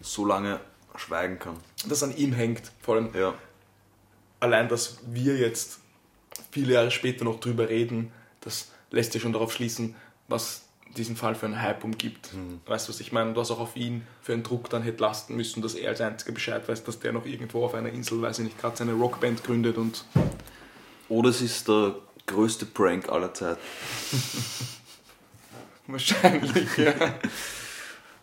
so 0.00 0.24
lange 0.24 0.60
schweigen 0.94 1.40
kann. 1.40 1.56
Das 1.88 2.04
an 2.04 2.16
ihm 2.16 2.32
hängt. 2.32 2.70
Vor 2.82 2.94
allem 2.94 3.10
Ja, 3.14 3.34
allein, 4.38 4.68
dass 4.68 4.98
wir 5.06 5.38
jetzt 5.38 5.80
viele 6.52 6.74
Jahre 6.74 6.92
später 6.92 7.24
noch 7.24 7.40
drüber 7.40 7.68
reden, 7.68 8.12
das 8.42 8.70
lässt 8.92 9.12
ja 9.14 9.18
schon 9.18 9.32
darauf 9.32 9.52
schließen, 9.52 9.96
was 10.28 10.66
diesen 10.96 11.16
Fall 11.16 11.34
für 11.34 11.46
einen 11.46 11.60
Hype 11.60 11.84
umgibt. 11.84 12.30
Weißt 12.66 12.88
du, 12.88 12.92
was 12.92 13.00
ich 13.00 13.12
meine? 13.12 13.34
Was 13.36 13.50
auch 13.50 13.60
auf 13.60 13.76
ihn 13.76 14.06
für 14.22 14.32
einen 14.32 14.42
Druck 14.42 14.70
dann 14.70 14.82
hätte 14.82 15.02
lasten 15.02 15.36
müssen, 15.36 15.62
dass 15.62 15.74
er 15.74 15.90
als 15.90 16.00
einziger 16.00 16.32
Bescheid 16.32 16.66
weiß, 16.68 16.84
dass 16.84 16.98
der 16.98 17.12
noch 17.12 17.26
irgendwo 17.26 17.64
auf 17.64 17.74
einer 17.74 17.90
Insel, 17.90 18.20
weiß 18.22 18.38
ich 18.40 18.44
nicht, 18.44 18.58
gerade 18.58 18.76
seine 18.76 18.92
Rockband 18.92 19.44
gründet 19.44 19.76
und 19.78 20.04
Oder 21.08 21.30
es 21.30 21.40
ist 21.40 21.68
der 21.68 21.94
größte 22.26 22.66
Prank 22.66 23.08
aller 23.08 23.32
Zeiten. 23.34 23.60
wahrscheinlich, 25.86 26.76
ja. 26.76 26.92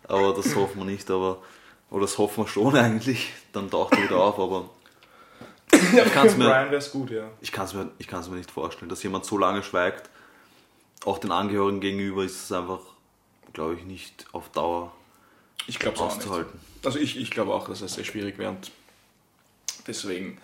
Aber 0.04 0.32
das 0.34 0.54
hoffen 0.56 0.78
wir 0.78 0.84
nicht, 0.86 1.10
aber. 1.10 1.42
Oder 1.90 2.02
das 2.02 2.16
hoffen 2.16 2.44
wir 2.44 2.48
schon 2.48 2.74
eigentlich. 2.76 3.30
Dann 3.52 3.70
taucht 3.70 3.92
er 3.94 4.04
wieder 4.04 4.16
auf, 4.16 4.38
aber 4.38 4.70
Ich 5.70 6.12
kann's 6.14 6.34
mir- 6.36 6.46
Brian 6.46 6.66
wäre 6.70 6.76
es 6.76 6.90
gut, 6.90 7.10
ja. 7.10 7.24
ich 7.42 7.52
kann 7.52 7.66
es 7.66 7.74
mir, 7.74 7.90
ich 7.98 8.06
kann's 8.06 8.28
mir 8.30 8.36
nicht 8.36 8.50
vorstellen, 8.50 8.88
dass 8.88 9.02
jemand 9.02 9.26
so 9.26 9.36
lange 9.36 9.62
schweigt. 9.62 10.08
Auch 11.04 11.18
den 11.18 11.30
Angehörigen 11.32 11.80
gegenüber 11.80 12.24
ist 12.24 12.44
es 12.44 12.52
einfach, 12.52 12.80
glaube 13.52 13.74
ich, 13.74 13.84
nicht 13.84 14.26
auf 14.32 14.48
Dauer 14.50 14.92
Ich 15.66 15.78
es 15.80 15.86
auch 15.86 15.90
nicht. 15.92 16.00
auszuhalten. 16.00 16.60
Also 16.84 16.98
ich, 16.98 17.16
ich 17.16 17.30
glaube 17.30 17.54
auch, 17.54 17.68
dass 17.68 17.80
es 17.80 17.94
sehr 17.94 18.04
schwierig 18.04 18.38
wäre 18.38 18.50
und 18.50 18.70
deswegen 19.86 20.38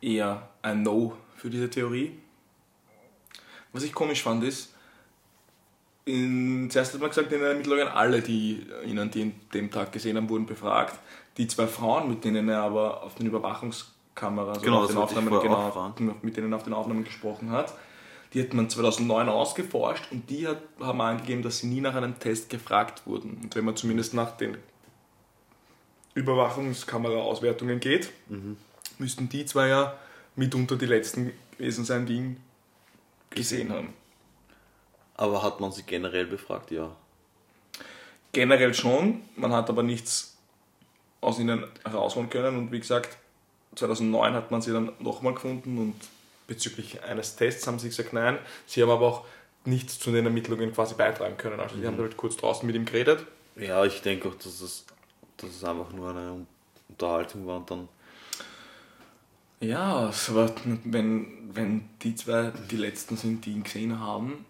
eher 0.00 0.48
ein 0.62 0.82
No 0.82 1.16
für 1.36 1.50
diese 1.50 1.70
Theorie. 1.70 2.12
Was 3.72 3.82
ich 3.82 3.92
komisch 3.92 4.22
fand 4.22 4.44
ist, 4.44 4.72
in, 6.04 6.70
zuerst 6.70 6.94
hat 6.94 7.00
man 7.00 7.10
gesagt, 7.10 7.32
in 7.32 7.40
den 7.40 7.48
Ermittlungen 7.48 7.88
alle, 7.88 8.22
die 8.22 8.64
ihn 8.86 8.98
an 8.98 9.10
dem, 9.10 9.34
dem 9.52 9.70
Tag 9.70 9.92
gesehen 9.92 10.16
haben, 10.16 10.28
wurden 10.28 10.46
befragt. 10.46 10.98
Die 11.36 11.48
zwei 11.48 11.66
Frauen, 11.66 12.08
mit 12.08 12.24
denen 12.24 12.48
er 12.48 12.62
aber 12.62 13.02
auf 13.02 13.16
den 13.16 13.26
Überwachungskameras 13.26 14.62
Genau, 14.62 14.84
oder 14.84 14.84
auf 14.84 14.90
den 14.90 14.98
Aufnahmen, 15.32 15.94
genau, 15.96 16.14
mit 16.22 16.36
denen 16.36 16.52
er 16.52 16.56
auf 16.56 16.62
den 16.62 16.72
Aufnahmen 16.72 17.04
gesprochen 17.04 17.50
hat, 17.50 17.74
die 18.32 18.42
hat 18.42 18.52
man 18.54 18.68
2009 18.68 19.28
ausgeforscht 19.28 20.10
und 20.10 20.28
die 20.30 20.46
hat, 20.46 20.60
haben 20.80 21.00
angegeben, 21.00 21.42
dass 21.42 21.58
sie 21.58 21.68
nie 21.68 21.80
nach 21.80 21.94
einem 21.94 22.18
Test 22.18 22.50
gefragt 22.50 23.06
wurden. 23.06 23.40
Und 23.42 23.54
wenn 23.54 23.64
man 23.64 23.76
zumindest 23.76 24.14
nach 24.14 24.36
den 24.36 24.56
Überwachungskameraauswertungen 26.14 27.80
geht, 27.80 28.10
müssten 28.98 29.28
die 29.28 29.44
zwei 29.46 29.68
ja 29.68 29.96
mitunter 30.34 30.76
die 30.76 30.86
letzten 30.86 31.32
gewesen 31.56 31.84
sein, 31.84 32.06
die 32.06 32.16
ihn 32.16 32.40
gesehen 33.30 33.72
haben. 33.72 33.94
Aber 35.14 35.42
hat 35.42 35.60
man 35.60 35.72
sie 35.72 35.82
generell 35.82 36.26
befragt? 36.26 36.70
Ja. 36.70 36.94
Generell 38.32 38.74
schon, 38.74 39.22
man 39.36 39.52
hat 39.52 39.70
aber 39.70 39.82
nichts 39.82 40.36
aus 41.20 41.38
ihnen 41.38 41.64
herausholen 41.84 42.28
können 42.28 42.58
und 42.58 42.72
wie 42.72 42.80
gesagt, 42.80 43.16
2009 43.76 44.34
hat 44.34 44.50
man 44.50 44.60
sie 44.62 44.72
dann 44.72 44.92
nochmal 44.98 45.34
gefunden 45.34 45.78
und 45.78 45.94
bezüglich 46.46 47.02
eines 47.02 47.36
Tests 47.36 47.66
haben 47.66 47.78
sie 47.78 47.88
gesagt 47.88 48.12
nein. 48.12 48.38
Sie 48.66 48.82
haben 48.82 48.90
aber 48.90 49.06
auch 49.06 49.24
nichts 49.64 49.98
zu 49.98 50.10
den 50.12 50.24
Ermittlungen 50.24 50.72
quasi 50.72 50.94
beitragen 50.94 51.36
können. 51.36 51.58
Also 51.60 51.76
die 51.76 51.86
haben 51.86 51.98
halt 51.98 52.16
kurz 52.16 52.36
draußen 52.36 52.66
mit 52.66 52.76
ihm 52.76 52.84
geredet. 52.84 53.26
Ja, 53.56 53.84
ich 53.84 54.00
denke 54.02 54.28
auch, 54.28 54.34
dass 54.34 54.60
es, 54.60 54.84
dass 55.38 55.50
es 55.50 55.64
einfach 55.64 55.90
nur 55.92 56.10
eine 56.10 56.46
Unterhaltung 56.88 57.46
war 57.46 57.56
und 57.58 57.70
dann. 57.70 57.88
Ja, 59.60 60.12
aber 60.28 60.52
wenn, 60.84 61.50
wenn 61.54 61.88
die 62.02 62.14
zwei 62.14 62.52
die 62.70 62.76
letzten 62.76 63.16
sind, 63.16 63.44
die 63.46 63.52
ihn 63.52 63.62
gesehen 63.64 63.98
haben, 63.98 64.44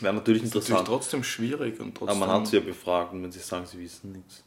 Wäre 0.00 0.12
natürlich 0.12 0.42
ist 0.42 0.48
natürlich 0.54 0.68
interessant. 0.68 0.88
trotzdem 0.88 1.24
schwierig 1.24 1.80
und 1.80 1.88
Aber 1.96 2.06
trotzdem, 2.06 2.18
man 2.20 2.28
hat 2.30 2.46
sie 2.46 2.56
ja 2.56 2.62
befragt 2.62 3.14
und 3.14 3.22
wenn 3.22 3.32
sie 3.32 3.38
sagen, 3.38 3.64
sie 3.64 3.78
wissen 3.78 4.12
nichts. 4.12 4.44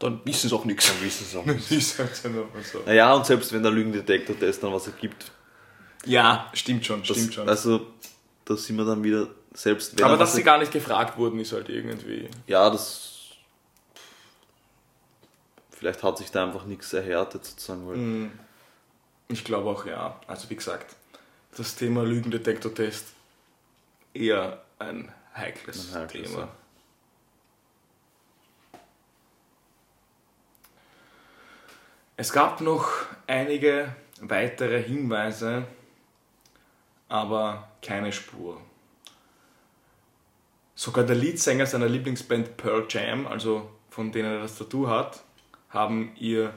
dann 0.00 0.20
wissen 0.24 0.48
sie 0.48 0.54
auch 0.56 0.64
nichts. 0.64 0.88
Dann 0.88 1.00
wissen 1.06 1.24
sie 1.24 1.38
auch 1.38 1.46
nichts. 1.46 1.96
so. 2.72 2.80
Naja, 2.84 3.14
und 3.14 3.24
selbst 3.24 3.52
wenn 3.52 3.62
der 3.62 3.70
Lügendetektor-Test 3.70 4.60
dann 4.64 4.72
was 4.72 4.88
ergibt, 4.88 5.30
Ja, 6.04 6.50
stimmt 6.52 6.84
schon, 6.84 7.00
das, 7.02 7.16
stimmt 7.16 7.34
schon. 7.34 7.48
also 7.48 7.86
da 8.44 8.56
sind 8.56 8.76
wir 8.76 8.84
dann 8.84 9.04
wieder, 9.04 9.28
selbst 9.54 10.00
aber 10.02 10.14
er 10.14 10.18
dass 10.18 10.34
sie 10.34 10.42
gar 10.42 10.58
nicht 10.58 10.72
gefragt 10.72 11.16
wurden, 11.16 11.38
ist 11.38 11.52
halt 11.52 11.68
irgendwie. 11.68 12.28
Ja, 12.46 12.68
das. 12.70 13.10
Vielleicht 15.70 16.02
hat 16.02 16.18
sich 16.18 16.30
da 16.30 16.44
einfach 16.44 16.64
nichts 16.64 16.92
erhärtet 16.92 17.44
sozusagen, 17.44 17.86
Hm. 17.88 18.32
Ich 19.28 19.44
glaube 19.44 19.70
auch, 19.70 19.86
ja. 19.86 20.20
Also 20.26 20.50
wie 20.50 20.56
gesagt, 20.56 20.94
das 21.56 21.74
Thema 21.74 22.02
Lügendetektor-Test 22.02 23.06
eher 24.14 24.62
ein 24.78 25.10
heikles, 25.34 25.94
Ein 25.94 26.02
heikles, 26.02 26.30
Thema. 26.30 26.40
ja. 26.42 26.48
Es 32.16 32.32
gab 32.32 32.60
noch 32.60 32.88
einige 33.26 33.94
weitere 34.20 34.82
Hinweise, 34.82 35.64
aber 37.12 37.68
keine 37.82 38.10
Spur. 38.10 38.58
Sogar 40.74 41.04
der 41.04 41.14
Leadsänger 41.14 41.66
seiner 41.66 41.86
Lieblingsband 41.86 42.56
Pearl 42.56 42.86
Jam, 42.88 43.26
also 43.26 43.68
von 43.90 44.10
denen 44.10 44.32
er 44.32 44.40
das 44.40 44.56
Tattoo 44.56 44.88
hat, 44.88 45.22
haben 45.68 46.12
ihr 46.16 46.54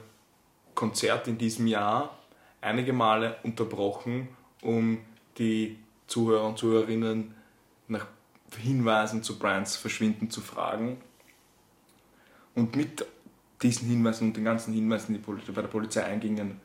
Konzert 0.73 1.27
in 1.27 1.37
diesem 1.37 1.67
Jahr 1.67 2.17
einige 2.61 2.93
Male 2.93 3.35
unterbrochen, 3.43 4.29
um 4.61 4.99
die 5.37 5.77
Zuhörer 6.07 6.47
und 6.47 6.57
Zuhörerinnen 6.57 7.35
nach 7.89 8.07
Hinweisen 8.57 9.23
zu 9.23 9.37
Brians 9.37 9.75
Verschwinden 9.75 10.29
zu 10.29 10.39
fragen. 10.39 11.01
Und 12.55 12.77
mit 12.77 13.05
diesen 13.61 13.89
Hinweisen 13.89 14.29
und 14.29 14.37
den 14.37 14.45
ganzen 14.45 14.73
Hinweisen, 14.73 15.13
die 15.13 15.51
bei 15.51 15.61
der 15.61 15.67
Polizei 15.67 16.05
eingingen, 16.05 16.61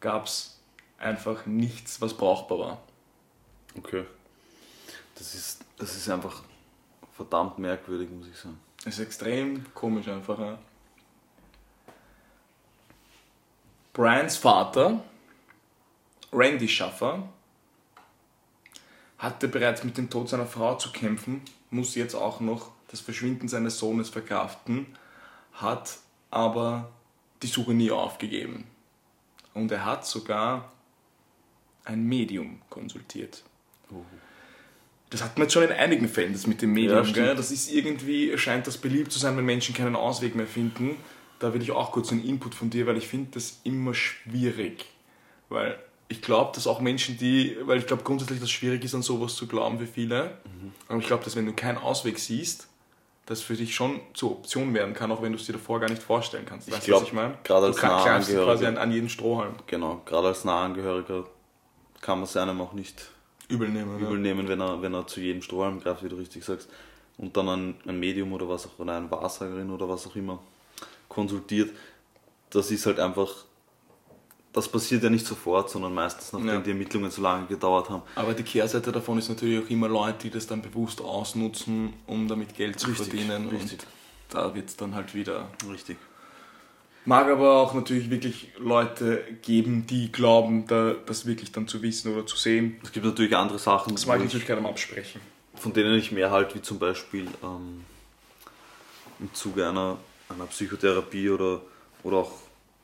gab 0.00 0.26
es 0.26 0.60
einfach 0.98 1.46
nichts, 1.46 2.02
was 2.02 2.12
brauchbar 2.12 2.58
war. 2.58 2.82
Okay. 3.76 4.04
Das 5.14 5.34
ist, 5.34 5.64
das 5.78 5.96
ist 5.96 6.08
einfach 6.08 6.42
verdammt 7.12 7.58
merkwürdig, 7.58 8.08
muss 8.10 8.28
ich 8.28 8.36
sagen. 8.36 8.58
Es 8.84 8.94
ist 8.94 9.00
extrem 9.00 9.64
komisch 9.74 10.08
einfach. 10.08 10.38
Ja. 10.38 10.58
Brians 13.92 14.36
Vater, 14.36 15.02
Randy 16.32 16.68
Schaffer, 16.68 17.28
hatte 19.18 19.48
bereits 19.48 19.84
mit 19.84 19.98
dem 19.98 20.08
Tod 20.08 20.30
seiner 20.30 20.46
Frau 20.46 20.76
zu 20.76 20.92
kämpfen, 20.92 21.42
muss 21.70 21.94
jetzt 21.94 22.14
auch 22.14 22.40
noch 22.40 22.70
das 22.88 23.00
Verschwinden 23.00 23.48
seines 23.48 23.78
Sohnes 23.78 24.08
verkraften, 24.08 24.86
hat 25.52 25.98
aber 26.30 26.90
die 27.42 27.48
Suche 27.48 27.74
nie 27.74 27.90
aufgegeben. 27.90 28.64
Und 29.52 29.70
er 29.70 29.84
hat 29.84 30.06
sogar 30.06 30.72
ein 31.84 32.04
Medium 32.04 32.62
konsultiert. 32.70 33.42
Das 35.10 35.22
hat 35.24 35.36
man 35.36 35.44
jetzt 35.46 35.54
schon 35.54 35.64
in 35.64 35.72
einigen 35.72 36.08
Fällen, 36.08 36.32
das 36.32 36.46
mit 36.46 36.62
dem 36.62 36.72
Medium. 36.72 37.04
Ja? 37.14 37.34
Das 37.34 37.50
ist 37.50 37.70
irgendwie, 37.72 38.36
scheint 38.38 38.66
das 38.66 38.78
beliebt 38.78 39.10
zu 39.10 39.18
sein, 39.18 39.36
wenn 39.36 39.44
Menschen 39.44 39.74
keinen 39.74 39.96
Ausweg 39.96 40.36
mehr 40.36 40.46
finden. 40.46 40.96
Da 41.40 41.52
will 41.52 41.62
ich 41.62 41.72
auch 41.72 41.90
kurz 41.90 42.12
einen 42.12 42.24
Input 42.24 42.54
von 42.54 42.70
dir, 42.70 42.86
weil 42.86 42.96
ich 42.96 43.08
finde 43.08 43.30
das 43.32 43.60
immer 43.64 43.94
schwierig, 43.94 44.86
Weil 45.48 45.78
ich 46.08 46.22
glaube, 46.22 46.52
dass 46.54 46.66
auch 46.66 46.80
Menschen, 46.80 47.16
die, 47.18 47.56
weil 47.62 47.78
ich 47.78 47.86
glaube 47.86 48.02
grundsätzlich, 48.04 48.38
dass 48.40 48.48
es 48.48 48.52
schwierig 48.52 48.84
ist, 48.84 48.94
an 48.94 49.02
sowas 49.02 49.34
zu 49.34 49.46
glauben 49.46 49.78
für 49.78 49.86
viele. 49.86 50.38
Aber 50.88 50.98
ich 50.98 51.06
glaube, 51.06 51.24
dass 51.24 51.34
wenn 51.34 51.46
du 51.46 51.52
keinen 51.54 51.78
Ausweg 51.78 52.18
siehst, 52.18 52.68
das 53.26 53.42
für 53.42 53.54
dich 53.54 53.74
schon 53.74 54.00
zur 54.12 54.32
Option 54.32 54.74
werden 54.74 54.92
kann, 54.92 55.12
auch 55.12 55.22
wenn 55.22 55.32
du 55.32 55.38
es 55.38 55.46
dir 55.46 55.52
davor 55.52 55.78
gar 55.80 55.88
nicht 55.88 56.02
vorstellen 56.02 56.44
kannst. 56.46 56.66
Ich 56.68 56.74
Weißt 56.74 56.82
du, 56.86 56.90
glaub, 56.90 57.02
was 57.02 57.08
ich 57.08 57.14
meine? 57.14 57.38
gerade 57.44 57.66
als 57.66 57.78
Nahangehöriger- 57.78 58.44
quasi 58.44 58.66
an, 58.66 58.76
an 58.76 58.90
jeden 58.92 59.08
Strohhalm. 59.08 59.54
Genau, 59.68 60.02
gerade 60.04 60.28
als 60.28 60.44
Nahangehöriger 60.44 61.26
kann 62.00 62.18
man 62.18 62.24
es 62.24 62.36
einem 62.36 62.60
auch 62.60 62.72
nicht 62.72 63.10
Übel 63.50 63.68
nehmen. 63.68 63.98
übel 64.00 64.18
nehmen, 64.18 64.48
wenn 64.48 64.60
er, 64.60 64.80
wenn 64.82 64.94
er 64.94 65.06
zu 65.06 65.20
jedem 65.20 65.42
Strohhalm 65.42 65.80
greift, 65.80 66.02
wie 66.04 66.08
du 66.08 66.16
richtig 66.16 66.44
sagst, 66.44 66.68
und 67.18 67.36
dann 67.36 67.48
ein, 67.48 67.74
ein 67.86 67.98
Medium 68.00 68.32
oder 68.32 68.48
was 68.48 68.66
auch, 68.66 68.78
oder 68.78 68.96
eine 68.96 69.10
Wahrsagerin 69.10 69.70
oder 69.70 69.88
was 69.88 70.06
auch 70.06 70.16
immer 70.16 70.38
konsultiert. 71.08 71.70
Das 72.50 72.70
ist 72.70 72.86
halt 72.86 72.98
einfach, 72.98 73.28
das 74.52 74.68
passiert 74.68 75.02
ja 75.02 75.10
nicht 75.10 75.26
sofort, 75.26 75.68
sondern 75.70 75.92
meistens, 75.94 76.32
nachdem 76.32 76.48
Ja. 76.48 76.60
die 76.60 76.70
Ermittlungen 76.70 77.10
so 77.10 77.22
lange 77.22 77.46
gedauert 77.46 77.90
haben. 77.90 78.02
Aber 78.14 78.32
die 78.34 78.42
Kehrseite 78.42 78.90
davon 78.90 79.18
ist 79.18 79.28
natürlich 79.28 79.64
auch 79.64 79.70
immer 79.70 79.88
Leute, 79.88 80.18
die 80.22 80.30
das 80.30 80.46
dann 80.46 80.62
bewusst 80.62 81.00
ausnutzen, 81.00 81.92
um 82.06 82.26
damit 82.26 82.54
Geld 82.56 82.80
zu 82.80 82.88
Richtig, 82.88 83.08
verdienen. 83.08 83.48
richtig. 83.48 83.80
Und 83.80 83.86
da 84.30 84.54
wird 84.54 84.68
es 84.68 84.76
dann 84.76 84.94
halt 84.94 85.14
wieder. 85.14 85.50
Richtig. 85.70 85.98
Mag 87.06 87.28
aber 87.28 87.56
auch 87.62 87.72
natürlich 87.74 88.10
wirklich 88.10 88.52
Leute 88.58 89.24
geben, 89.42 89.86
die 89.86 90.12
glauben, 90.12 90.66
da, 90.66 90.94
das 91.06 91.24
wirklich 91.26 91.50
dann 91.50 91.66
zu 91.66 91.80
wissen 91.82 92.12
oder 92.14 92.26
zu 92.26 92.36
sehen. 92.36 92.78
Es 92.82 92.92
gibt 92.92 93.06
natürlich 93.06 93.34
andere 93.36 93.58
Sachen, 93.58 93.94
Das 93.94 94.06
mag 94.06 94.18
ich 94.18 94.24
natürlich 94.24 94.46
keinem 94.46 94.66
absprechen. 94.66 95.20
von 95.54 95.72
denen 95.72 95.94
ich 95.98 96.12
mehr 96.12 96.30
halt, 96.30 96.54
wie 96.54 96.62
zum 96.62 96.78
Beispiel 96.78 97.26
ähm, 97.42 97.84
im 99.18 99.32
Zuge 99.34 99.66
einer, 99.68 99.96
einer 100.28 100.46
Psychotherapie 100.46 101.30
oder, 101.30 101.62
oder 102.02 102.18
auch 102.18 102.32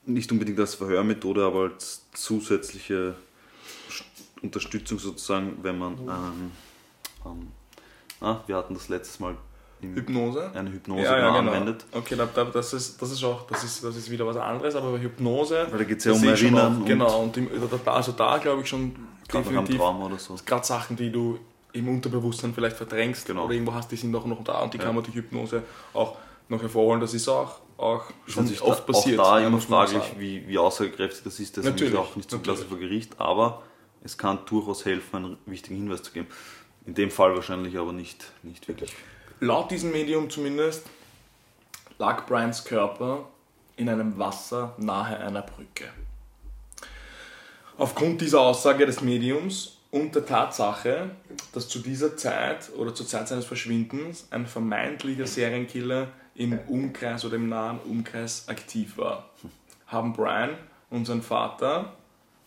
nicht 0.06 0.32
unbedingt 0.32 0.58
als 0.60 0.74
Verhörmethode, 0.74 1.44
aber 1.44 1.64
als 1.64 2.02
zusätzliche 2.12 3.16
Unterstützung 4.42 4.98
sozusagen, 4.98 5.58
wenn 5.62 5.78
man 5.78 5.98
ähm, 5.98 6.50
ähm, 7.24 7.48
ah, 8.20 8.40
wir 8.46 8.56
hatten 8.56 8.74
das 8.74 8.88
letztes 8.88 9.20
Mal 9.20 9.36
im, 9.90 9.94
Hypnose? 9.94 10.50
eine 10.54 10.70
Hypnose 10.72 11.02
ja, 11.02 11.18
ja, 11.18 11.28
genau 11.28 11.38
genau. 11.40 11.52
anwendet. 11.52 11.84
Okay, 11.92 12.16
da, 12.16 12.26
da, 12.26 12.44
das, 12.44 12.72
ist, 12.72 13.00
das 13.00 13.10
ist 13.10 13.24
auch 13.24 13.46
das 13.46 13.64
ist, 13.64 13.82
das 13.84 13.96
ist 13.96 14.10
wieder 14.10 14.26
was 14.26 14.36
anderes, 14.36 14.74
aber 14.74 14.92
bei 14.92 15.00
Hypnose. 15.00 15.66
Weil 15.70 15.78
da 15.78 15.84
geht's 15.84 16.04
ja 16.04 16.12
das 16.12 16.22
um 16.22 16.28
Erinnern 16.28 16.82
auch- 16.82 16.86
Genau, 16.86 17.22
und 17.22 17.36
im, 17.36 17.48
also 17.86 18.12
da 18.12 18.38
glaube 18.38 18.62
ich 18.62 18.68
schon 18.68 18.94
Gerade 19.28 19.44
am 19.48 19.52
definitiv. 19.54 19.76
Traum 19.78 20.02
oder 20.02 20.18
so. 20.18 20.36
Gerade 20.44 20.66
Sachen, 20.66 20.96
die 20.96 21.10
du 21.10 21.38
im 21.72 21.88
Unterbewusstsein 21.88 22.54
vielleicht 22.54 22.76
verdrängst 22.76 23.26
Genau. 23.26 23.44
oder 23.44 23.54
irgendwo 23.54 23.74
hast, 23.74 23.90
die 23.90 23.96
sind 23.96 24.14
auch 24.14 24.24
noch 24.26 24.42
da 24.44 24.60
und 24.62 24.72
die 24.74 24.78
Ja. 24.78 24.84
kann 24.84 24.94
man 24.94 25.04
durch 25.04 25.16
Hypnose 25.16 25.62
auch 25.92 26.16
noch 26.48 26.62
hervorholen. 26.62 27.00
Das 27.00 27.12
ist 27.12 27.28
auch, 27.28 27.60
auch 27.76 28.04
schon 28.26 28.44
Natürlich 28.44 28.62
oft 28.62 28.88
da, 28.88 28.92
passiert. 28.92 29.18
Auch 29.20 29.32
da 29.32 29.40
ja, 29.40 29.46
immer 29.48 29.60
fraglich, 29.60 30.02
wie, 30.18 30.46
wie 30.48 30.58
aussagekräftig 30.58 31.24
das 31.24 31.40
ist. 31.40 31.56
Das 31.56 31.64
ist 31.64 31.70
Natürlich, 31.72 31.92
nämlich 31.92 32.10
auch 32.10 32.16
nicht 32.16 32.30
zugelassen 32.30 32.66
vor 32.68 32.78
Gericht, 32.78 33.18
aber 33.20 33.62
es 34.02 34.16
kann 34.16 34.38
durchaus 34.46 34.84
helfen, 34.84 35.16
einen 35.16 35.38
wichtigen 35.46 35.76
Hinweis 35.76 36.02
zu 36.02 36.12
geben. 36.12 36.28
In 36.86 36.94
dem 36.94 37.10
Fall 37.10 37.34
wahrscheinlich 37.34 37.76
aber 37.76 37.92
nicht, 37.92 38.32
nicht 38.44 38.68
wirklich. 38.68 38.94
Laut 39.40 39.70
diesem 39.70 39.92
Medium 39.92 40.30
zumindest 40.30 40.86
lag 41.98 42.24
Brians 42.26 42.64
Körper 42.64 43.28
in 43.76 43.86
einem 43.90 44.16
Wasser 44.18 44.74
nahe 44.78 45.18
einer 45.18 45.42
Brücke. 45.42 45.90
Aufgrund 47.76 48.22
dieser 48.22 48.40
Aussage 48.40 48.86
des 48.86 49.02
Mediums 49.02 49.76
und 49.90 50.14
der 50.14 50.24
Tatsache, 50.24 51.10
dass 51.52 51.68
zu 51.68 51.80
dieser 51.80 52.16
Zeit 52.16 52.70
oder 52.78 52.94
zur 52.94 53.06
Zeit 53.06 53.28
seines 53.28 53.44
Verschwindens 53.44 54.26
ein 54.30 54.46
vermeintlicher 54.46 55.26
Serienkiller 55.26 56.08
im 56.34 56.58
Umkreis 56.66 57.22
oder 57.26 57.36
im 57.36 57.50
nahen 57.50 57.78
Umkreis 57.80 58.48
aktiv 58.48 58.96
war, 58.96 59.28
haben 59.86 60.14
Brian 60.14 60.56
und 60.88 61.04
sein 61.04 61.20
Vater 61.20 61.94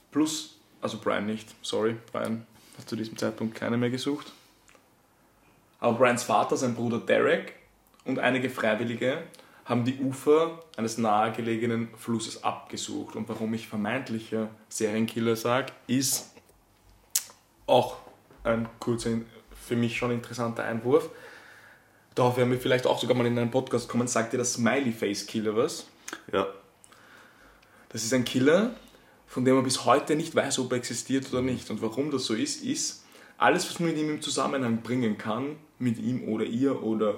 plus, 0.10 0.58
also 0.82 0.98
Brian 0.98 1.28
nicht, 1.28 1.54
sorry, 1.62 1.98
Brian 2.12 2.48
hat 2.80 2.90
zu 2.90 2.96
diesem 2.96 3.16
Zeitpunkt 3.16 3.54
keine 3.54 3.78
mehr 3.78 3.92
gesucht, 3.92 4.34
aber 5.80 5.98
Brians 5.98 6.24
Vater, 6.24 6.58
sein 6.58 6.76
Bruder 6.76 7.00
Derek 7.00 7.54
und 8.06 8.20
einige 8.20 8.50
Freiwillige 8.50 9.24
haben 9.66 9.86
die 9.86 10.00
Ufer 10.00 10.64
eines 10.78 10.98
nahegelegenen 10.98 11.90
Flusses 11.96 12.44
abgesucht. 12.44 13.16
Und 13.16 13.30
warum 13.30 13.54
ich 13.54 13.68
vermeintlicher 13.68 14.50
Serienkiller 14.68 15.36
sage, 15.36 15.72
ist 15.86 16.32
auch 17.68 17.98
ein 18.44 18.68
kurzer, 18.80 19.12
für 19.54 19.76
mich 19.76 19.96
schon 19.96 20.10
interessanter 20.10 20.64
Einwurf. 20.64 21.10
Darauf 22.16 22.36
werden 22.38 22.52
wir 22.52 22.60
vielleicht 22.60 22.88
auch 22.88 23.00
sogar 23.00 23.16
mal 23.16 23.28
in 23.28 23.38
einen 23.38 23.52
Podcast 23.52 23.88
kommen. 23.88 24.08
Sagt 24.08 24.34
dir 24.34 24.40
das 24.40 24.54
Smiley 24.54 24.92
Face 24.92 25.28
Killer 25.28 25.56
was? 25.56 25.86
Ja, 26.34 26.48
Das 27.90 28.04
ist 28.04 28.14
ein 28.14 28.26
Killer, 28.26 28.72
von 29.28 29.46
dem 29.46 29.54
man 29.54 29.64
bis 29.64 29.86
heute 29.86 30.16
nicht 30.16 30.36
weiß, 30.36 30.58
ob 30.60 30.72
er 30.72 30.80
existiert 30.80 31.32
oder 31.32 31.44
nicht. 31.44 31.70
Und 31.70 31.84
warum 31.84 32.10
das 32.10 32.26
so 32.26 32.34
ist, 32.34 32.64
ist, 32.64 33.06
alles, 33.38 33.70
was 33.70 33.80
man 33.80 33.90
mit 33.90 34.00
ihm 34.00 34.10
im 34.10 34.22
Zusammenhang 34.22 34.82
bringen 34.82 35.18
kann, 35.20 35.58
mit 35.80 35.98
ihm 35.98 36.28
oder 36.28 36.46
ihr 36.46 36.84
oder 36.84 37.16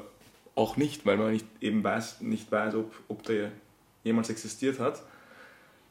auch 0.56 0.78
nicht, 0.78 1.06
weil 1.06 1.18
man 1.18 1.32
nicht 1.32 1.46
eben 1.60 1.84
weiß, 1.84 2.22
nicht 2.22 2.52
weiß, 2.52 2.76
ob, 2.76 2.94
ob 3.08 3.24
der 3.24 3.52
jemals 4.04 4.30
existiert 4.30 4.80
hat, 4.80 5.02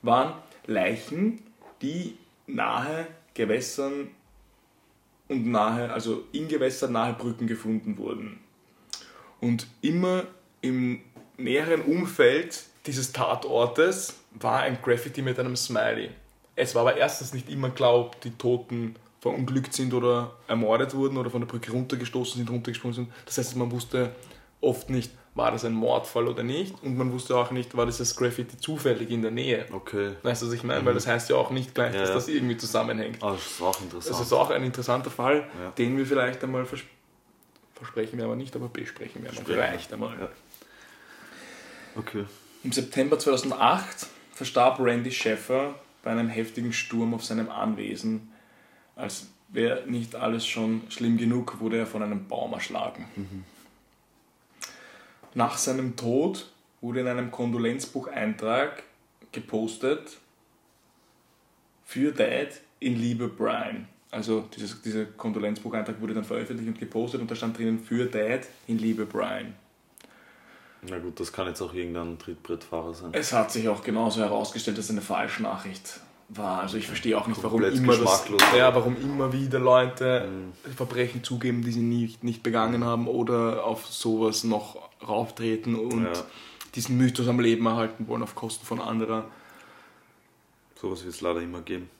waren 0.03 0.35
Leichen, 0.67 1.43
die 1.83 2.17
nahe 2.47 3.07
Gewässern 3.35 4.09
und 5.29 5.47
nahe, 5.47 5.93
also 5.93 6.25
in 6.33 6.49
Gewässern 6.49 6.93
nahe 6.93 7.15
Brücken 7.15 7.47
gefunden 7.47 7.97
wurden. 7.99 8.41
Und 9.41 9.67
immer 9.81 10.25
im 10.61 11.01
näheren 11.37 11.83
Umfeld 11.83 12.65
dieses 12.87 13.13
Tatortes 13.13 14.21
war 14.33 14.61
ein 14.61 14.79
Graffiti 14.83 15.23
mit 15.23 15.39
einem 15.39 15.57
Smiley. 15.57 16.11
Es 16.57 16.75
war 16.75 16.83
aber 16.83 16.97
erstens 16.97 17.33
nicht 17.33 17.49
immer 17.49 17.71
klar, 17.71 17.95
ob 17.95 18.21
die 18.21 18.33
Toten 18.33 18.97
verunglückt 19.21 19.73
sind 19.75 19.93
oder 19.95 20.33
ermordet 20.49 20.95
wurden 20.95 21.17
oder 21.19 21.31
von 21.31 21.41
der 21.43 21.47
Brücke 21.49 21.73
runtergestoßen 21.73 22.39
sind, 22.39 22.51
runtergesprungen 22.51 22.95
sind. 22.95 23.13
Das 23.27 23.37
heißt, 23.39 23.55
man 23.57 23.71
wusste 23.71 24.15
oft 24.63 24.89
nicht, 24.91 25.13
war 25.35 25.53
das 25.53 25.65
ein 25.65 25.73
Mordfall 25.75 26.27
oder 26.27 26.43
nicht. 26.43 26.75
Und 26.83 26.97
man 26.97 27.13
wusste 27.13 27.37
auch 27.37 27.51
nicht, 27.51 27.77
war 27.77 27.87
dieses 27.87 28.17
Graffiti 28.17 28.57
zufällig 28.59 29.11
in 29.11 29.23
der 29.23 29.31
Nähe. 29.31 29.67
okay. 29.73 30.13
Weißt 30.23 30.43
du, 30.43 30.47
was 30.47 30.55
ich 30.55 30.65
meine? 30.65 30.85
Weil 30.85 30.95
das 30.95 31.07
heißt 31.07 31.31
ja 31.31 31.37
auch 31.37 31.51
nicht 31.51 31.75
gleich, 31.75 31.95
Ja, 31.95 32.01
dass 32.01 32.09
ja. 32.11 32.15
das 32.17 32.29
irgendwie 32.29 32.57
zusammenhängt. 32.57 33.23
Ah, 33.23 33.33
das 33.33 33.47
ist 33.47 33.63
auch 33.63 33.81
interessant. 33.81 34.15
Das 34.15 34.21
ist 34.27 34.33
auch 34.33 34.51
ein 34.51 34.65
interessanter 34.65 35.11
Fall, 35.11 35.47
Ja. 35.63 35.71
den 35.73 35.97
wir 35.97 36.07
vielleicht 36.07 36.43
einmal 36.43 36.65
vers 36.67 36.81
versprechen 37.75 38.19
wir 38.19 38.27
aber 38.27 38.37
nicht, 38.37 38.55
aber 38.57 38.69
besprechen 38.69 39.23
wir. 39.23 39.31
Vielleicht 39.33 39.91
einmal. 39.93 40.29
Okay. 41.97 42.25
Im 42.63 42.73
September 42.73 43.19
2008 43.19 44.07
verstarb 44.35 44.79
Randy 44.81 45.11
Sheffer 45.11 45.75
bei 46.03 46.11
einem 46.11 46.29
heftigen 46.29 46.73
Sturm 46.75 47.15
auf 47.15 47.25
seinem 47.25 47.49
Anwesen. 47.49 48.30
Als 49.01 49.29
wäre 49.49 49.85
nicht 49.87 50.15
alles 50.15 50.47
schon 50.47 50.83
schlimm 50.91 51.17
genug, 51.17 51.61
wurde 51.61 51.79
er 51.79 51.87
von 51.87 52.03
einem 52.03 52.29
Baum 52.29 52.53
erschlagen. 52.53 53.07
Nach 55.35 55.57
seinem 55.57 55.97
Tod 55.97 56.51
wurde 56.81 57.01
in 57.01 57.09
einem 57.09 57.31
Kondolenzbucheintrag 57.31 58.83
gepostet 59.33 60.19
für 61.85 62.13
Dad 62.13 62.61
in 62.79 62.97
Liebe 62.97 63.29
Brian. 63.29 63.89
Also 64.11 64.49
dieses, 64.57 64.83
dieser 64.83 65.05
Kondolenzbucheintrag 65.05 66.01
wurde 66.01 66.15
dann 66.15 66.25
veröffentlicht 66.25 66.69
und 66.69 66.79
gepostet 66.79 67.21
und 67.21 67.31
da 67.31 67.37
stand 67.37 67.59
drinnen 67.59 67.79
für 67.79 68.07
Dad 68.07 68.47
in 68.67 68.79
Liebe 68.79 69.07
Brian. 69.07 69.55
Na 70.83 70.99
gut, 70.99 71.21
das 71.21 71.33
kann 71.33 71.47
jetzt 71.47 71.61
auch 71.61 71.75
irgendein 71.75 72.19
Trittbrettfahrer 72.19 72.95
sein. 72.95 73.11
Es 73.13 73.33
hat 73.33 73.53
sich 73.53 73.69
auch 73.69 73.85
genauso 73.85 74.21
herausgestellt, 74.21 74.79
dass 74.79 74.87
es 74.87 74.91
eine 74.91 75.03
Falschnachricht 75.03 76.01
war. 76.31 76.61
Also 76.61 76.77
ich 76.77 76.87
verstehe 76.87 77.19
auch 77.19 77.27
nicht, 77.27 77.43
warum 77.43 77.63
immer, 77.63 77.97
das, 77.97 78.29
ja, 78.57 78.75
warum 78.75 78.97
immer 78.97 79.33
wieder 79.33 79.59
Leute 79.59 80.29
Verbrechen 80.77 81.25
zugeben, 81.25 81.63
die 81.63 81.73
sie 81.73 81.81
nicht, 81.83 82.23
nicht 82.25 82.43
begangen 82.43 82.85
haben 82.85 83.09
oder 83.09 83.65
auf 83.65 83.87
sowas 83.87 84.45
noch 84.45 84.77
rauftreten 85.07 85.75
und 85.75 86.05
Ja. 86.05 86.13
diesen 86.75 86.97
Mythos 86.97 87.27
am 87.29 87.41
Leben 87.41 87.67
erhalten 87.67 88.07
wollen 88.09 88.23
auf 88.23 88.35
Kosten 88.35 88.65
von 88.65 88.81
anderer. 88.81 89.25
Sowas 90.81 91.05
wird 91.05 91.15
es 91.15 91.21
leider 91.21 91.41
immer 91.41 91.61
geben. 91.63 91.91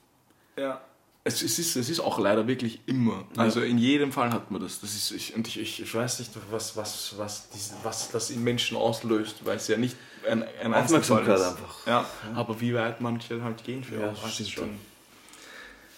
Ja. 0.57 0.81
Es, 1.23 1.43
es, 1.43 1.59
ist, 1.59 1.77
es 1.77 1.91
ist 1.91 2.01
auch 2.01 2.19
leider 2.19 2.47
wirklich 2.47 2.81
immer. 2.87 3.25
Also 3.37 3.61
in 3.61 3.77
jedem 3.77 4.11
Fall 4.11 4.33
hat 4.33 4.51
man 4.51 4.63
das. 4.63 4.81
das 4.81 4.95
ist, 4.95 5.11
ich, 5.11 5.35
und 5.35 5.47
ich, 5.47 5.59
ich, 5.59 5.83
ich 5.83 5.95
weiß 5.95 6.19
nicht, 6.21 6.31
was, 6.51 6.77
was, 6.77 7.15
was, 7.19 7.51
diesen, 7.51 7.77
was 7.83 8.11
das 8.11 8.31
in 8.31 8.43
Menschen 8.43 8.77
auslöst, 8.77 9.45
weil 9.45 9.59
es 9.59 9.69
ja 9.69 9.77
nicht 9.77 9.97
ein, 10.27 10.45
ein 10.63 10.73
Aufmerksamkeit 10.73 11.37
ist. 11.37 11.43
einfach. 11.43 11.87
Ja, 11.87 12.07
aber 12.35 12.59
wie 12.61 12.75
weit 12.75 13.03
manche 13.03 13.43
halt 13.43 13.63
gehen 13.65 13.85
für 13.85 14.01
Ja, 14.01 14.13
das 14.13 14.41
ist 14.41 14.51
schon 14.51 14.79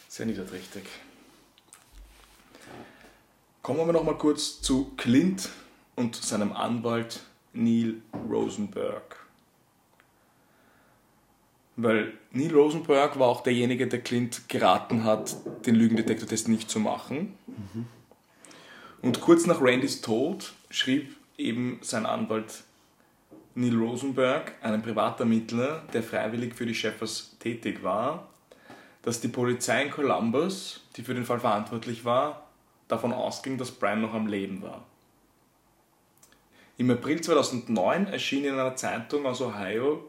sehr 0.08 0.26
niederträchtig. 0.26 0.84
Kommen 3.62 3.86
wir 3.86 3.92
noch 3.92 4.02
mal 4.02 4.18
kurz 4.18 4.60
zu 4.60 4.92
Clint 4.96 5.48
und 5.94 6.16
seinem 6.16 6.52
Anwalt 6.52 7.20
Neil 7.52 8.02
Rosenberg. 8.28 9.21
Weil 11.76 12.12
Neil 12.32 12.54
Rosenberg 12.54 13.18
war 13.18 13.28
auch 13.28 13.42
derjenige, 13.42 13.86
der 13.86 14.00
Clint 14.00 14.48
geraten 14.48 15.04
hat, 15.04 15.36
den 15.66 15.74
Lügendetektortest 15.74 16.48
nicht 16.48 16.70
zu 16.70 16.80
machen. 16.80 17.34
Und 19.00 19.20
kurz 19.20 19.46
nach 19.46 19.60
Randys 19.60 20.00
Tod 20.00 20.52
schrieb 20.70 21.16
eben 21.38 21.78
sein 21.82 22.06
Anwalt 22.06 22.64
Neil 23.54 23.76
Rosenberg, 23.76 24.52
einem 24.62 24.82
Privatermittler, 24.82 25.82
der 25.92 26.02
freiwillig 26.02 26.54
für 26.54 26.66
die 26.66 26.74
Sheffers 26.74 27.36
tätig 27.38 27.82
war, 27.82 28.28
dass 29.02 29.20
die 29.20 29.28
Polizei 29.28 29.82
in 29.82 29.90
Columbus, 29.90 30.80
die 30.96 31.02
für 31.02 31.14
den 31.14 31.24
Fall 31.24 31.40
verantwortlich 31.40 32.04
war, 32.04 32.46
davon 32.88 33.12
ausging, 33.12 33.58
dass 33.58 33.70
Brian 33.70 34.00
noch 34.00 34.14
am 34.14 34.26
Leben 34.26 34.62
war. 34.62 34.84
Im 36.78 36.90
April 36.90 37.20
2009 37.20 38.06
erschien 38.06 38.44
in 38.44 38.54
einer 38.54 38.76
Zeitung 38.76 39.26
aus 39.26 39.40
Ohio 39.40 40.08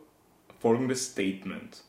folgendes 0.63 1.11
Statement. 1.11 1.83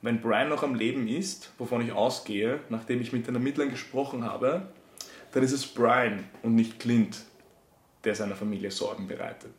Wenn 0.00 0.20
Brian 0.20 0.48
noch 0.48 0.62
am 0.62 0.76
Leben 0.76 1.08
ist, 1.08 1.52
wovon 1.58 1.84
ich 1.84 1.92
ausgehe, 1.92 2.60
nachdem 2.68 3.00
ich 3.00 3.12
mit 3.12 3.26
den 3.26 3.34
Ermittlern 3.34 3.70
gesprochen 3.70 4.24
habe, 4.24 4.68
dann 5.32 5.42
ist 5.42 5.50
es 5.50 5.66
Brian 5.66 6.22
und 6.44 6.54
nicht 6.54 6.78
Clint, 6.78 7.24
der 8.04 8.14
seiner 8.14 8.36
Familie 8.36 8.70
Sorgen 8.70 9.08
bereitet. 9.08 9.52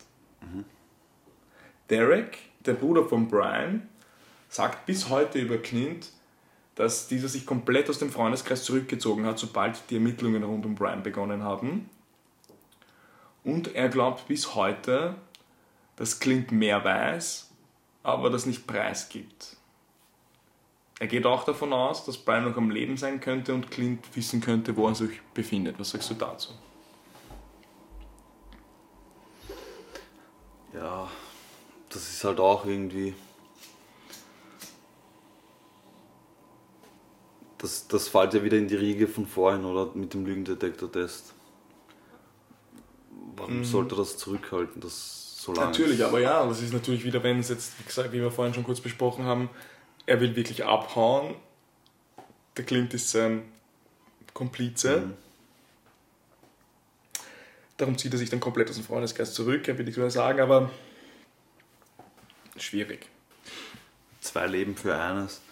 Derek, 1.90 2.38
der 2.64 2.72
Bruder 2.72 3.04
von 3.04 3.28
Brian, 3.28 3.88
sagt 4.48 4.86
bis 4.86 5.10
heute 5.10 5.38
über 5.38 5.58
Clint, 5.58 6.08
dass 6.76 7.08
dieser 7.08 7.28
sich 7.28 7.44
komplett 7.44 7.90
aus 7.90 7.98
dem 7.98 8.10
Freundeskreis 8.10 8.64
zurückgezogen 8.64 9.26
hat, 9.26 9.38
sobald 9.38 9.90
die 9.90 9.96
Ermittlungen 9.96 10.42
rund 10.42 10.64
um 10.64 10.76
Brian 10.76 11.02
begonnen 11.02 11.42
haben. 11.42 11.90
Und 13.44 13.74
er 13.74 13.90
glaubt 13.90 14.28
bis 14.28 14.54
heute, 14.54 15.16
dass 15.96 16.20
Clint 16.20 16.52
mehr 16.52 16.82
weiß, 16.82 17.50
aber 18.06 18.30
das 18.30 18.46
nicht 18.46 18.68
preisgibt. 18.68 19.56
Er 21.00 21.08
geht 21.08 21.26
auch 21.26 21.42
davon 21.42 21.72
aus, 21.72 22.04
dass 22.04 22.16
Brian 22.16 22.44
noch 22.44 22.56
am 22.56 22.70
Leben 22.70 22.96
sein 22.96 23.18
könnte 23.18 23.52
und 23.52 23.68
Clint 23.68 24.14
wissen 24.14 24.40
könnte, 24.40 24.76
wo 24.76 24.86
er 24.86 24.94
sich 24.94 25.20
befindet. 25.34 25.78
Was 25.80 25.90
sagst 25.90 26.10
du 26.10 26.14
dazu? 26.14 26.52
Ja, 30.72 31.10
das 31.88 32.08
ist 32.08 32.22
halt 32.22 32.38
auch 32.38 32.64
irgendwie. 32.64 33.14
Das, 37.58 37.88
das 37.88 38.06
fällt 38.06 38.34
ja 38.34 38.44
wieder 38.44 38.56
in 38.56 38.68
die 38.68 38.76
Riege 38.76 39.08
von 39.08 39.26
vorhin, 39.26 39.64
oder? 39.64 39.90
Mit 39.94 40.14
dem 40.14 40.24
Lügendetektor-Test. 40.24 41.34
Warum 43.34 43.64
sollte 43.64 43.96
das 43.96 44.16
zurückhalten, 44.16 44.80
das 44.80 45.25
so 45.46 45.52
lange? 45.52 45.68
Natürlich, 45.68 46.04
aber 46.04 46.20
ja, 46.20 46.44
das 46.46 46.60
ist 46.60 46.72
natürlich 46.72 47.04
wieder, 47.04 47.22
wenn 47.22 47.38
es 47.38 47.48
jetzt, 47.48 47.78
wie 47.78 47.84
gesagt, 47.84 48.12
wie 48.12 48.20
wir 48.20 48.30
vorhin 48.30 48.52
schon 48.52 48.64
kurz 48.64 48.80
besprochen 48.80 49.24
haben, 49.24 49.48
er 50.04 50.20
will 50.20 50.34
wirklich 50.36 50.64
abhauen. 50.64 51.34
Der 52.56 52.64
Clint 52.64 52.92
ist 52.94 53.10
sein 53.10 53.42
Komplize. 54.34 54.98
Mhm. 55.00 55.14
Darum 57.76 57.98
zieht 57.98 58.12
er 58.12 58.18
sich 58.18 58.30
dann 58.30 58.40
komplett 58.40 58.70
aus 58.70 58.76
dem 58.76 58.84
Freundeskreis 58.84 59.34
zurück, 59.34 59.66
will 59.68 59.88
ich 59.88 59.96
mal 59.98 60.10
sagen, 60.10 60.40
aber 60.40 60.70
schwierig. 62.56 63.06
Zwei 64.20 64.46
Leben 64.46 64.74
für 64.76 64.98
eines, 64.98 65.42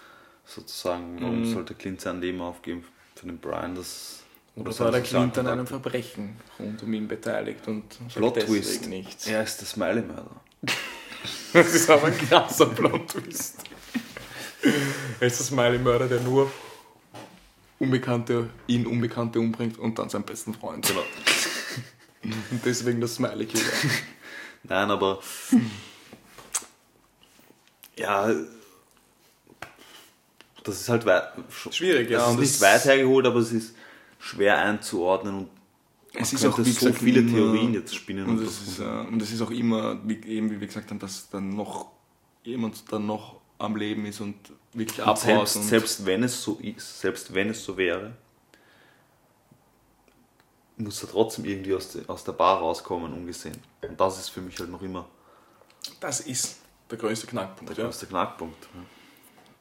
sozusagen. 0.46 1.20
Warum 1.20 1.40
Mhm. 1.40 1.52
sollte 1.52 1.74
Clint 1.74 2.00
sein 2.00 2.20
Leben 2.20 2.40
aufgeben 2.40 2.84
für 3.14 3.26
den 3.26 3.38
Brian? 3.38 3.74
Das, 3.74 4.23
Oder 4.56 4.72
seine 4.72 4.84
war 4.86 4.92
der 4.92 5.02
Clint 5.02 5.36
an 5.38 5.46
einem? 5.48 5.66
Verbrechen 5.66 6.36
rund 6.58 6.82
um 6.82 6.92
ihn 6.94 7.08
beteiligt 7.08 7.66
und 7.66 7.84
Plot 8.14 8.36
deswegen 8.36 8.62
Twist. 8.62 8.86
nichts. 8.86 9.26
Er 9.26 9.42
ist 9.42 9.60
der 9.60 9.66
Smiley-Mörder. 9.66 10.40
Das 11.52 11.72
ist 11.72 11.88
aber 11.88 12.08
ein 12.08 12.18
krasser 12.18 12.66
Plot-Twist. 12.66 13.58
Er 15.20 15.26
ist 15.26 15.38
der 15.38 15.46
Smiley-Mörder, 15.46 16.08
der 16.08 16.20
nur 16.20 16.50
Unbekannte, 17.78 18.50
ihn 18.66 18.86
Unbekannte 18.86 19.38
umbringt 19.38 19.78
und 19.78 19.98
dann 19.98 20.08
seinen 20.10 20.24
besten 20.24 20.52
Freund. 20.54 20.86
Genau. 20.86 21.02
Und 22.50 22.64
deswegen 22.64 23.00
das 23.00 23.14
Smiley-Killer. 23.16 23.62
Nein, 24.64 24.90
aber. 24.90 25.20
Ja. 27.96 28.30
Das 30.64 30.80
ist 30.80 30.88
halt 30.88 31.04
weit, 31.06 31.24
sch- 31.52 31.72
Schwierig, 31.72 32.10
ja. 32.10 32.18
Das 32.20 32.32
ist 32.32 32.38
nicht 32.40 32.60
weit 32.62 32.84
hergeholt, 32.84 33.26
aber 33.26 33.40
es 33.40 33.52
ist 33.52 33.74
schwer 34.24 34.58
einzuordnen 34.58 35.34
und 35.38 35.48
Es 36.14 36.32
man 36.32 36.40
ist 36.40 36.46
auch, 36.46 36.56
so 36.64 36.92
viele 36.92 37.20
immer- 37.20 37.30
Theorien 37.32 37.74
jetzt 37.74 37.94
spinnen. 37.94 38.24
Und 38.26 38.38
und 38.38 38.44
es 38.46 38.58
das- 38.60 38.68
ist, 38.68 38.78
äh, 38.80 38.84
und 38.84 39.20
es 39.20 39.32
ist 39.32 39.40
auch 39.42 39.50
immer, 39.50 39.98
wie, 40.08 40.20
eben 40.24 40.50
wie 40.50 40.60
wir 40.60 40.66
gesagt 40.66 40.90
haben, 40.90 40.98
dass 40.98 41.28
dann 41.28 41.50
noch 41.50 41.90
jemand 42.42 42.90
dann 42.92 43.06
noch 43.06 43.40
am 43.58 43.76
Leben 43.76 44.06
ist 44.06 44.20
und 44.20 44.34
wirklich 44.72 45.00
abhaut. 45.02 45.18
selbst, 45.18 45.56
und 45.56 45.62
selbst 45.64 46.06
wenn 46.06 46.22
es 46.22 46.42
so 46.42 46.58
ist, 46.62 47.00
selbst 47.00 47.34
wenn 47.34 47.50
es 47.50 47.64
so 47.64 47.76
wäre, 47.76 48.16
muss 50.76 51.02
er 51.02 51.08
trotzdem 51.10 51.44
irgendwie 51.44 51.74
aus, 51.74 51.92
de, 51.92 52.06
aus 52.08 52.24
der 52.24 52.32
Bar 52.32 52.58
rauskommen, 52.58 53.12
ungesehen. 53.12 53.56
Und 53.82 53.98
das 54.00 54.18
ist 54.18 54.28
für 54.30 54.40
mich 54.40 54.58
halt 54.58 54.70
noch 54.70 54.82
immer 54.82 55.06
das 56.00 56.20
ist 56.20 56.56
der 56.90 56.96
größte 56.98 57.26
Knackpunkt. 57.26 57.70
der 57.70 57.76
Ja. 57.84 57.84
größte 57.90 58.06
Knackpunkt. 58.06 58.68
Ja. 58.74 58.80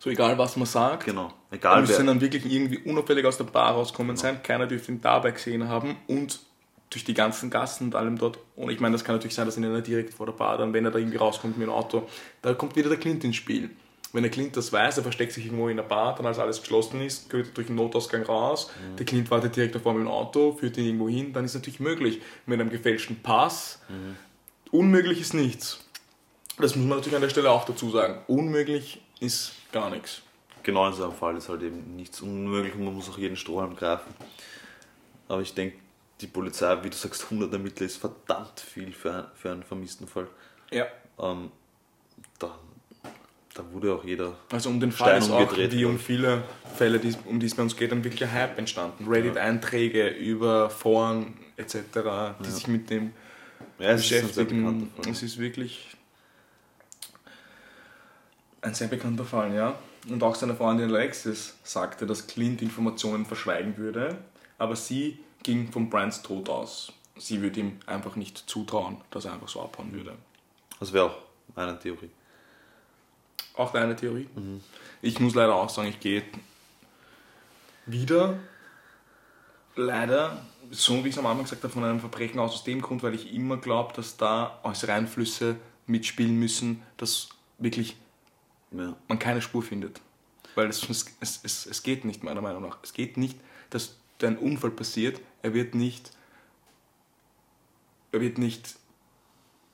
So 0.04 0.10
egal, 0.10 0.38
was 0.38 0.58
man 0.58 0.66
sagt, 0.66 1.06
Genau. 1.06 1.32
er 1.50 1.56
Egal 1.56 1.80
müsste 1.80 2.00
wer. 2.00 2.06
dann 2.08 2.20
wirklich 2.20 2.46
irgendwie 2.46 2.78
unauffällig 2.80 3.26
aus 3.26 3.38
der 3.38 3.46
Bar 3.46 3.72
rauskommen 3.72 4.18
sein. 4.18 4.44
Keiner 4.44 4.68
dürfte 4.68 4.92
ihn 4.92 5.00
dabei 5.00 5.32
gesehen 5.32 5.70
haben 5.70 5.96
und 6.08 6.42
durch 6.90 7.06
die 7.06 7.14
ganzen 7.14 7.50
Gassen 7.50 7.86
und 7.86 7.96
allem 7.96 8.18
dort. 8.18 8.38
Und 8.58 8.70
ich 8.70 8.82
meine, 8.82 8.92
das 8.92 9.06
kann 9.06 9.16
natürlich 9.16 9.34
sein, 9.34 9.46
dass 9.46 9.56
ihn 9.56 9.64
einer 9.64 9.80
direkt 9.80 10.14
vor 10.14 10.26
der 10.26 10.34
Bar, 10.34 10.58
dann 10.58 10.74
wenn 10.74 10.84
er 10.84 10.92
da 10.92 11.00
irgendwie 11.00 11.16
rauskommt 11.16 11.58
mit 11.58 11.66
dem 11.66 11.72
Auto, 11.72 12.06
da 12.42 12.54
kommt 12.54 12.76
wieder 12.76 12.90
der 12.90 12.98
Clint 13.00 13.24
ins 13.24 13.38
Spiel. 13.38 13.70
Wenn 14.12 14.24
der 14.24 14.30
Clint 14.32 14.58
das 14.58 14.74
weiß, 14.74 14.98
er 14.98 15.04
versteckt 15.04 15.32
sich 15.32 15.46
irgendwo 15.46 15.70
in 15.70 15.78
der 15.78 15.84
Bar, 15.86 16.16
dann 16.16 16.26
als 16.26 16.38
alles 16.38 16.60
geschlossen 16.60 17.00
ist, 17.00 17.30
geht 17.30 17.48
er 17.48 17.52
durch 17.54 17.68
den 17.68 17.78
Notausgang 17.78 18.24
raus, 18.24 18.70
der 19.00 19.06
Clint 19.06 19.32
wartet 19.32 19.56
direkt 19.56 19.74
davor 19.74 19.94
mit 19.94 20.02
dem 20.04 20.10
Auto, 20.10 20.52
führt 20.52 20.76
ihn 20.78 20.86
irgendwo 20.86 21.08
hin, 21.08 21.32
dann 21.32 21.46
ist 21.46 21.52
es 21.52 21.56
natürlich 21.56 21.80
möglich. 21.80 22.22
Mit 22.46 22.60
einem 22.60 22.70
gefälschten 22.70 23.22
Pass, 23.24 23.80
unmöglich 24.70 25.22
ist 25.22 25.34
nichts. 25.34 25.80
Das 26.58 26.76
muss 26.76 26.86
man 26.86 26.98
natürlich 26.98 27.16
an 27.16 27.22
der 27.22 27.30
Stelle 27.30 27.50
auch 27.50 27.64
dazu 27.64 27.90
sagen. 27.90 28.20
Unmöglich 28.28 29.02
ist 29.24 29.54
gar 29.72 29.90
nichts. 29.90 30.22
Genau 30.64 30.88
in 30.88 30.94
so 30.94 31.04
einem 31.04 31.14
Fall 31.14 31.36
ist 31.38 31.50
halt 31.50 31.62
eben 31.62 31.96
nichts 31.96 32.22
unmöglich 32.22 32.74
und 32.76 32.86
man 32.86 32.94
muss 32.94 33.10
auch 33.10 33.18
jeden 33.18 33.36
Strohhalm 33.36 33.76
greifen. 33.76 34.14
Aber 35.28 35.42
ich 35.42 35.54
denke, 35.54 35.78
die 36.22 36.28
Polizei, 36.28 36.78
wie 36.84 36.90
du 36.90 36.96
sagst, 36.96 37.24
100 37.24 37.52
Ermittler 37.52 37.86
ist 37.86 37.98
verdammt 37.98 38.60
viel 38.60 38.92
für, 38.94 39.14
ein, 39.14 39.26
für 39.36 39.52
einen 39.52 39.64
vermissten 39.64 40.08
Fall. 40.08 40.28
Ja. 40.72 40.86
Ähm, 41.20 41.52
da, 42.40 42.58
da 43.54 43.72
wurde 43.72 43.94
auch 43.94 44.04
jeder. 44.04 44.38
Also 44.52 44.70
um 44.70 44.80
den 44.80 44.92
Fall 44.92 45.22
Stein 45.22 45.22
ist 45.22 45.32
auch, 45.32 45.58
wie 45.58 45.86
um 45.86 46.00
viele 46.00 46.44
Fälle, 46.76 47.00
die, 47.00 47.14
um 47.26 47.40
die 47.40 47.48
es 47.48 47.56
bei 47.56 47.64
uns 47.64 47.76
geht, 47.76 47.92
ein 47.92 48.04
wirklicher 48.04 48.32
Hype 48.32 48.58
entstanden. 48.58 49.08
Reddit-Einträge 49.08 50.08
über 50.08 50.70
Foren 50.70 51.38
etc., 51.58 51.78
die 52.46 52.50
sich 52.50 52.68
mit 52.68 52.90
dem 52.90 53.12
Ja, 53.80 53.90
es 53.90 54.06
ist 54.06 54.14
ein 54.14 54.28
beschäftigen. 54.28 54.92
Fall. 54.96 55.12
Es 55.12 55.24
ist 55.24 55.38
wirklich 55.40 55.98
ein 58.64 58.74
sehr 58.74 58.88
bekannter 58.88 59.26
Fall, 59.26 59.54
ja. 59.54 59.76
Und 60.10 60.24
auch 60.24 60.36
seine 60.36 60.56
Freundin 60.56 60.90
Alexis 60.90 61.58
sagte, 61.64 62.06
dass 62.06 62.28
Clint 62.28 62.62
Informationen 62.62 63.26
verschweigen 63.26 63.78
würde, 63.78 64.18
aber 64.58 64.76
sie 64.76 65.20
ging 65.44 65.72
von 65.72 65.90
Brians 65.90 66.22
Tod 66.22 66.50
aus. 66.50 66.92
Sie 67.18 67.42
würde 67.42 67.60
ihm 67.60 67.80
einfach 67.86 68.16
nicht 68.16 68.38
zutrauen, 68.38 68.98
dass 69.12 69.26
er 69.26 69.34
einfach 69.34 69.50
so 69.50 69.62
abhauen 69.62 69.94
würde. 69.94 70.16
Das 70.80 70.92
wäre 70.92 71.06
auch 71.06 71.18
meine 71.56 71.78
Theorie. 71.78 72.10
Auch 73.56 73.72
deine 73.72 73.96
Theorie? 73.96 74.28
Ich 75.02 75.20
muss 75.20 75.36
leider 75.36 75.54
auch 75.54 75.70
sagen, 75.70 75.90
ich 75.90 76.00
gehe 76.00 76.24
wieder, 77.86 78.40
leider, 79.76 80.44
so 80.72 81.04
wie 81.04 81.10
ich 81.10 81.16
es 81.16 81.20
am 81.20 81.28
Anfang 81.28 81.44
gesagt 81.44 81.64
habe, 81.64 81.74
von 81.74 81.84
einem 81.84 82.00
Verbrechen 82.00 82.40
aus, 82.40 82.54
aus 82.54 82.64
dem 82.64 82.82
Grund, 82.82 83.04
weil 83.04 83.14
ich 83.14 83.34
immer 83.34 83.58
glaube, 83.58 83.94
dass 83.94 84.18
da 84.18 84.60
äußere 84.64 84.94
Einflüsse 84.94 85.58
mitspielen 85.86 86.40
müssen, 86.40 86.82
dass 86.98 87.30
wirklich 87.60 87.96
Ja. 88.74 88.96
man 89.08 89.20
keine 89.20 89.42
Spur 89.42 89.62
findet. 89.64 90.02
Weil 90.56 90.68
es, 90.68 90.88
es, 90.90 91.16
es, 91.44 91.66
es 91.66 91.84
geht 91.84 92.06
nicht, 92.06 92.24
meiner 92.24 92.42
Meinung 92.42 92.62
nach. 92.64 92.78
Es 92.84 92.94
geht 92.94 93.18
nicht, 93.18 93.38
dass 93.70 93.98
da 94.20 94.28
ein 94.28 94.38
Unfall 94.38 94.72
passiert, 94.72 95.20
er 95.42 95.54
wird 95.54 95.74
nicht, 95.76 96.12
er 98.12 98.22
wird 98.22 98.38
nicht 98.38 98.76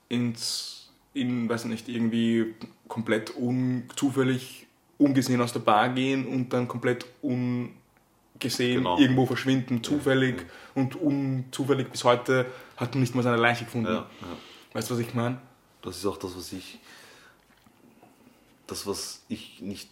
ins, 0.08 0.90
in, 1.14 1.50
weiß 1.50 1.66
nicht, 1.66 1.90
irgendwie 1.90 2.56
komplett 2.88 3.36
un, 3.36 3.84
zufällig 3.96 4.68
ungesehen 4.98 5.42
aus 5.42 5.54
der 5.54 5.60
Bar 5.60 5.90
gehen 5.90 6.26
und 6.26 6.52
dann 6.54 6.68
komplett 6.68 7.06
ungesehen 7.22 7.74
Genau. 8.78 8.98
irgendwo 8.98 9.26
verschwinden, 9.26 9.84
zufällig 9.84 10.46
und 10.76 10.96
unzufällig 10.96 11.90
bis 11.90 12.04
heute 12.06 12.46
hat 12.78 12.94
man 12.94 13.02
nicht 13.02 13.14
mal 13.14 13.22
seine 13.22 13.36
Leiche 13.38 13.66
gefunden. 13.66 13.88
Ja, 13.92 14.10
ja. 14.22 14.38
Weißt 14.74 14.90
du, 14.90 14.94
was 14.94 15.02
ich 15.02 15.14
meine? 15.14 15.40
Das 15.82 15.98
ist 15.98 16.06
auch 16.06 16.18
das, 16.18 16.36
was 16.38 16.54
ich. 16.54 16.80
Das, 18.70 18.86
was 18.86 19.24
ich 19.30 19.62
nicht 19.62 19.90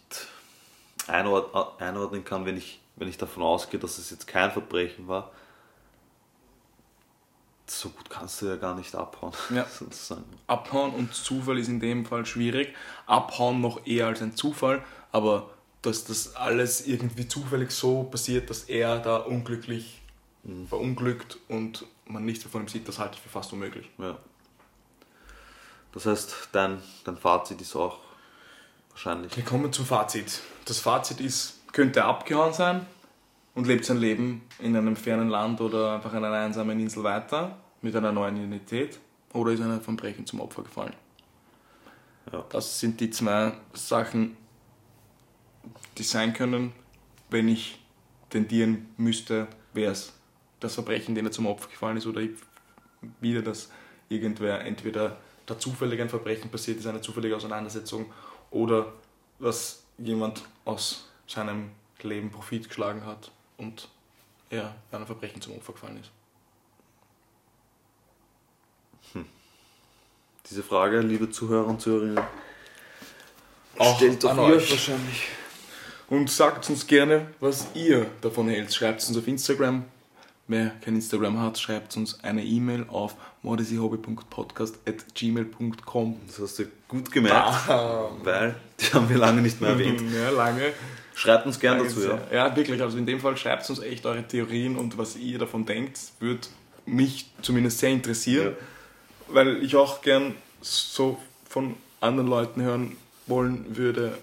einord 1.08 1.80
einordnen 1.80 2.24
kann, 2.24 2.44
wenn 2.46 2.56
ich, 2.56 2.80
wenn 2.96 3.08
ich 3.08 3.18
davon 3.18 3.42
ausgehe, 3.42 3.80
dass 3.80 3.98
es 3.98 4.10
jetzt 4.10 4.26
kein 4.26 4.52
Verbrechen 4.52 5.08
war. 5.08 5.32
So 7.66 7.90
gut 7.90 8.08
kannst 8.08 8.40
du 8.40 8.46
ja 8.46 8.56
gar 8.56 8.74
nicht 8.74 8.94
abhauen, 8.94 9.32
Ja. 9.50 9.64
sozusagen. 9.70 10.24
Abhauen 10.46 10.94
und 10.94 11.14
Zufall 11.14 11.58
ist 11.58 11.68
in 11.68 11.80
dem 11.80 12.06
Fall 12.06 12.24
schwierig. 12.24 12.74
Abhauen 13.06 13.60
noch 13.60 13.84
eher 13.86 14.06
als 14.06 14.22
ein 14.22 14.36
Zufall, 14.36 14.82
aber 15.12 15.50
dass 15.82 16.04
das 16.04 16.34
alles 16.34 16.86
irgendwie 16.86 17.28
zufällig 17.28 17.70
so 17.72 18.04
passiert, 18.04 18.48
dass 18.48 18.64
er 18.64 18.98
da 19.00 19.16
unglücklich 19.16 20.00
verunglückt 20.68 21.38
und 21.48 21.84
man 22.06 22.24
nichts 22.24 22.44
davon 22.44 22.62
ihm 22.62 22.68
sieht, 22.68 22.88
das 22.88 22.98
halte 22.98 23.16
ich 23.16 23.20
für 23.20 23.28
fast 23.28 23.52
unmöglich. 23.52 23.90
Ja. 23.98 24.16
Das 25.92 26.06
heißt, 26.06 26.48
dein, 26.52 26.80
dein 27.04 27.16
Fazit 27.18 27.60
ist 27.60 27.76
auch 27.76 27.98
wahrscheinlich. 28.98 29.36
Wir 29.36 29.44
kommen 29.44 29.72
zum 29.72 29.86
Fazit. 29.86 30.40
Das 30.64 30.80
Fazit 30.80 31.20
ist, 31.20 31.60
könnte 31.72 32.04
abgehauen 32.04 32.52
sein 32.52 32.86
und 33.54 33.66
lebt 33.66 33.84
sein 33.84 33.98
Leben 33.98 34.42
in 34.58 34.76
einem 34.76 34.96
fernen 34.96 35.28
Land 35.28 35.60
oder 35.60 35.94
einfach 35.94 36.12
an 36.12 36.24
einer 36.24 36.36
einsamen 36.36 36.78
Insel 36.80 37.04
weiter 37.04 37.56
mit 37.80 37.94
einer 37.94 38.12
neuen 38.12 38.36
Identität 38.36 38.98
oder 39.32 39.52
ist 39.52 39.62
einer 39.62 39.80
vom 39.80 39.96
Brechen 39.96 40.26
zum 40.26 40.40
Opfer 40.40 40.62
gefallen. 40.62 40.94
Ja. 42.32 42.44
Das 42.48 42.80
sind 42.80 43.00
die 43.00 43.10
zwei 43.10 43.52
Sachen, 43.72 44.36
die 45.96 46.02
sein 46.02 46.32
können, 46.32 46.72
wenn 47.30 47.48
ich 47.48 47.78
tendieren 48.30 48.88
müsste, 48.96 49.46
wäre 49.74 49.92
es 49.92 50.12
das 50.60 50.74
Verbrechen, 50.74 51.14
dem 51.14 51.26
er 51.26 51.32
zum 51.32 51.46
Opfer 51.46 51.68
gefallen 51.68 51.96
ist, 51.96 52.06
oder 52.06 52.22
wieder, 53.20 53.42
dass 53.42 53.70
irgendwer 54.08 54.64
entweder 54.64 55.18
da 55.46 55.58
zufällig 55.58 56.00
ein 56.00 56.08
Verbrechen 56.08 56.50
passiert 56.50 56.78
ist, 56.78 56.86
eine 56.86 57.00
zufällige 57.00 57.36
Auseinandersetzung, 57.36 58.06
oder 58.50 58.92
dass 59.38 59.82
jemand 59.98 60.42
aus 60.64 61.08
seinem 61.26 61.70
Leben 62.02 62.30
Profit 62.30 62.68
geschlagen 62.68 63.04
hat 63.04 63.30
und 63.56 63.88
er 64.50 64.74
bei 64.90 64.96
einem 64.96 65.06
Verbrechen 65.06 65.40
zum 65.40 65.54
Opfer 65.56 65.72
gefallen 65.72 65.98
ist. 66.00 66.10
Diese 70.50 70.62
Frage, 70.62 71.00
liebe 71.00 71.30
Zuhörer 71.30 71.66
und 71.66 71.80
Zuhörerinnen, 71.80 72.24
Auch 73.78 73.96
stellt 73.96 74.24
doch 74.24 74.30
an 74.30 74.38
ihr 74.38 74.56
euch. 74.56 74.70
wahrscheinlich. 74.70 75.26
Und 76.08 76.30
sagt 76.30 76.70
uns 76.70 76.86
gerne, 76.86 77.26
was 77.38 77.66
ihr 77.74 78.06
davon 78.22 78.48
hält. 78.48 78.72
Schreibt 78.72 79.02
es 79.02 79.08
uns 79.10 79.18
auf 79.18 79.28
Instagram. 79.28 79.84
Wer 80.50 80.70
kein 80.82 80.94
Instagram 80.94 81.38
hat, 81.40 81.58
schreibt 81.58 81.94
uns 81.98 82.24
eine 82.24 82.42
E-Mail 82.42 82.86
auf 82.88 83.16
mordesyhobby.podcast.gmail.com. 83.42 86.20
Das 86.26 86.38
hast 86.38 86.58
du 86.58 86.64
gut 86.88 87.12
gemerkt, 87.12 87.68
weil 88.24 88.54
die 88.80 88.86
haben 88.94 89.10
wir 89.10 89.18
lange 89.18 89.42
nicht 89.42 89.60
mehr 89.60 89.72
erwähnt. 89.72 90.00
Ja, 90.10 90.30
lange. 90.30 90.72
Schreibt 91.14 91.44
uns 91.44 91.60
gern 91.60 91.76
Danke 91.76 91.92
dazu, 91.92 92.08
ja. 92.08 92.18
ja, 92.32 92.56
wirklich. 92.56 92.80
Also 92.80 92.96
in 92.96 93.04
dem 93.04 93.20
Fall 93.20 93.36
schreibt 93.36 93.68
uns 93.68 93.80
echt 93.80 94.06
eure 94.06 94.26
Theorien 94.26 94.76
und 94.76 94.96
was 94.96 95.16
ihr 95.16 95.38
davon 95.38 95.66
denkt. 95.66 96.00
Würde 96.18 96.48
mich 96.86 97.30
zumindest 97.42 97.80
sehr 97.80 97.90
interessieren, 97.90 98.56
weil 99.26 99.62
ich 99.62 99.76
auch 99.76 100.00
gern 100.00 100.34
so 100.62 101.18
von 101.46 101.76
anderen 102.00 102.30
Leuten 102.30 102.62
hören 102.62 102.96
wollen 103.26 103.76
würde. 103.76 104.16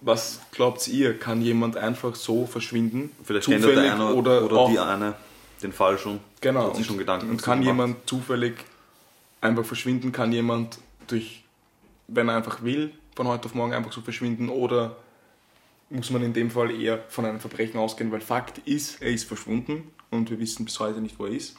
Was 0.00 0.40
glaubt 0.50 0.88
ihr, 0.88 1.16
kann 1.16 1.40
jemand 1.40 1.76
einfach 1.76 2.16
so 2.16 2.46
verschwinden? 2.46 3.12
Vielleicht 3.22 3.46
kennt 3.46 3.62
der 3.62 3.70
Zufällig 3.70 3.92
eine 3.92 4.12
oder, 4.12 4.44
oder, 4.44 4.56
auch 4.56 4.68
die 4.68 4.80
eine 4.80 5.14
den 5.62 5.72
Fall 5.72 5.98
schon. 5.98 6.20
Genau. 6.40 6.68
Hat 6.68 6.76
sich 6.76 6.86
schon 6.86 6.98
Gedanken 6.98 7.30
und 7.30 7.42
kann 7.42 7.60
gemacht. 7.60 7.76
jemand 7.76 8.08
zufällig 8.08 8.54
einfach 9.40 9.64
verschwinden? 9.64 10.12
Kann 10.12 10.32
jemand 10.32 10.78
durch, 11.06 11.44
wenn 12.08 12.28
er 12.28 12.36
einfach 12.36 12.62
will, 12.62 12.92
von 13.14 13.28
heute 13.28 13.46
auf 13.46 13.54
morgen 13.54 13.72
einfach 13.72 13.92
so 13.92 14.00
verschwinden? 14.00 14.48
Oder 14.48 14.96
muss 15.90 16.10
man 16.10 16.22
in 16.22 16.32
dem 16.32 16.50
Fall 16.50 16.70
eher 16.70 17.04
von 17.08 17.24
einem 17.24 17.40
Verbrechen 17.40 17.78
ausgehen? 17.78 18.10
Weil 18.12 18.20
Fakt 18.20 18.58
ist, 18.58 19.02
er 19.02 19.10
ist 19.10 19.24
verschwunden 19.24 19.90
und 20.10 20.30
wir 20.30 20.38
wissen 20.38 20.64
bis 20.64 20.78
heute 20.80 21.00
nicht, 21.00 21.18
wo 21.18 21.26
er 21.26 21.32
ist. 21.32 21.56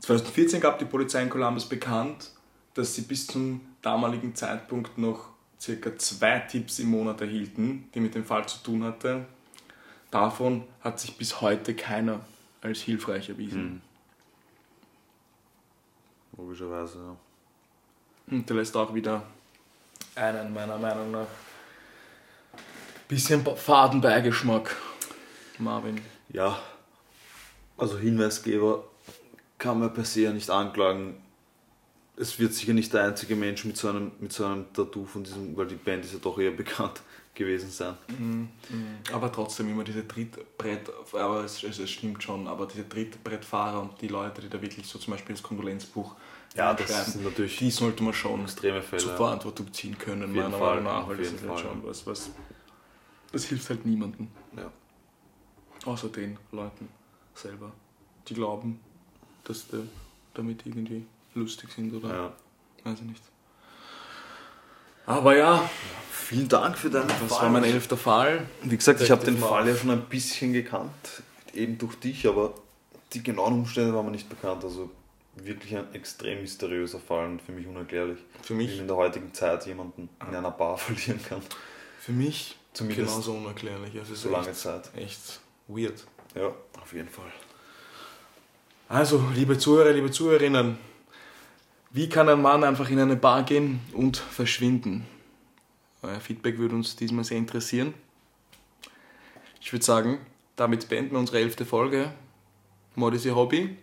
2014 0.00 0.60
gab 0.60 0.78
die 0.78 0.84
Polizei 0.84 1.22
in 1.22 1.30
Columbus 1.30 1.68
bekannt, 1.68 2.30
dass 2.74 2.94
sie 2.94 3.02
bis 3.02 3.26
zum 3.26 3.60
damaligen 3.80 4.34
Zeitpunkt 4.34 4.98
noch 4.98 5.30
circa 5.60 5.96
zwei 5.96 6.40
Tipps 6.40 6.78
im 6.78 6.90
Monat 6.90 7.20
erhielten, 7.20 7.88
die 7.94 8.00
mit 8.00 8.14
dem 8.14 8.24
Fall 8.24 8.46
zu 8.46 8.58
tun 8.62 8.84
hatte. 8.84 9.24
Davon 10.10 10.64
hat 10.80 11.00
sich 11.00 11.16
bis 11.16 11.40
heute 11.40 11.74
keiner 11.74 12.20
als 12.64 12.80
hilfreich 12.80 13.28
erwiesen. 13.28 13.82
Logischerweise, 16.36 16.98
ja. 16.98 17.16
Und 18.34 18.48
der 18.48 18.56
lässt 18.56 18.74
auch 18.76 18.92
wieder 18.94 19.22
einen, 20.14 20.52
meiner 20.52 20.78
Meinung 20.78 21.10
nach, 21.10 21.26
bisschen 23.06 23.44
Fadenbeigeschmack. 23.44 24.74
Marvin. 25.58 26.00
Ja, 26.30 26.58
also 27.76 27.98
Hinweisgeber 27.98 28.84
kann 29.58 29.78
man 29.78 29.92
per 29.92 30.04
se 30.04 30.22
ja 30.22 30.32
nicht 30.32 30.48
anklagen. 30.48 31.22
Es 32.16 32.38
wird 32.38 32.54
sicher 32.54 32.72
nicht 32.72 32.92
der 32.94 33.04
einzige 33.04 33.36
Mensch 33.36 33.64
mit 33.64 33.76
so 33.76 33.88
einem, 33.90 34.12
mit 34.20 34.32
so 34.32 34.46
einem 34.46 34.72
Tattoo 34.72 35.04
von 35.04 35.22
diesem, 35.22 35.54
weil 35.56 35.66
die 35.66 35.74
Band 35.74 36.04
ist 36.04 36.14
ja 36.14 36.18
doch 36.18 36.38
eher 36.38 36.50
bekannt 36.50 37.02
gewesen 37.34 37.70
sein. 37.70 37.94
Aber 39.12 39.30
trotzdem 39.32 39.68
immer 39.70 39.84
diese 39.84 40.06
Trittbrett, 40.06 40.90
aber 41.12 41.44
es, 41.44 41.62
es, 41.62 41.78
es 41.78 41.90
stimmt 41.90 42.22
schon, 42.22 42.46
aber 42.46 42.66
diese 42.66 42.88
Trittbrettfahrer 42.88 43.80
und 43.80 44.00
die 44.00 44.08
Leute, 44.08 44.40
die 44.42 44.48
da 44.48 44.60
wirklich 44.62 44.86
so 44.86 44.98
zum 44.98 45.12
Beispiel 45.12 45.34
das 45.34 45.42
Kondolenzbuch 45.42 46.14
Ja, 46.54 46.72
das 46.74 47.12
sind 47.12 47.24
natürlich 47.24 47.56
die 47.58 47.70
sollte 47.70 48.02
man 48.02 48.14
schon 48.14 48.42
extreme 48.42 48.82
Fälle. 48.82 49.02
zur 49.02 49.16
Verantwortung 49.16 49.72
ziehen 49.72 49.98
können, 49.98 50.22
jeden 50.22 50.36
meiner 50.36 50.50
Fall, 50.58 50.76
Meinung 50.76 50.84
nach, 50.84 51.02
auf 51.02 51.08
weil 51.08 51.16
das 51.18 51.26
jeden 51.32 51.44
ist 51.44 51.48
halt 51.50 51.60
schon 51.60 51.84
was, 51.84 52.06
was. 52.06 52.30
Das 53.32 53.44
hilft 53.46 53.68
halt 53.68 53.84
niemandem. 53.84 54.28
Ja. 54.56 54.70
Außer 55.84 56.08
den 56.08 56.38
Leuten 56.52 56.88
selber, 57.34 57.72
die 58.28 58.34
glauben, 58.34 58.80
dass 59.42 59.66
die 59.68 59.82
damit 60.34 60.64
irgendwie 60.64 61.04
lustig 61.34 61.70
sind 61.72 61.92
oder 61.92 62.08
Ja. 62.14 62.32
weiß 62.84 63.00
ich 63.00 63.06
nicht. 63.06 63.22
Aber 65.06 65.36
ja, 65.36 65.68
Vielen 66.10 66.48
Dank 66.48 66.78
für 66.78 66.88
deinen 66.88 67.08
das 67.08 67.18
Fall. 67.18 67.42
war 67.42 67.50
mein 67.50 67.64
elfter 67.64 67.98
Fall. 67.98 68.46
Wie 68.62 68.76
gesagt, 68.76 69.02
ich 69.02 69.10
habe 69.10 69.22
den 69.26 69.36
Fall 69.36 69.68
ja 69.68 69.76
schon 69.76 69.90
ein 69.90 70.06
bisschen 70.06 70.54
gekannt, 70.54 70.90
eben 71.52 71.76
durch 71.76 71.96
dich, 71.96 72.26
aber 72.26 72.54
die 73.12 73.22
genauen 73.22 73.52
Umstände 73.52 73.92
waren 73.94 74.06
mir 74.06 74.12
nicht 74.12 74.30
bekannt. 74.30 74.64
Also 74.64 74.90
wirklich 75.36 75.76
ein 75.76 75.92
extrem 75.92 76.40
mysteriöser 76.40 76.98
Fall 76.98 77.26
und 77.26 77.42
für 77.42 77.52
mich 77.52 77.66
unerklärlich. 77.66 78.18
Für 78.40 78.54
Wie 78.54 78.58
mich, 78.58 78.70
man 78.70 78.80
in 78.80 78.86
der 78.86 78.96
heutigen 78.96 79.34
Zeit 79.34 79.66
jemanden 79.66 80.08
in 80.26 80.34
einer 80.34 80.50
Bar 80.50 80.78
verlieren 80.78 81.20
kann. 81.28 81.42
für 82.00 82.12
mich 82.12 82.56
Zumindest 82.72 83.06
genauso 83.10 83.32
unerklärlich. 83.34 83.94
Es 83.94 84.08
ist 84.08 84.22
so 84.22 84.30
lange 84.30 84.48
echt, 84.48 84.58
Zeit. 84.58 84.90
echt 84.96 85.40
weird. 85.68 86.04
Ja, 86.34 86.52
auf 86.80 86.92
jeden 86.94 87.10
Fall. 87.10 87.30
Also, 88.88 89.22
liebe 89.34 89.58
Zuhörer, 89.58 89.92
liebe 89.92 90.10
Zuhörerinnen, 90.10 90.78
wie 91.94 92.08
kann 92.08 92.28
ein 92.28 92.42
Mann 92.42 92.64
einfach 92.64 92.90
in 92.90 92.98
eine 92.98 93.14
Bar 93.14 93.44
gehen 93.44 93.78
und 93.92 94.16
verschwinden? 94.16 95.06
Euer 96.02 96.18
Feedback 96.18 96.58
würde 96.58 96.74
uns 96.74 96.96
diesmal 96.96 97.22
sehr 97.22 97.38
interessieren. 97.38 97.94
Ich 99.60 99.72
würde 99.72 99.84
sagen, 99.84 100.18
damit 100.56 100.88
beenden 100.88 101.12
wir 101.12 101.20
unsere 101.20 101.38
elfte 101.38 101.64
Folge. 101.64 102.12
Mod 102.96 103.14
ist 103.14 103.24
Ihr 103.24 103.36
Hobby. 103.36 103.76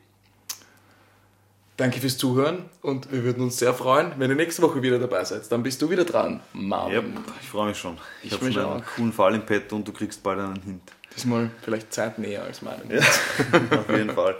Danke 1.78 2.02
fürs 2.02 2.18
Zuhören 2.18 2.70
und 2.82 3.10
wir 3.14 3.24
würden 3.24 3.44
uns 3.44 3.58
sehr 3.58 3.74
freuen, 3.74 4.12
wenn 4.18 4.30
ihr 4.30 4.36
nächste 4.36 4.62
Woche 4.62 4.82
wieder 4.82 5.00
dabei 5.00 5.24
seid. 5.24 5.50
Dann 5.50 5.64
bist 5.64 5.82
du 5.82 5.90
wieder 5.90 6.04
dran, 6.04 6.42
Marvin. 6.52 7.16
Yep, 7.16 7.24
ich 7.42 7.48
freue 7.48 7.70
mich 7.70 7.78
schon. 7.78 7.98
Ich, 8.22 8.34
Ich 8.34 8.34
habe 8.34 8.52
schon 8.52 8.66
einen 8.66 8.84
coolen 8.94 9.14
Fall 9.14 9.36
im 9.36 9.46
Petto 9.46 9.78
und 9.78 9.88
du 9.88 9.94
kriegst 9.94 10.22
bald 10.22 10.40
einen 10.40 10.62
Hint. 10.62 10.92
Diesmal 11.16 11.50
vielleicht 11.62 11.94
zeitnäher 11.94 12.44
als 12.44 12.62
meinen. 12.62 12.92
Ja, 12.92 13.00
auf 13.80 13.90
jeden 13.90 14.12
Fall. 14.12 14.36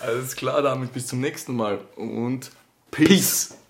Alles 0.00 0.36
klar, 0.36 0.60
damit 0.60 0.92
bis 0.92 1.06
zum 1.06 1.20
nächsten 1.20 1.56
Mal 1.56 1.80
und 1.96 2.50
Peace. 2.92 3.08
Peace. 3.08 3.61